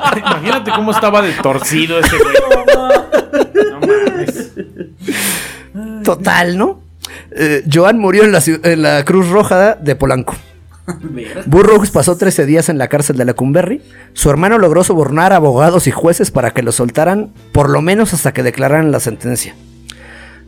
Imagínate 0.16 0.70
cómo 0.72 0.90
estaba 0.90 1.22
de 1.22 1.32
torcido 1.32 1.98
ese 1.98 2.16
güey. 2.16 2.34
No 3.70 3.80
mames. 3.80 4.52
Total, 6.04 6.56
¿no? 6.56 6.80
Eh, 7.30 7.62
Joan 7.72 7.98
murió 7.98 8.24
en 8.24 8.32
la, 8.32 8.42
en 8.46 8.82
la 8.82 9.04
Cruz 9.04 9.28
Roja 9.28 9.74
de 9.74 9.94
Polanco. 9.94 10.34
Burroughs 11.46 11.90
pasó 11.90 12.16
13 12.16 12.46
días 12.46 12.68
en 12.68 12.78
la 12.78 12.88
cárcel 12.88 13.16
de 13.16 13.24
Lecumberri. 13.24 13.82
Su 14.14 14.30
hermano 14.30 14.58
logró 14.58 14.84
sobornar 14.84 15.32
a 15.32 15.36
abogados 15.36 15.86
y 15.86 15.90
jueces 15.90 16.30
para 16.30 16.52
que 16.52 16.62
lo 16.62 16.72
soltaran, 16.72 17.32
por 17.52 17.68
lo 17.68 17.82
menos 17.82 18.14
hasta 18.14 18.32
que 18.32 18.42
declararan 18.42 18.90
la 18.90 19.00
sentencia. 19.00 19.54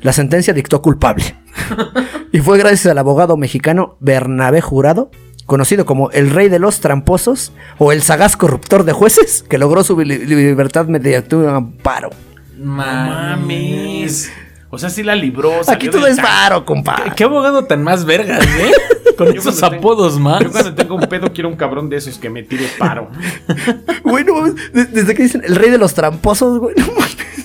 La 0.00 0.12
sentencia 0.12 0.54
dictó 0.54 0.80
culpable. 0.80 1.36
y 2.32 2.40
fue 2.40 2.58
gracias 2.58 2.86
al 2.86 2.98
abogado 2.98 3.36
mexicano 3.36 3.96
Bernabé 4.00 4.60
Jurado, 4.62 5.10
conocido 5.50 5.84
como 5.84 6.10
el 6.12 6.30
rey 6.30 6.48
de 6.48 6.58
los 6.60 6.80
tramposos 6.80 7.52
o 7.78 7.90
el 7.92 8.00
sagaz 8.02 8.36
corruptor 8.36 8.84
de 8.84 8.92
jueces, 8.92 9.44
que 9.48 9.58
logró 9.58 9.82
su 9.84 9.98
li- 10.00 10.24
libertad 10.24 10.86
mediante 10.86 11.34
un 11.36 11.48
amparo. 11.48 12.08
Mames. 12.56 14.30
O 14.70 14.78
sea, 14.78 14.88
sí 14.88 15.02
la 15.02 15.16
libró. 15.16 15.50
Aquí 15.66 15.88
todo 15.88 16.06
es 16.06 16.16
varo, 16.22 16.64
compa. 16.64 17.02
¿Qué, 17.04 17.10
qué 17.16 17.24
abogado 17.24 17.64
tan 17.64 17.82
más 17.82 18.04
vergas, 18.04 18.44
eh? 18.46 18.70
Con 19.18 19.32
Yo 19.34 19.40
esos 19.40 19.60
tengo- 19.60 19.74
apodos 19.76 20.18
más. 20.20 20.40
Yo 20.40 20.52
cuando 20.52 20.74
tengo 20.74 20.94
un 20.94 21.02
pedo 21.08 21.32
quiero 21.32 21.48
un 21.48 21.56
cabrón 21.56 21.88
de 21.90 21.96
esos 21.96 22.18
que 22.18 22.30
me 22.30 22.42
tire 22.44 22.66
paro. 22.78 23.08
Bueno, 24.04 24.44
de- 24.72 24.84
desde 24.86 25.14
que 25.14 25.24
dicen 25.24 25.42
el 25.44 25.56
rey 25.56 25.70
de 25.70 25.78
los 25.78 25.94
tramposos, 25.94 26.58
güey. 26.58 26.74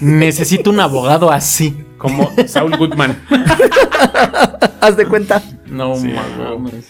Necesito 0.01 0.69
un 0.69 0.79
abogado 0.79 1.31
así. 1.31 1.75
Como 1.97 2.31
Saul 2.47 2.77
Goodman. 2.77 3.17
Haz 4.81 4.95
de 4.97 5.05
cuenta. 5.07 5.41
No 5.65 5.95
Sí, 5.95 6.13
mames. 6.37 6.85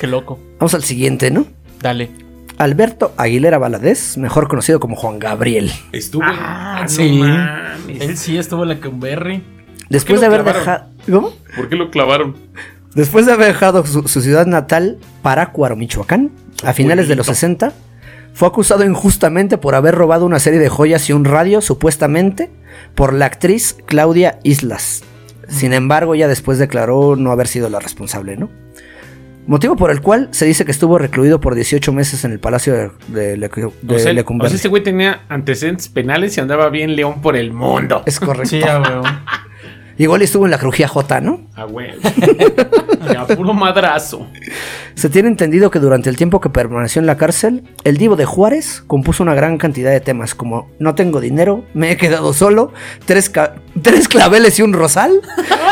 Qué 0.00 0.06
loco. 0.06 0.38
Vamos 0.58 0.72
al 0.72 0.82
siguiente, 0.82 1.30
¿no? 1.30 1.46
Dale. 1.82 2.10
Alberto 2.56 3.12
Aguilera 3.18 3.58
Valadez, 3.58 4.16
mejor 4.16 4.48
conocido 4.48 4.80
como 4.80 4.96
Juan 4.96 5.18
Gabriel. 5.18 5.70
Estuvo. 5.92 6.22
Ah, 6.24 6.80
no 6.82 6.88
sí. 6.88 7.18
mames. 7.18 8.00
Él 8.00 8.16
sí 8.16 8.38
estuvo 8.38 8.62
en 8.62 8.70
la 8.70 8.80
Cumberry. 8.80 9.42
Después 9.90 10.18
¿Por 10.18 10.20
de 10.20 10.26
haber 10.34 10.42
clavaron? 10.42 10.60
dejado. 10.62 10.90
¿Cómo? 11.10 11.32
¿Por 11.54 11.68
qué 11.68 11.76
lo 11.76 11.90
clavaron? 11.90 12.34
Después 12.94 13.26
de 13.26 13.32
haber 13.32 13.48
dejado 13.48 13.84
su, 13.84 14.08
su 14.08 14.22
ciudad 14.22 14.46
natal, 14.46 14.98
Parácuaro, 15.20 15.76
Michoacán, 15.76 16.30
a 16.64 16.72
finales 16.72 17.06
de 17.06 17.14
los 17.16 17.26
pueblito. 17.26 17.66
60, 17.66 17.72
fue 18.32 18.48
acusado 18.48 18.84
injustamente 18.86 19.58
por 19.58 19.74
haber 19.74 19.94
robado 19.94 20.24
una 20.24 20.38
serie 20.38 20.60
de 20.60 20.70
joyas 20.70 21.10
y 21.10 21.12
un 21.12 21.26
radio, 21.26 21.60
supuestamente, 21.60 22.50
por 22.94 23.12
la 23.12 23.26
actriz 23.26 23.76
Claudia 23.84 24.38
Islas. 24.44 25.02
Sin 25.48 25.72
embargo, 25.74 26.14
ya 26.14 26.26
después 26.26 26.58
declaró 26.58 27.16
no 27.16 27.32
haber 27.32 27.48
sido 27.48 27.68
la 27.68 27.80
responsable, 27.80 28.36
¿no? 28.36 28.48
Motivo 29.46 29.74
por 29.76 29.90
el 29.90 30.00
cual 30.00 30.28
se 30.32 30.46
dice 30.46 30.64
que 30.64 30.70
estuvo 30.70 30.96
recluido 30.98 31.40
por 31.40 31.54
18 31.54 31.92
meses 31.92 32.24
en 32.24 32.32
el 32.32 32.38
palacio 32.38 32.72
de, 32.74 32.90
de, 33.08 33.36
Lecu- 33.38 33.72
de 33.82 33.96
o 33.96 33.98
sea, 33.98 34.12
Lecumberri. 34.12 34.46
o 34.46 34.50
sea, 34.50 34.56
este 34.56 34.68
güey 34.68 34.82
tenía 34.82 35.22
antecedentes 35.28 35.88
penales 35.88 36.36
y 36.36 36.40
andaba 36.40 36.68
bien 36.70 36.94
león 36.94 37.20
por 37.20 37.36
el 37.36 37.52
mundo. 37.52 38.02
Es 38.06 38.20
correcto. 38.20 38.48
Sí, 38.50 38.62
a. 38.62 39.24
Igual 39.98 40.22
estuvo 40.22 40.46
en 40.46 40.50
la 40.50 40.58
crujía 40.58 40.88
J, 40.88 41.20
¿no? 41.20 41.42
Ah, 41.54 41.64
güey. 41.64 41.90
Ya, 43.12 43.26
puro 43.26 43.52
madrazo. 43.54 44.28
Se 44.94 45.08
tiene 45.08 45.28
entendido 45.28 45.70
que 45.70 45.78
durante 45.80 46.08
el 46.10 46.16
tiempo 46.16 46.40
que 46.40 46.48
permaneció 46.48 47.00
en 47.00 47.06
la 47.06 47.16
cárcel, 47.16 47.64
el 47.82 47.96
divo 47.96 48.14
de 48.14 48.24
Juárez 48.26 48.84
compuso 48.86 49.22
una 49.22 49.34
gran 49.34 49.56
cantidad 49.58 49.90
de 49.90 50.00
temas 50.00 50.34
como 50.34 50.70
No 50.78 50.94
tengo 50.94 51.20
dinero, 51.20 51.64
me 51.74 51.90
he 51.90 51.96
quedado 51.96 52.32
solo, 52.34 52.72
tres, 53.06 53.32
tres 53.82 54.06
claveles 54.06 54.58
y 54.58 54.62
un 54.62 54.74
rosal, 54.74 55.20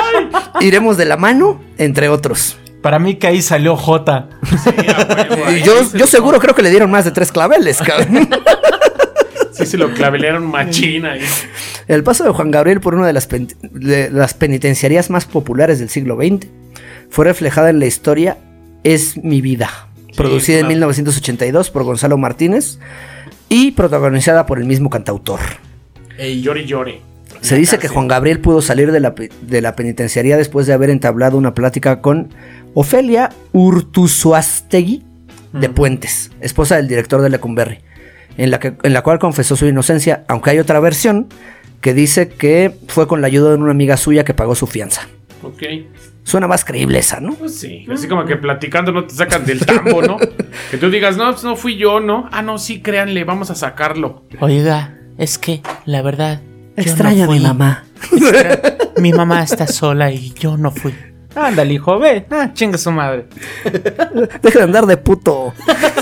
iremos 0.61 0.97
de 0.97 1.05
la 1.05 1.17
mano, 1.17 1.61
entre 1.77 2.09
otros. 2.09 2.57
Para 2.83 2.99
mí 2.99 3.17
que 3.17 3.27
ahí 3.27 3.43
salió 3.43 3.77
J. 3.77 4.29
Sí, 4.63 4.71
yo, 5.97 6.07
seguro 6.07 6.39
creo 6.39 6.55
que 6.55 6.63
le 6.63 6.71
dieron 6.71 6.91
más 6.91 7.05
de 7.05 7.11
tres 7.11 7.33
claveles, 7.33 7.79
cabrón. 7.79 8.29
Sí, 9.53 9.67
se 9.67 9.77
lo 9.77 9.93
clavelearon 9.93 10.47
machina 10.47 11.13
ahí. 11.15 11.21
El 11.89 12.05
paso 12.05 12.23
de 12.23 12.31
Juan 12.31 12.53
Gabriel 12.53 12.81
por 12.81 12.95
una 12.95 13.09
de 13.09 13.13
las, 13.13 13.27
pen- 13.27 13.49
de 13.61 14.09
las 14.09 14.33
penitenciarías 14.35 15.11
más 15.11 15.25
populares 15.25 15.81
del 15.81 15.89
siglo 15.89 16.15
XX 16.17 16.47
fue 17.11 17.25
reflejada 17.25 17.69
en 17.71 17.81
la 17.81 17.87
historia 17.87 18.39
Es 18.85 19.17
mi 19.17 19.41
vida, 19.41 19.89
producida 20.17 20.59
en 20.59 20.67
claro. 20.67 20.75
1982 20.75 21.71
por 21.73 21.83
Gonzalo 21.83 22.17
Martínez 22.17 22.79
y 23.49 23.73
protagonizada 23.73 24.47
por 24.47 24.59
el 24.61 24.65
mismo 24.67 24.91
cantautor. 24.91 25.41
Ey, 26.17 26.41
llore, 26.41 26.65
llore. 26.65 27.01
Se 27.41 27.57
dice 27.57 27.79
que. 27.79 27.89
Juan 27.89 28.09
Gabriel 28.09 28.41
pudo 28.41 28.63
salir 28.63 28.93
de 28.93 29.01
la, 29.01 29.15
de 29.43 29.61
la 29.61 29.77
penitenciaría 29.77 30.37
después 30.37 30.67
de 30.67 30.73
haber 30.73 30.91
entablado 30.91 31.37
una 31.37 31.55
plática 31.55 32.01
con 32.01 32.29
Ofelia 32.75 33.31
Urtuzuastegui 33.53 35.05
de 35.53 35.69
Puentes, 35.69 36.31
esposa 36.41 36.77
del 36.77 36.89
director 36.89 37.23
de 37.23 37.31
Lecumberri, 37.31 37.79
en 38.37 38.51
la, 38.51 38.59
que, 38.59 38.75
en 38.83 38.93
la 38.93 39.03
cual 39.03 39.19
confesó 39.19 39.57
su 39.57 39.67
inocencia, 39.67 40.25
aunque 40.29 40.51
hay 40.51 40.59
otra 40.59 40.79
versión 40.81 41.29
que 41.81 41.95
dice 41.95 42.29
que 42.29 42.75
fue 42.89 43.07
con 43.07 43.21
la 43.21 43.29
ayuda 43.29 43.51
de 43.51 43.57
una 43.57 43.71
amiga 43.71 43.97
suya 43.97 44.25
que 44.25 44.35
pagó 44.35 44.55
su 44.55 44.67
fianza. 44.67 45.09
Ok. 45.43 45.63
Suena 46.25 46.47
más 46.47 46.65
creíble 46.65 46.99
esa, 46.99 47.21
¿no? 47.21 47.33
Pues 47.35 47.59
sí. 47.59 47.87
Así 47.91 48.07
como 48.07 48.27
que 48.27 48.37
platicando 48.37 48.93
no 48.93 49.07
te 49.07 49.15
sacan 49.15 49.47
del 49.47 49.65
tambo, 49.65 50.03
¿no? 50.03 50.19
Que 50.71 50.77
tú 50.77 50.91
digas, 50.91 51.17
no, 51.17 51.31
pues 51.31 51.45
no 51.45 51.57
fui 51.57 51.77
yo, 51.77 52.01
¿no? 52.01 52.29
Ah, 52.31 52.43
no, 52.43 52.59
sí, 52.59 52.83
créanle, 52.83 53.25
vamos 53.25 53.51
a 53.51 53.55
sacarlo. 53.55 54.25
Oiga, 54.41 54.99
es 55.17 55.39
que, 55.39 55.63
la 55.87 56.03
verdad, 56.03 56.43
no 56.87 57.09
a 57.09 57.27
mi 57.27 57.41
mamá. 57.41 57.85
Mi 58.99 59.13
mamá 59.13 59.43
está 59.43 59.67
sola 59.67 60.11
y 60.11 60.33
yo 60.33 60.57
no 60.57 60.71
fui. 60.71 60.95
Ándale, 61.35 61.75
hijo, 61.75 61.99
ve. 61.99 62.27
Ah, 62.31 62.51
chinga 62.53 62.79
su 62.79 62.91
madre. 62.91 63.27
Deja 64.43 64.59
de 64.59 64.65
andar 64.65 64.87
de 64.87 64.97
puto. 64.97 65.55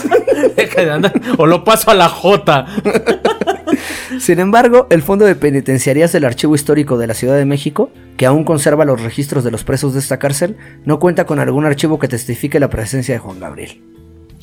Deja 0.57 0.81
de 0.83 0.91
andar. 0.91 1.13
O 1.37 1.47
lo 1.47 1.63
paso 1.63 1.91
a 1.91 1.95
la 1.95 2.09
J. 2.09 2.67
Sin 4.19 4.39
embargo, 4.39 4.87
el 4.91 5.03
Fondo 5.03 5.27
de 5.27 5.35
Penitenciarías 5.35 6.13
del 6.13 6.25
Archivo 6.25 6.55
Histórico 6.55 6.97
de 6.97 7.07
la 7.07 7.15
Ciudad 7.15 7.37
de 7.37 7.45
México, 7.45 7.91
que 8.17 8.25
aún 8.25 8.45
conserva 8.45 8.85
los 8.85 9.03
registros 9.03 9.45
de 9.45 9.51
los 9.51 9.65
presos 9.65 9.93
de 9.93 10.01
esta 10.01 10.19
cárcel, 10.19 10.57
no 10.85 10.99
cuenta 10.99 11.27
con 11.27 11.39
algún 11.39 11.67
archivo 11.67 11.99
que 11.99 12.09
testifique 12.09 12.59
la 12.59 12.71
presencia 12.71 13.15
de 13.15 13.19
Juan 13.19 13.41
Gabriel. 13.41 13.83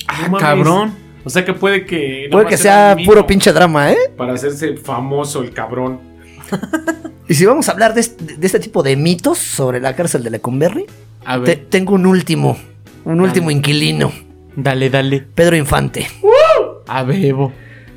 Ah, 0.06 0.30
cabrón. 0.38 0.94
O 1.24 1.30
sea 1.30 1.44
que 1.44 1.54
puede 1.54 1.86
que. 1.86 2.28
Puede 2.30 2.46
que 2.46 2.56
sea 2.56 2.96
puro 3.04 3.26
pinche 3.26 3.52
drama, 3.52 3.90
¿eh? 3.90 3.98
Para 4.16 4.34
hacerse 4.34 4.76
famoso 4.76 5.42
el 5.42 5.52
cabrón. 5.52 6.13
Y 7.28 7.34
si 7.34 7.46
vamos 7.46 7.68
a 7.68 7.72
hablar 7.72 7.94
de 7.94 8.00
este, 8.02 8.36
de 8.36 8.46
este 8.46 8.58
tipo 8.60 8.82
de 8.82 8.96
mitos 8.96 9.38
sobre 9.38 9.80
la 9.80 9.96
cárcel 9.96 10.22
de 10.22 10.30
Lecumberri, 10.30 10.84
A 11.24 11.42
te- 11.42 11.56
tengo 11.56 11.94
un 11.94 12.04
último, 12.04 12.58
un 13.04 13.20
último 13.22 13.50
inquilino, 13.50 14.12
Dale, 14.56 14.90
dale. 14.90 15.24
Pedro 15.34 15.56
Infante. 15.56 16.06
A 16.86 17.02
bebo. 17.02 17.50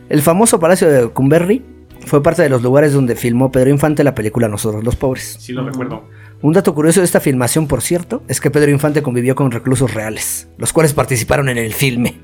El 0.10 0.22
famoso 0.22 0.60
Palacio 0.62 0.90
de 0.90 1.02
Lecumberri 1.04 1.62
fue 2.06 2.24
parte 2.24 2.42
de 2.42 2.50
los 2.50 2.62
lugares 2.64 2.94
donde 2.94 3.16
filmó 3.18 3.52
Pedro 3.52 3.70
Infante 3.70 4.04
la 4.06 4.16
película 4.16 4.48
Nosotros 4.48 4.84
los 4.84 4.96
Pobres. 4.96 5.36
Sí, 5.40 5.52
lo 5.52 5.66
recuerdo. 5.66 6.06
Un 6.42 6.54
dato 6.54 6.74
curioso 6.74 7.02
de 7.02 7.06
esta 7.06 7.20
filmación, 7.20 7.68
por 7.68 7.82
cierto, 7.82 8.24
es 8.30 8.40
que 8.40 8.50
Pedro 8.50 8.72
Infante 8.72 9.02
convivió 9.04 9.36
con 9.36 9.52
reclusos 9.52 9.94
reales, 9.94 10.48
los 10.58 10.72
cuales 10.72 10.94
participaron 10.94 11.50
en 11.50 11.58
el 11.58 11.74
filme. 11.74 12.18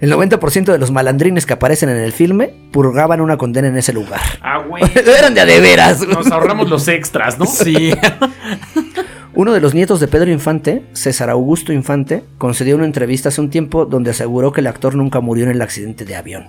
El 0.00 0.12
90% 0.12 0.64
de 0.72 0.78
los 0.78 0.90
malandrines 0.90 1.46
que 1.46 1.52
aparecen 1.54 1.88
en 1.88 1.96
el 1.98 2.12
filme 2.12 2.52
purgaban 2.72 3.20
una 3.20 3.36
condena 3.36 3.68
en 3.68 3.76
ese 3.76 3.92
lugar. 3.92 4.20
Ah, 4.42 4.58
güey. 4.66 4.82
Eran 5.18 5.34
de 5.34 5.40
a 5.40 5.46
de 5.46 5.60
veras. 5.60 6.06
Nos 6.06 6.30
ahorramos 6.30 6.68
los 6.68 6.86
extras, 6.88 7.38
¿no? 7.38 7.46
Sí. 7.46 7.92
Uno 9.36 9.52
de 9.52 9.60
los 9.60 9.74
nietos 9.74 9.98
de 9.98 10.06
Pedro 10.06 10.30
Infante, 10.30 10.82
César 10.92 11.28
Augusto 11.28 11.72
Infante, 11.72 12.22
concedió 12.38 12.76
una 12.76 12.84
entrevista 12.84 13.30
hace 13.30 13.40
un 13.40 13.50
tiempo 13.50 13.84
donde 13.84 14.10
aseguró 14.12 14.52
que 14.52 14.60
el 14.60 14.68
actor 14.68 14.94
nunca 14.94 15.20
murió 15.20 15.44
en 15.44 15.50
el 15.50 15.60
accidente 15.62 16.04
de 16.04 16.14
avión. 16.14 16.46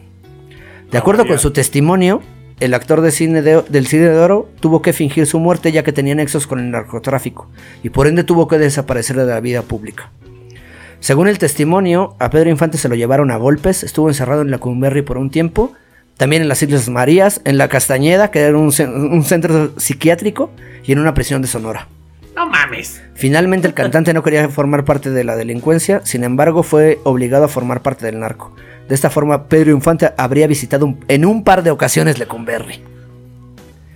De 0.91 0.97
acuerdo 0.99 1.24
ya. 1.24 1.30
con 1.30 1.39
su 1.39 1.49
testimonio, 1.51 2.22
el 2.59 2.76
actor 2.76 3.01
de 3.01 3.09
cine 3.11 3.41
de- 3.41 3.63
del 3.70 3.88
cine 3.88 4.09
de 4.09 4.18
oro 4.20 4.49
tuvo 4.59 4.84
que 4.84 4.93
fingir 4.93 5.26
su 5.26 5.39
muerte 5.39 5.72
ya 5.72 5.84
que 5.84 5.93
tenía 5.93 6.13
nexos 6.13 6.45
con 6.45 6.59
el 6.59 6.70
narcotráfico 6.70 7.49
y 7.82 7.89
por 7.89 8.05
ende 8.07 8.24
tuvo 8.24 8.47
que 8.47 8.59
desaparecer 8.59 9.16
de 9.16 9.26
la 9.26 9.39
vida 9.39 9.63
pública. 9.63 10.11
Según 11.06 11.28
el 11.28 11.38
testimonio, 11.38 12.16
a 12.18 12.32
Pedro 12.32 12.49
Infante 12.49 12.80
se 12.80 12.89
lo 12.89 12.95
llevaron 12.95 13.30
a 13.30 13.38
golpes, 13.38 13.84
estuvo 13.84 14.08
encerrado 14.10 14.41
en 14.41 14.49
la 14.49 14.58
Cumberry 14.58 15.03
por 15.03 15.20
un 15.20 15.30
tiempo, 15.30 15.72
también 16.18 16.41
en 16.41 16.47
las 16.47 16.64
Islas 16.64 16.89
Marías, 16.89 17.41
en 17.45 17.60
la 17.60 17.68
Castañeda, 17.68 18.32
que 18.32 18.39
era 18.39 18.58
un, 18.58 18.70
cen- 18.72 19.12
un 19.12 19.24
centro 19.24 19.78
psiquiátrico, 19.78 20.49
y 20.84 20.93
en 20.93 20.97
una 20.97 21.14
prisión 21.14 21.43
de 21.43 21.47
Sonora. 21.47 21.88
No 22.36 22.47
mames. 22.49 23.03
Finalmente 23.14 23.68
el 23.68 23.74
cantante 23.76 24.16
no 24.16 24.24
quería 24.24 24.49
formar 24.49 24.84
parte 24.84 25.12
de 25.12 25.24
la 25.24 25.36
delincuencia, 25.36 26.01
sin 26.03 26.24
embargo 26.24 26.64
fue 26.64 26.97
obligado 27.03 27.45
a 27.45 27.49
formar 27.49 27.84
parte 27.84 28.08
del 28.08 28.20
narco. 28.20 28.56
De 28.89 28.95
esta 28.95 29.12
forma 29.12 29.43
Pedro 29.47 29.70
Infante 29.74 30.10
habría 30.18 30.47
visitado 30.47 30.88
un- 30.88 31.06
en 31.08 31.24
un 31.24 31.43
par 31.43 31.62
de 31.62 31.70
ocasiones 31.70 32.18
Lecumberri. 32.18 32.82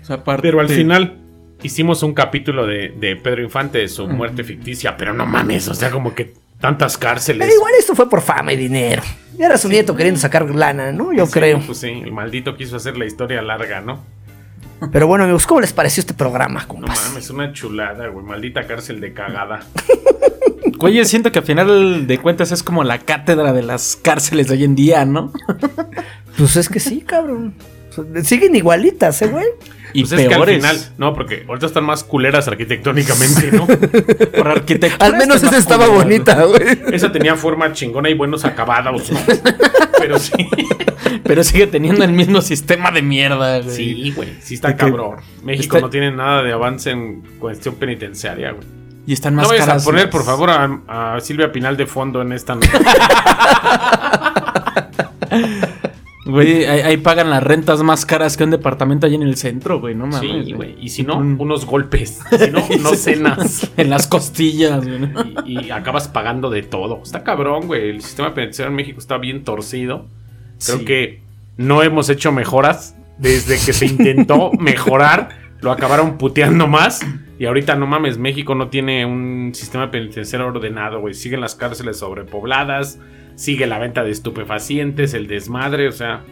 O 0.03 0.05
sea, 0.05 0.23
Pero 0.43 0.59
al 0.59 0.69
final 0.69 1.17
hicimos 1.63 2.03
un 2.03 2.13
capítulo 2.13 2.67
de, 2.67 2.89
de 2.99 3.15
Pedro 3.15 3.41
Infante 3.41 3.79
de 3.79 3.87
su 3.87 4.07
muerte 4.07 4.43
ficticia, 4.43 4.95
pero 4.95 5.11
no 5.11 5.25
mames, 5.25 5.67
o 5.69 5.73
sea, 5.73 5.89
como 5.89 6.13
que 6.13 6.33
Tantas 6.59 6.97
cárceles. 6.97 7.45
Pero 7.47 7.55
igual 7.57 7.73
esto 7.79 7.95
fue 7.95 8.09
por 8.09 8.21
fama 8.21 8.51
y 8.53 8.57
dinero. 8.57 9.01
Y 9.37 9.43
era 9.43 9.57
su 9.57 9.69
nieto 9.69 9.95
queriendo 9.95 10.19
sacar 10.19 10.43
lana, 10.53 10.91
¿no? 10.91 11.13
Yo 11.13 11.25
Sí, 11.25 11.31
creo. 11.31 11.61
Pues 11.65 11.77
sí, 11.79 11.87
el 11.87 12.11
maldito 12.11 12.55
quiso 12.57 12.75
hacer 12.75 12.97
la 12.97 13.05
historia 13.05 13.41
larga, 13.41 13.79
¿no? 13.81 14.03
Pero 14.91 15.07
bueno, 15.07 15.23
amigos, 15.25 15.45
¿cómo 15.45 15.61
les 15.61 15.73
pareció 15.73 16.01
este 16.01 16.13
programa, 16.13 16.61
No 16.61 16.67
compas? 16.67 17.09
mames, 17.09 17.29
una 17.29 17.51
chulada, 17.53 18.07
güey. 18.07 18.25
Maldita 18.25 18.65
cárcel 18.67 18.99
de 19.01 19.13
cagada. 19.13 19.61
Güey, 20.77 20.93
yo 20.93 21.03
siento 21.03 21.29
que 21.31 21.39
al 21.39 21.45
final 21.45 22.07
de 22.07 22.17
cuentas 22.19 22.51
es 22.53 22.63
como 22.63 22.85
la 22.85 22.99
cátedra 22.99 23.51
de 23.51 23.63
las 23.63 23.97
cárceles 23.97 24.47
de 24.47 24.53
hoy 24.53 24.63
en 24.63 24.75
día, 24.75 25.03
¿no? 25.03 25.33
Pues 26.37 26.55
es 26.55 26.69
que 26.69 26.79
sí, 26.79 27.01
cabrón. 27.01 27.53
Siguen 28.23 28.55
igualitas, 28.55 29.21
¿eh, 29.21 29.27
güey? 29.27 29.45
Y 29.93 30.01
Pues 30.01 30.11
es 30.11 30.19
que 30.19 30.25
al 30.25 30.29
peores. 30.35 30.55
final, 30.57 30.77
no, 30.99 31.13
porque 31.15 31.43
ahorita 31.47 31.65
están 31.65 31.83
más 31.83 32.03
culeras 32.03 32.47
arquitectónicamente, 32.47 33.51
¿no? 33.51 33.65
Por 34.37 34.47
arquitectura. 34.47 35.05
Al 35.05 35.17
menos 35.17 35.37
esa 35.37 35.47
más 35.47 35.55
estaba 35.55 35.87
culera, 35.87 36.03
bonita, 36.03 36.43
güey. 36.43 36.61
Esa 36.93 37.11
tenía 37.11 37.35
forma 37.35 37.73
chingona 37.73 38.07
y 38.09 38.13
buenos 38.13 38.45
acabados, 38.45 39.11
¿no? 39.11 39.19
Pero 39.97 40.19
sí. 40.19 40.33
Pero 41.23 41.43
sigue 41.43 41.65
teniendo 41.65 42.03
el 42.03 42.11
mismo 42.13 42.41
sistema 42.41 42.91
de 42.91 43.01
mierda, 43.01 43.61
güey. 43.61 43.75
Sí, 43.75 44.13
güey. 44.15 44.29
Sí 44.41 44.53
está 44.55 44.75
cabrón. 44.77 45.15
México 45.43 45.77
está- 45.77 45.85
no 45.87 45.89
tiene 45.89 46.11
nada 46.11 46.43
de 46.43 46.53
avance 46.53 46.91
en 46.91 47.21
cuestión 47.39 47.73
penitenciaria, 47.75 48.51
güey. 48.51 48.67
Y 49.07 49.13
están 49.13 49.33
No 49.33 49.41
más 49.41 49.49
vayas 49.49 49.63
a 49.63 49.67
caras 49.69 49.83
poner, 49.85 50.09
por 50.11 50.23
favor, 50.23 50.51
a, 50.51 51.15
a 51.15 51.19
Silvia 51.19 51.51
Pinal 51.51 51.75
de 51.77 51.87
fondo 51.87 52.21
en 52.21 52.31
esta. 52.33 52.55
Güey, 56.29 56.65
ahí, 56.65 56.79
ahí 56.81 56.97
pagan 56.97 57.29
las 57.29 57.41
rentas 57.43 57.81
más 57.83 58.05
caras 58.05 58.37
que 58.37 58.43
un 58.43 58.51
departamento 58.51 59.05
allí 59.07 59.15
en 59.15 59.23
el 59.23 59.35
centro, 59.35 59.79
güey, 59.79 59.95
no 59.95 60.07
mames. 60.07 60.45
Sí, 60.45 60.53
güey. 60.53 60.75
Y 60.79 60.89
si 60.89 61.03
no, 61.03 61.17
Un- 61.17 61.37
unos 61.39 61.65
golpes. 61.65 62.19
Si 62.39 62.51
no, 62.51 62.63
no 62.81 62.93
cenas. 62.95 63.71
En 63.77 63.89
las 63.89 64.07
costillas, 64.07 64.85
güey. 64.85 64.99
¿no? 64.99 65.23
Y, 65.45 65.65
y 65.67 65.71
acabas 65.71 66.07
pagando 66.07 66.49
de 66.49 66.63
todo. 66.63 67.01
Está 67.03 67.23
cabrón, 67.23 67.67
güey. 67.67 67.89
El 67.89 68.01
sistema 68.01 68.33
penitenciario 68.33 68.69
en 68.69 68.75
México 68.75 68.99
está 68.99 69.17
bien 69.17 69.43
torcido. 69.43 70.05
Creo 70.65 70.79
Sí. 70.79 70.85
que 70.85 71.21
no 71.57 71.83
hemos 71.83 72.09
hecho 72.09 72.31
mejoras. 72.31 72.95
Desde 73.17 73.55
que 73.65 73.73
se 73.73 73.85
intentó 73.85 74.51
mejorar, 74.59 75.29
lo 75.61 75.71
acabaron 75.71 76.17
puteando 76.17 76.67
más. 76.67 77.01
Y 77.37 77.45
ahorita 77.45 77.75
no 77.75 77.85
mames, 77.87 78.17
México 78.17 78.53
no 78.55 78.67
tiene 78.69 79.05
un 79.05 79.51
sistema 79.53 79.91
penitenciario 79.91 80.47
ordenado, 80.47 80.99
güey. 81.01 81.13
Siguen 81.13 81.41
las 81.41 81.55
cárceles 81.55 81.97
sobrepobladas, 81.99 82.99
sigue 83.39 83.67
la 83.67 83.79
venta 83.79 84.03
de 84.03 84.11
estupefacientes, 84.11 85.13
el 85.13 85.27
desmadre, 85.27 85.87
o 85.87 85.91
sea, 85.93 86.23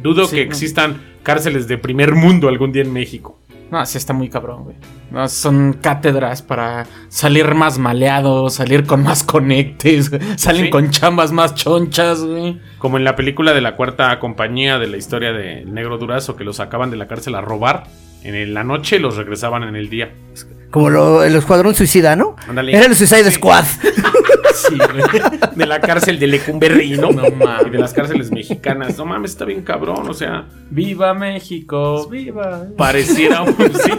dudo 0.00 0.26
Sí, 0.26 0.36
que 0.36 0.42
existan 0.42 1.00
cárceles 1.24 1.66
de 1.66 1.76
primer 1.76 2.14
mundo 2.14 2.48
algún 2.48 2.70
día 2.70 2.82
en 2.82 2.92
México. 2.92 3.38
No, 3.72 3.84
sí 3.86 3.96
está 3.98 4.12
muy 4.12 4.28
cabrón, 4.28 4.64
güey. 4.64 4.76
No, 5.10 5.26
son 5.28 5.72
cátedras 5.72 6.42
para 6.42 6.86
salir 7.08 7.54
más 7.54 7.78
maleado, 7.78 8.48
salir 8.50 8.84
con 8.84 9.02
más 9.02 9.24
conectes, 9.24 10.10
salen 10.36 10.66
Sí. 10.66 10.70
con 10.70 10.90
chambas 10.90 11.32
más 11.32 11.54
chonchas, 11.54 12.22
güey. 12.22 12.60
Como 12.78 12.96
en 12.98 13.04
la 13.04 13.16
película 13.16 13.54
de 13.54 13.60
la 13.62 13.74
cuarta 13.74 14.18
compañía 14.20 14.78
de 14.78 14.86
la 14.86 14.98
historia 14.98 15.32
del 15.32 15.72
negro 15.74 15.98
Durazo, 15.98 16.36
que 16.36 16.44
los 16.44 16.56
sacaban 16.56 16.90
de 16.90 16.96
la 16.96 17.08
cárcel 17.08 17.34
a 17.34 17.40
robar 17.40 17.84
en 18.22 18.54
la 18.54 18.62
noche 18.62 18.96
y 18.96 18.98
los 19.00 19.16
regresaban 19.16 19.64
en 19.64 19.74
el 19.74 19.88
día. 19.90 20.12
Como 20.72 20.90
lo- 20.90 21.22
el 21.22 21.36
Escuadrón 21.36 21.74
Suicida, 21.76 22.16
¿no? 22.16 22.34
Ándale. 22.48 22.76
Era 22.76 22.86
el 22.86 22.96
Suicide 22.96 23.24
Sí. 23.24 23.30
Squad. 23.36 23.64
Sí, 24.54 24.76
güey. 24.76 25.22
De 25.56 25.64
la 25.66 25.80
cárcel 25.80 26.18
de 26.18 26.26
Lecumberri, 26.26 26.90
¿no? 26.98 27.10
No 27.10 27.22
mames. 27.30 27.66
Y 27.68 27.70
de 27.70 27.78
las 27.78 27.94
cárceles 27.94 28.30
mexicanas. 28.30 28.98
No 28.98 29.06
mames, 29.06 29.30
está 29.30 29.46
bien 29.46 29.62
cabrón. 29.62 30.08
O 30.10 30.12
sea, 30.14 30.44
¡Viva 30.70 31.14
México! 31.14 32.06
¡Viva! 32.08 32.66
pareciera, 32.76 33.44
sí, 33.46 33.90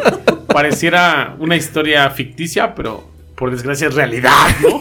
pareciera 0.48 1.36
una 1.40 1.56
historia 1.56 2.08
ficticia, 2.12 2.76
pero 2.76 3.04
por 3.36 3.50
desgracia 3.50 3.88
es 3.88 3.96
realidad, 3.96 4.32
¿no? 4.62 4.80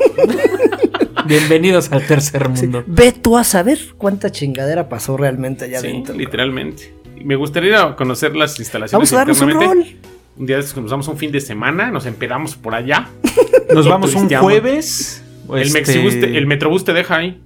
Bienvenidos 1.27 1.91
al 1.91 2.07
tercer 2.07 2.49
mundo. 2.51 2.85
Ve 2.87 3.13
tú 3.13 3.39
a 3.39 3.45
saber 3.45 3.79
cuánta 3.97 4.31
chingadera 4.31 4.89
pasó 4.91 5.17
realmente 5.17 5.65
allá 5.65 5.81
Sí, 5.81 5.87
adentro. 5.89 6.15
literalmente. 6.15 6.95
Me 7.25 7.35
gustaría 7.37 7.97
conocer 7.97 8.37
las 8.37 8.59
instalaciones 8.59 9.11
Vamos 9.11 9.13
a 9.15 9.17
darnos 9.17 9.41
un 9.41 9.51
rol. 9.53 9.87
Un 10.37 10.47
día 10.47 10.57
de 10.57 10.61
estos 10.61 10.75
que 10.75 10.81
nos 10.81 10.91
damos 10.91 11.09
un 11.09 11.17
fin 11.19 11.31
de 11.31 11.41
semana, 11.41 11.91
nos 11.91 12.07
empedamos 12.07 12.57
por 12.57 12.75
allá. 12.75 13.09
Nos 13.75 13.89
vamos 13.89 14.15
un 14.15 14.29
jueves. 14.29 15.23
El, 15.51 15.63
este- 15.63 15.79
Mexibus 15.81 16.21
te- 16.21 16.37
el 16.37 16.47
Metrobús 16.47 16.85
te 16.85 16.93
deja 16.93 17.17
ahí. 17.17 17.41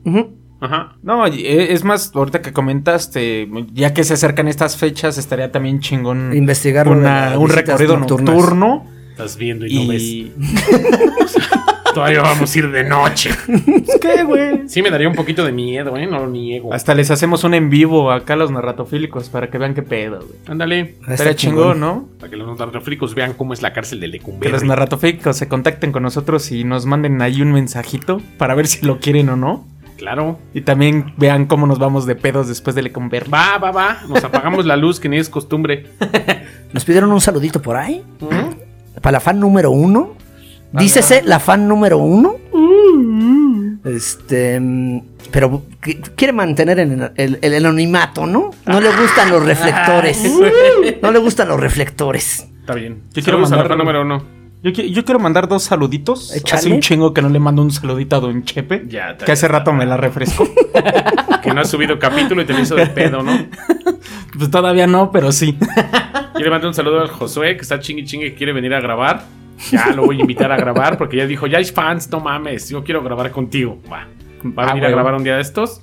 Ajá. 0.61 0.97
No, 1.03 1.25
eh, 1.27 1.73
es 1.73 1.85
más, 1.85 2.11
ahorita 2.15 2.43
que 2.43 2.53
comentaste, 2.53 3.49
ya 3.73 3.93
que 3.95 4.03
se 4.05 4.15
acercan 4.15 4.49
estas 4.49 4.77
fechas, 4.77 5.19
estaría 5.19 5.53
también 5.53 5.81
chingón 5.81 6.35
Investigar 6.35 6.89
una- 6.89 7.39
un 7.39 7.49
recorrido 7.51 7.97
nocturnas. 7.97 8.35
nocturno. 8.35 8.87
Estás 9.13 9.37
viendo 9.37 9.67
y 9.67 9.75
no 9.75 9.89
ves. 9.93 10.03
Todavía 11.97 12.21
vamos 12.21 12.55
a 12.55 12.59
ir 12.59 12.71
de 12.71 12.85
noche. 12.85 13.31
¿Qué, 14.03 14.23
güey? 14.25 14.69
Sí, 14.69 14.83
me 14.83 14.91
daría 14.91 15.09
un 15.09 15.15
poquito 15.15 15.45
de 15.47 15.53
miedo, 15.53 15.97
¿eh? 15.97 16.07
No 16.07 16.19
lo 16.19 16.27
niego. 16.29 16.75
Hasta 16.75 16.95
les 16.95 17.11
hacemos 17.11 17.43
un 17.45 17.55
en 17.55 17.71
vivo 17.71 18.11
acá 18.13 18.35
a 18.35 18.37
los 18.37 18.51
narratofílicos 18.51 19.31
para 19.31 19.49
que 19.49 19.57
vean 19.57 19.73
qué 19.75 19.83
pedo, 19.83 20.19
güey. 20.19 20.39
Ándale. 20.47 20.97
Está 21.01 21.13
Estaría 21.15 21.37
chingón, 21.37 21.81
¿no? 21.81 22.07
Para 22.21 22.29
que 22.29 22.37
los 22.37 22.59
narrofricos 22.59 23.15
vean 23.15 23.33
cómo 23.33 23.55
es 23.55 23.63
la 23.63 23.73
cárcel 23.73 24.01
de 24.01 24.09
Que 24.09 24.13
Lecumberri. 24.13 24.53
los 24.53 24.63
narratofílicos 24.63 25.37
se 25.39 25.49
contacten 25.49 25.91
con 25.91 26.03
nosotros 26.03 26.53
y 26.53 26.65
nos 26.65 26.85
manden 26.85 27.23
ahí 27.23 27.41
un 27.41 27.53
mensajito 27.53 28.21
para 28.37 28.55
ver 28.55 28.67
si 28.67 28.85
lo 28.85 28.99
quieren 29.01 29.31
o 29.31 29.37
no. 29.37 29.67
Claro. 29.97 30.39
Y 30.53 30.61
también 30.61 31.15
vean 31.17 31.47
cómo 31.47 31.67
nos 31.67 31.79
vamos 31.79 32.05
de 32.05 32.15
pedos 32.15 32.47
después 32.47 32.77
de 32.77 32.83
Lecumberri. 32.83 33.31
Va, 33.31 33.57
va, 33.57 33.71
va. 33.73 33.99
Nos 34.07 34.23
apagamos 34.23 34.67
la 34.67 34.77
luz, 34.77 35.01
que 35.01 35.09
ni 35.09 35.17
es 35.17 35.31
costumbre. 35.31 35.87
Nos 36.75 36.85
pidieron 36.85 37.11
un 37.11 37.23
saludito 37.23 37.63
por 37.63 37.77
ahí. 37.77 38.05
¿Mm? 38.21 39.01
Para 39.01 39.13
la 39.13 39.21
fan 39.21 39.41
número 39.41 39.71
uno. 39.71 40.15
Dícese 40.73 41.23
la 41.25 41.41
fan 41.41 41.67
número 41.69 41.99
uno. 41.99 42.37
Este. 43.85 44.59
mm, 44.61 45.01
Pero 45.31 45.63
que- 45.81 46.01
quiere 46.01 46.33
mantener 46.33 46.79
el, 46.81 47.11
el- 47.17 47.39
el 47.43 47.55
anonimato, 47.67 48.27
¿no? 48.27 48.51
No 48.67 48.81
le 48.81 48.89
gustan 48.97 49.31
los 49.31 49.43
reflectores. 49.47 50.23
No 51.03 51.11
le 51.13 51.19
gustan 51.19 51.49
los 51.49 51.61
reflectores. 51.61 52.47
Está 52.61 52.75
bien. 52.75 53.03
Yo 53.15 53.23
quiero 53.23 53.39
a 53.39 53.43
la 53.43 53.49
mandar- 53.49 53.69
fan 53.69 53.79
número 53.79 54.03
uno. 54.03 54.37
Yo, 54.63 54.71
yo 54.73 55.05
quiero 55.05 55.21
mandar 55.21 55.47
dos 55.47 55.63
saluditos. 55.63 56.35
Échale. 56.35 56.59
Hace 56.59 56.73
un 56.73 56.81
chingo 56.81 57.15
que 57.15 57.23
no 57.23 57.29
le 57.29 57.39
mando 57.39 57.63
un 57.63 57.71
saludito 57.71 58.17
a 58.17 58.21
Don 58.21 58.43
Chepe. 58.45 58.85
Ya, 58.89 59.17
Que 59.17 59.31
hace 59.31 59.47
rato 59.47 59.73
me 59.73 59.87
la 59.87 59.97
refresco. 59.97 60.49
Que 61.43 61.55
no 61.55 61.61
ha 61.61 61.65
subido 61.65 61.97
capítulo 62.01 62.43
y 62.43 62.45
te 62.45 62.53
lo 62.53 62.59
hizo 62.59 62.75
de 62.75 62.87
pedo, 62.89 63.23
¿no? 63.23 63.33
pues 64.37 64.51
todavía 64.51 64.89
no, 64.89 65.13
pero 65.13 65.31
sí. 65.31 65.57
Yo 66.35 66.41
le 66.41 66.51
mando 66.51 66.67
un 66.67 66.75
saludo 66.75 67.01
al 67.01 67.07
Josué, 67.09 67.55
que 67.57 67.63
está 67.63 67.79
chingue 67.79 68.05
chingue 68.05 68.31
que 68.33 68.35
quiere 68.35 68.53
venir 68.53 68.75
a 68.75 68.81
grabar. 68.81 69.23
Ya 69.71 69.93
lo 69.93 70.05
voy 70.07 70.19
a 70.19 70.21
invitar 70.21 70.53
a 70.53 70.57
grabar 70.57 70.99
porque 70.99 71.17
ya 71.17 71.27
dijo, 71.27 71.47
ya 71.47 71.59
hay 71.59 71.65
fans, 71.65 72.11
no 72.11 72.21
mames, 72.21 72.69
yo 72.71 72.85
quiero 72.85 73.03
grabar 73.03 73.31
contigo. 73.31 73.79
Va, 73.91 74.07
va 74.57 74.63
a 74.65 74.67
Ah, 74.67 74.69
venir 74.75 74.85
a 74.85 74.87
huevo. 74.89 74.97
grabar 74.97 75.15
un 75.15 75.25
día 75.25 75.37
de 75.37 75.43
estos. 75.43 75.83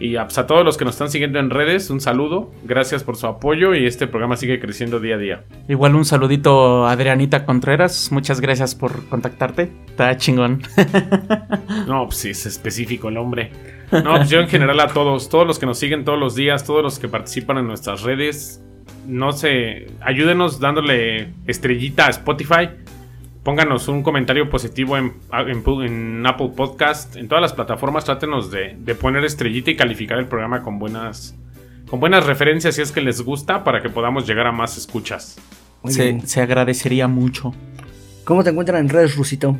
Y 0.00 0.16
a, 0.16 0.24
pues, 0.24 0.36
a 0.38 0.46
todos 0.46 0.64
los 0.64 0.76
que 0.76 0.84
nos 0.84 0.94
están 0.96 1.08
siguiendo 1.08 1.38
en 1.38 1.50
redes, 1.50 1.88
un 1.88 2.00
saludo. 2.00 2.50
Gracias 2.64 3.04
por 3.04 3.16
su 3.16 3.26
apoyo 3.28 3.74
y 3.76 3.86
este 3.86 4.06
programa 4.08 4.36
sigue 4.36 4.58
creciendo 4.58 4.98
día 4.98 5.14
a 5.14 5.18
día. 5.18 5.44
Igual 5.68 5.94
un 5.94 6.04
saludito 6.04 6.84
a 6.84 6.90
Adrianita 6.92 7.46
Contreras. 7.46 8.10
Muchas 8.10 8.40
gracias 8.40 8.74
por 8.74 9.04
contactarte. 9.08 9.70
Está 9.86 10.16
chingón. 10.16 10.62
No, 11.86 12.06
pues 12.06 12.16
sí, 12.18 12.30
es 12.30 12.46
específico 12.46 13.08
el 13.08 13.16
hombre. 13.18 13.50
No, 13.92 14.16
pues 14.16 14.30
yo 14.30 14.40
en 14.40 14.48
general 14.48 14.80
a 14.80 14.88
todos, 14.88 15.28
todos 15.28 15.46
los 15.46 15.58
que 15.58 15.66
nos 15.66 15.78
siguen 15.78 16.04
todos 16.04 16.18
los 16.18 16.34
días, 16.34 16.64
todos 16.64 16.82
los 16.82 16.98
que 16.98 17.08
participan 17.08 17.58
en 17.58 17.66
nuestras 17.66 18.02
redes, 18.02 18.62
no 19.06 19.32
sé, 19.32 19.86
ayúdenos 20.00 20.60
dándole 20.60 21.28
estrellita 21.46 22.06
a 22.06 22.10
Spotify. 22.10 22.70
Pónganos 23.44 23.88
un 23.88 24.02
comentario 24.02 24.48
positivo 24.48 24.96
en, 24.96 25.12
en- 25.32 25.62
en 25.82 26.26
Apple 26.26 26.52
Podcast, 26.56 27.14
en 27.16 27.28
todas 27.28 27.42
las 27.42 27.52
plataformas, 27.52 28.04
trátenos 28.06 28.50
de, 28.50 28.74
de 28.78 28.94
poner 28.94 29.22
estrellita 29.24 29.70
y 29.70 29.76
calificar 29.76 30.18
el 30.18 30.26
programa 30.26 30.62
con 30.62 30.78
buenas, 30.78 31.34
con 31.88 32.00
buenas 32.00 32.24
referencias 32.24 32.74
si 32.76 32.80
es 32.82 32.90
que 32.90 33.02
les 33.02 33.20
gusta 33.20 33.62
para 33.62 33.82
que 33.82 33.90
podamos 33.90 34.26
llegar 34.26 34.46
a 34.46 34.52
más 34.52 34.78
escuchas. 34.78 35.36
Se, 35.86 36.40
agradecería 36.40 37.06
mucho. 37.06 37.52
¿Cómo 38.24 38.42
te 38.42 38.48
encuentran 38.48 38.80
en 38.80 38.88
redes, 38.88 39.14
Rusito? 39.14 39.58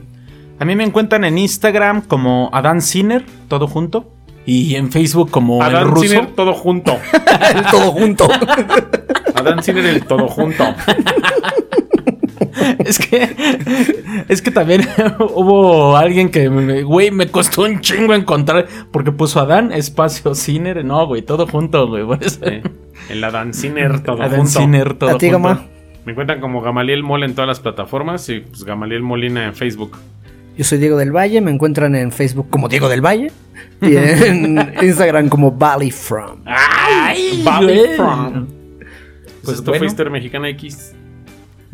A 0.58 0.64
mí 0.64 0.74
me 0.74 0.84
encuentran 0.84 1.22
en 1.24 1.36
Instagram 1.36 2.00
como 2.00 2.48
Adán 2.54 2.80
Sinner, 2.80 3.22
todo 3.48 3.66
junto. 3.66 4.10
Y 4.46 4.76
en 4.76 4.90
Facebook 4.90 5.30
como 5.30 5.56
el 5.62 5.74
Adán 5.76 5.90
ruso. 5.90 6.08
Sinner 6.08 6.26
todo 6.34 6.54
junto. 6.54 6.96
Todo 7.70 7.92
junto. 7.92 8.28
Adán 9.34 9.62
Sinner 9.62 9.84
el 9.86 10.04
todo 10.06 10.28
junto. 10.28 10.64
Es 12.84 12.98
que, 12.98 14.24
es 14.28 14.42
que 14.42 14.50
también 14.50 14.82
hubo 15.18 15.96
alguien 15.96 16.30
que, 16.30 16.48
me- 16.50 16.82
güey, 16.82 17.10
me 17.10 17.28
costó 17.28 17.62
un 17.62 17.80
chingo 17.80 18.14
encontrar, 18.14 18.66
porque 18.90 19.12
puso 19.12 19.40
Adán, 19.40 19.72
espacio 19.72 20.34
Sinner, 20.34 20.84
no, 20.84 21.06
güey, 21.06 21.22
todo 21.22 21.46
junto, 21.46 21.86
güey. 21.88 22.18
el 23.08 23.24
Adán 23.24 23.54
Sinner 23.54 24.00
todo 24.02 24.22
Adán 24.22 24.40
junto. 24.42 24.60
Sinner, 24.60 24.94
todo 24.94 25.10
¿A 25.10 25.18
ti, 25.18 25.30
junto. 25.30 25.48
Gama? 25.48 25.66
Me 26.04 26.12
encuentran 26.12 26.40
como 26.40 26.60
Gamaliel 26.60 27.02
Mol 27.02 27.22
en 27.24 27.34
todas 27.34 27.48
las 27.48 27.60
plataformas 27.60 28.28
y 28.28 28.40
pues 28.40 28.64
Gamaliel 28.64 29.02
Molina 29.02 29.46
en 29.46 29.54
Facebook. 29.54 29.96
Yo 30.56 30.62
soy 30.62 30.78
Diego 30.78 30.98
del 30.98 31.10
Valle. 31.16 31.40
Me 31.40 31.50
encuentran 31.50 31.94
en 31.96 32.12
Facebook 32.12 32.48
como 32.50 32.68
Diego 32.68 32.88
del 32.90 33.00
Valle. 33.00 33.32
Y 33.80 33.96
en 33.96 34.72
Instagram 34.82 35.28
como 35.30 35.50
Valley 35.52 35.90
From. 35.90 36.42
¡Ay, 36.44 37.42
Valley! 37.42 37.96
From. 37.96 38.46
Pues, 38.46 38.88
Pues 39.44 39.56
esto 39.56 39.70
bueno. 39.70 39.78
fue 39.78 39.86
Historia 39.86 40.12
Mexicana 40.12 40.48
X. 40.50 40.94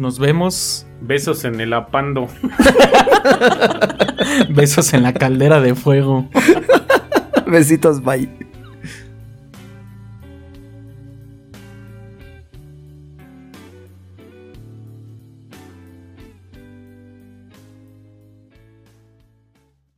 Nos 0.01 0.19
vemos. 0.19 0.87
Besos 1.03 1.45
en 1.45 1.61
el 1.61 1.75
apando. 1.75 2.27
Besos 4.49 4.95
en 4.95 5.03
la 5.03 5.13
caldera 5.13 5.61
de 5.61 5.75
fuego. 5.75 6.27
Besitos, 7.47 8.03
bye. 8.03 8.50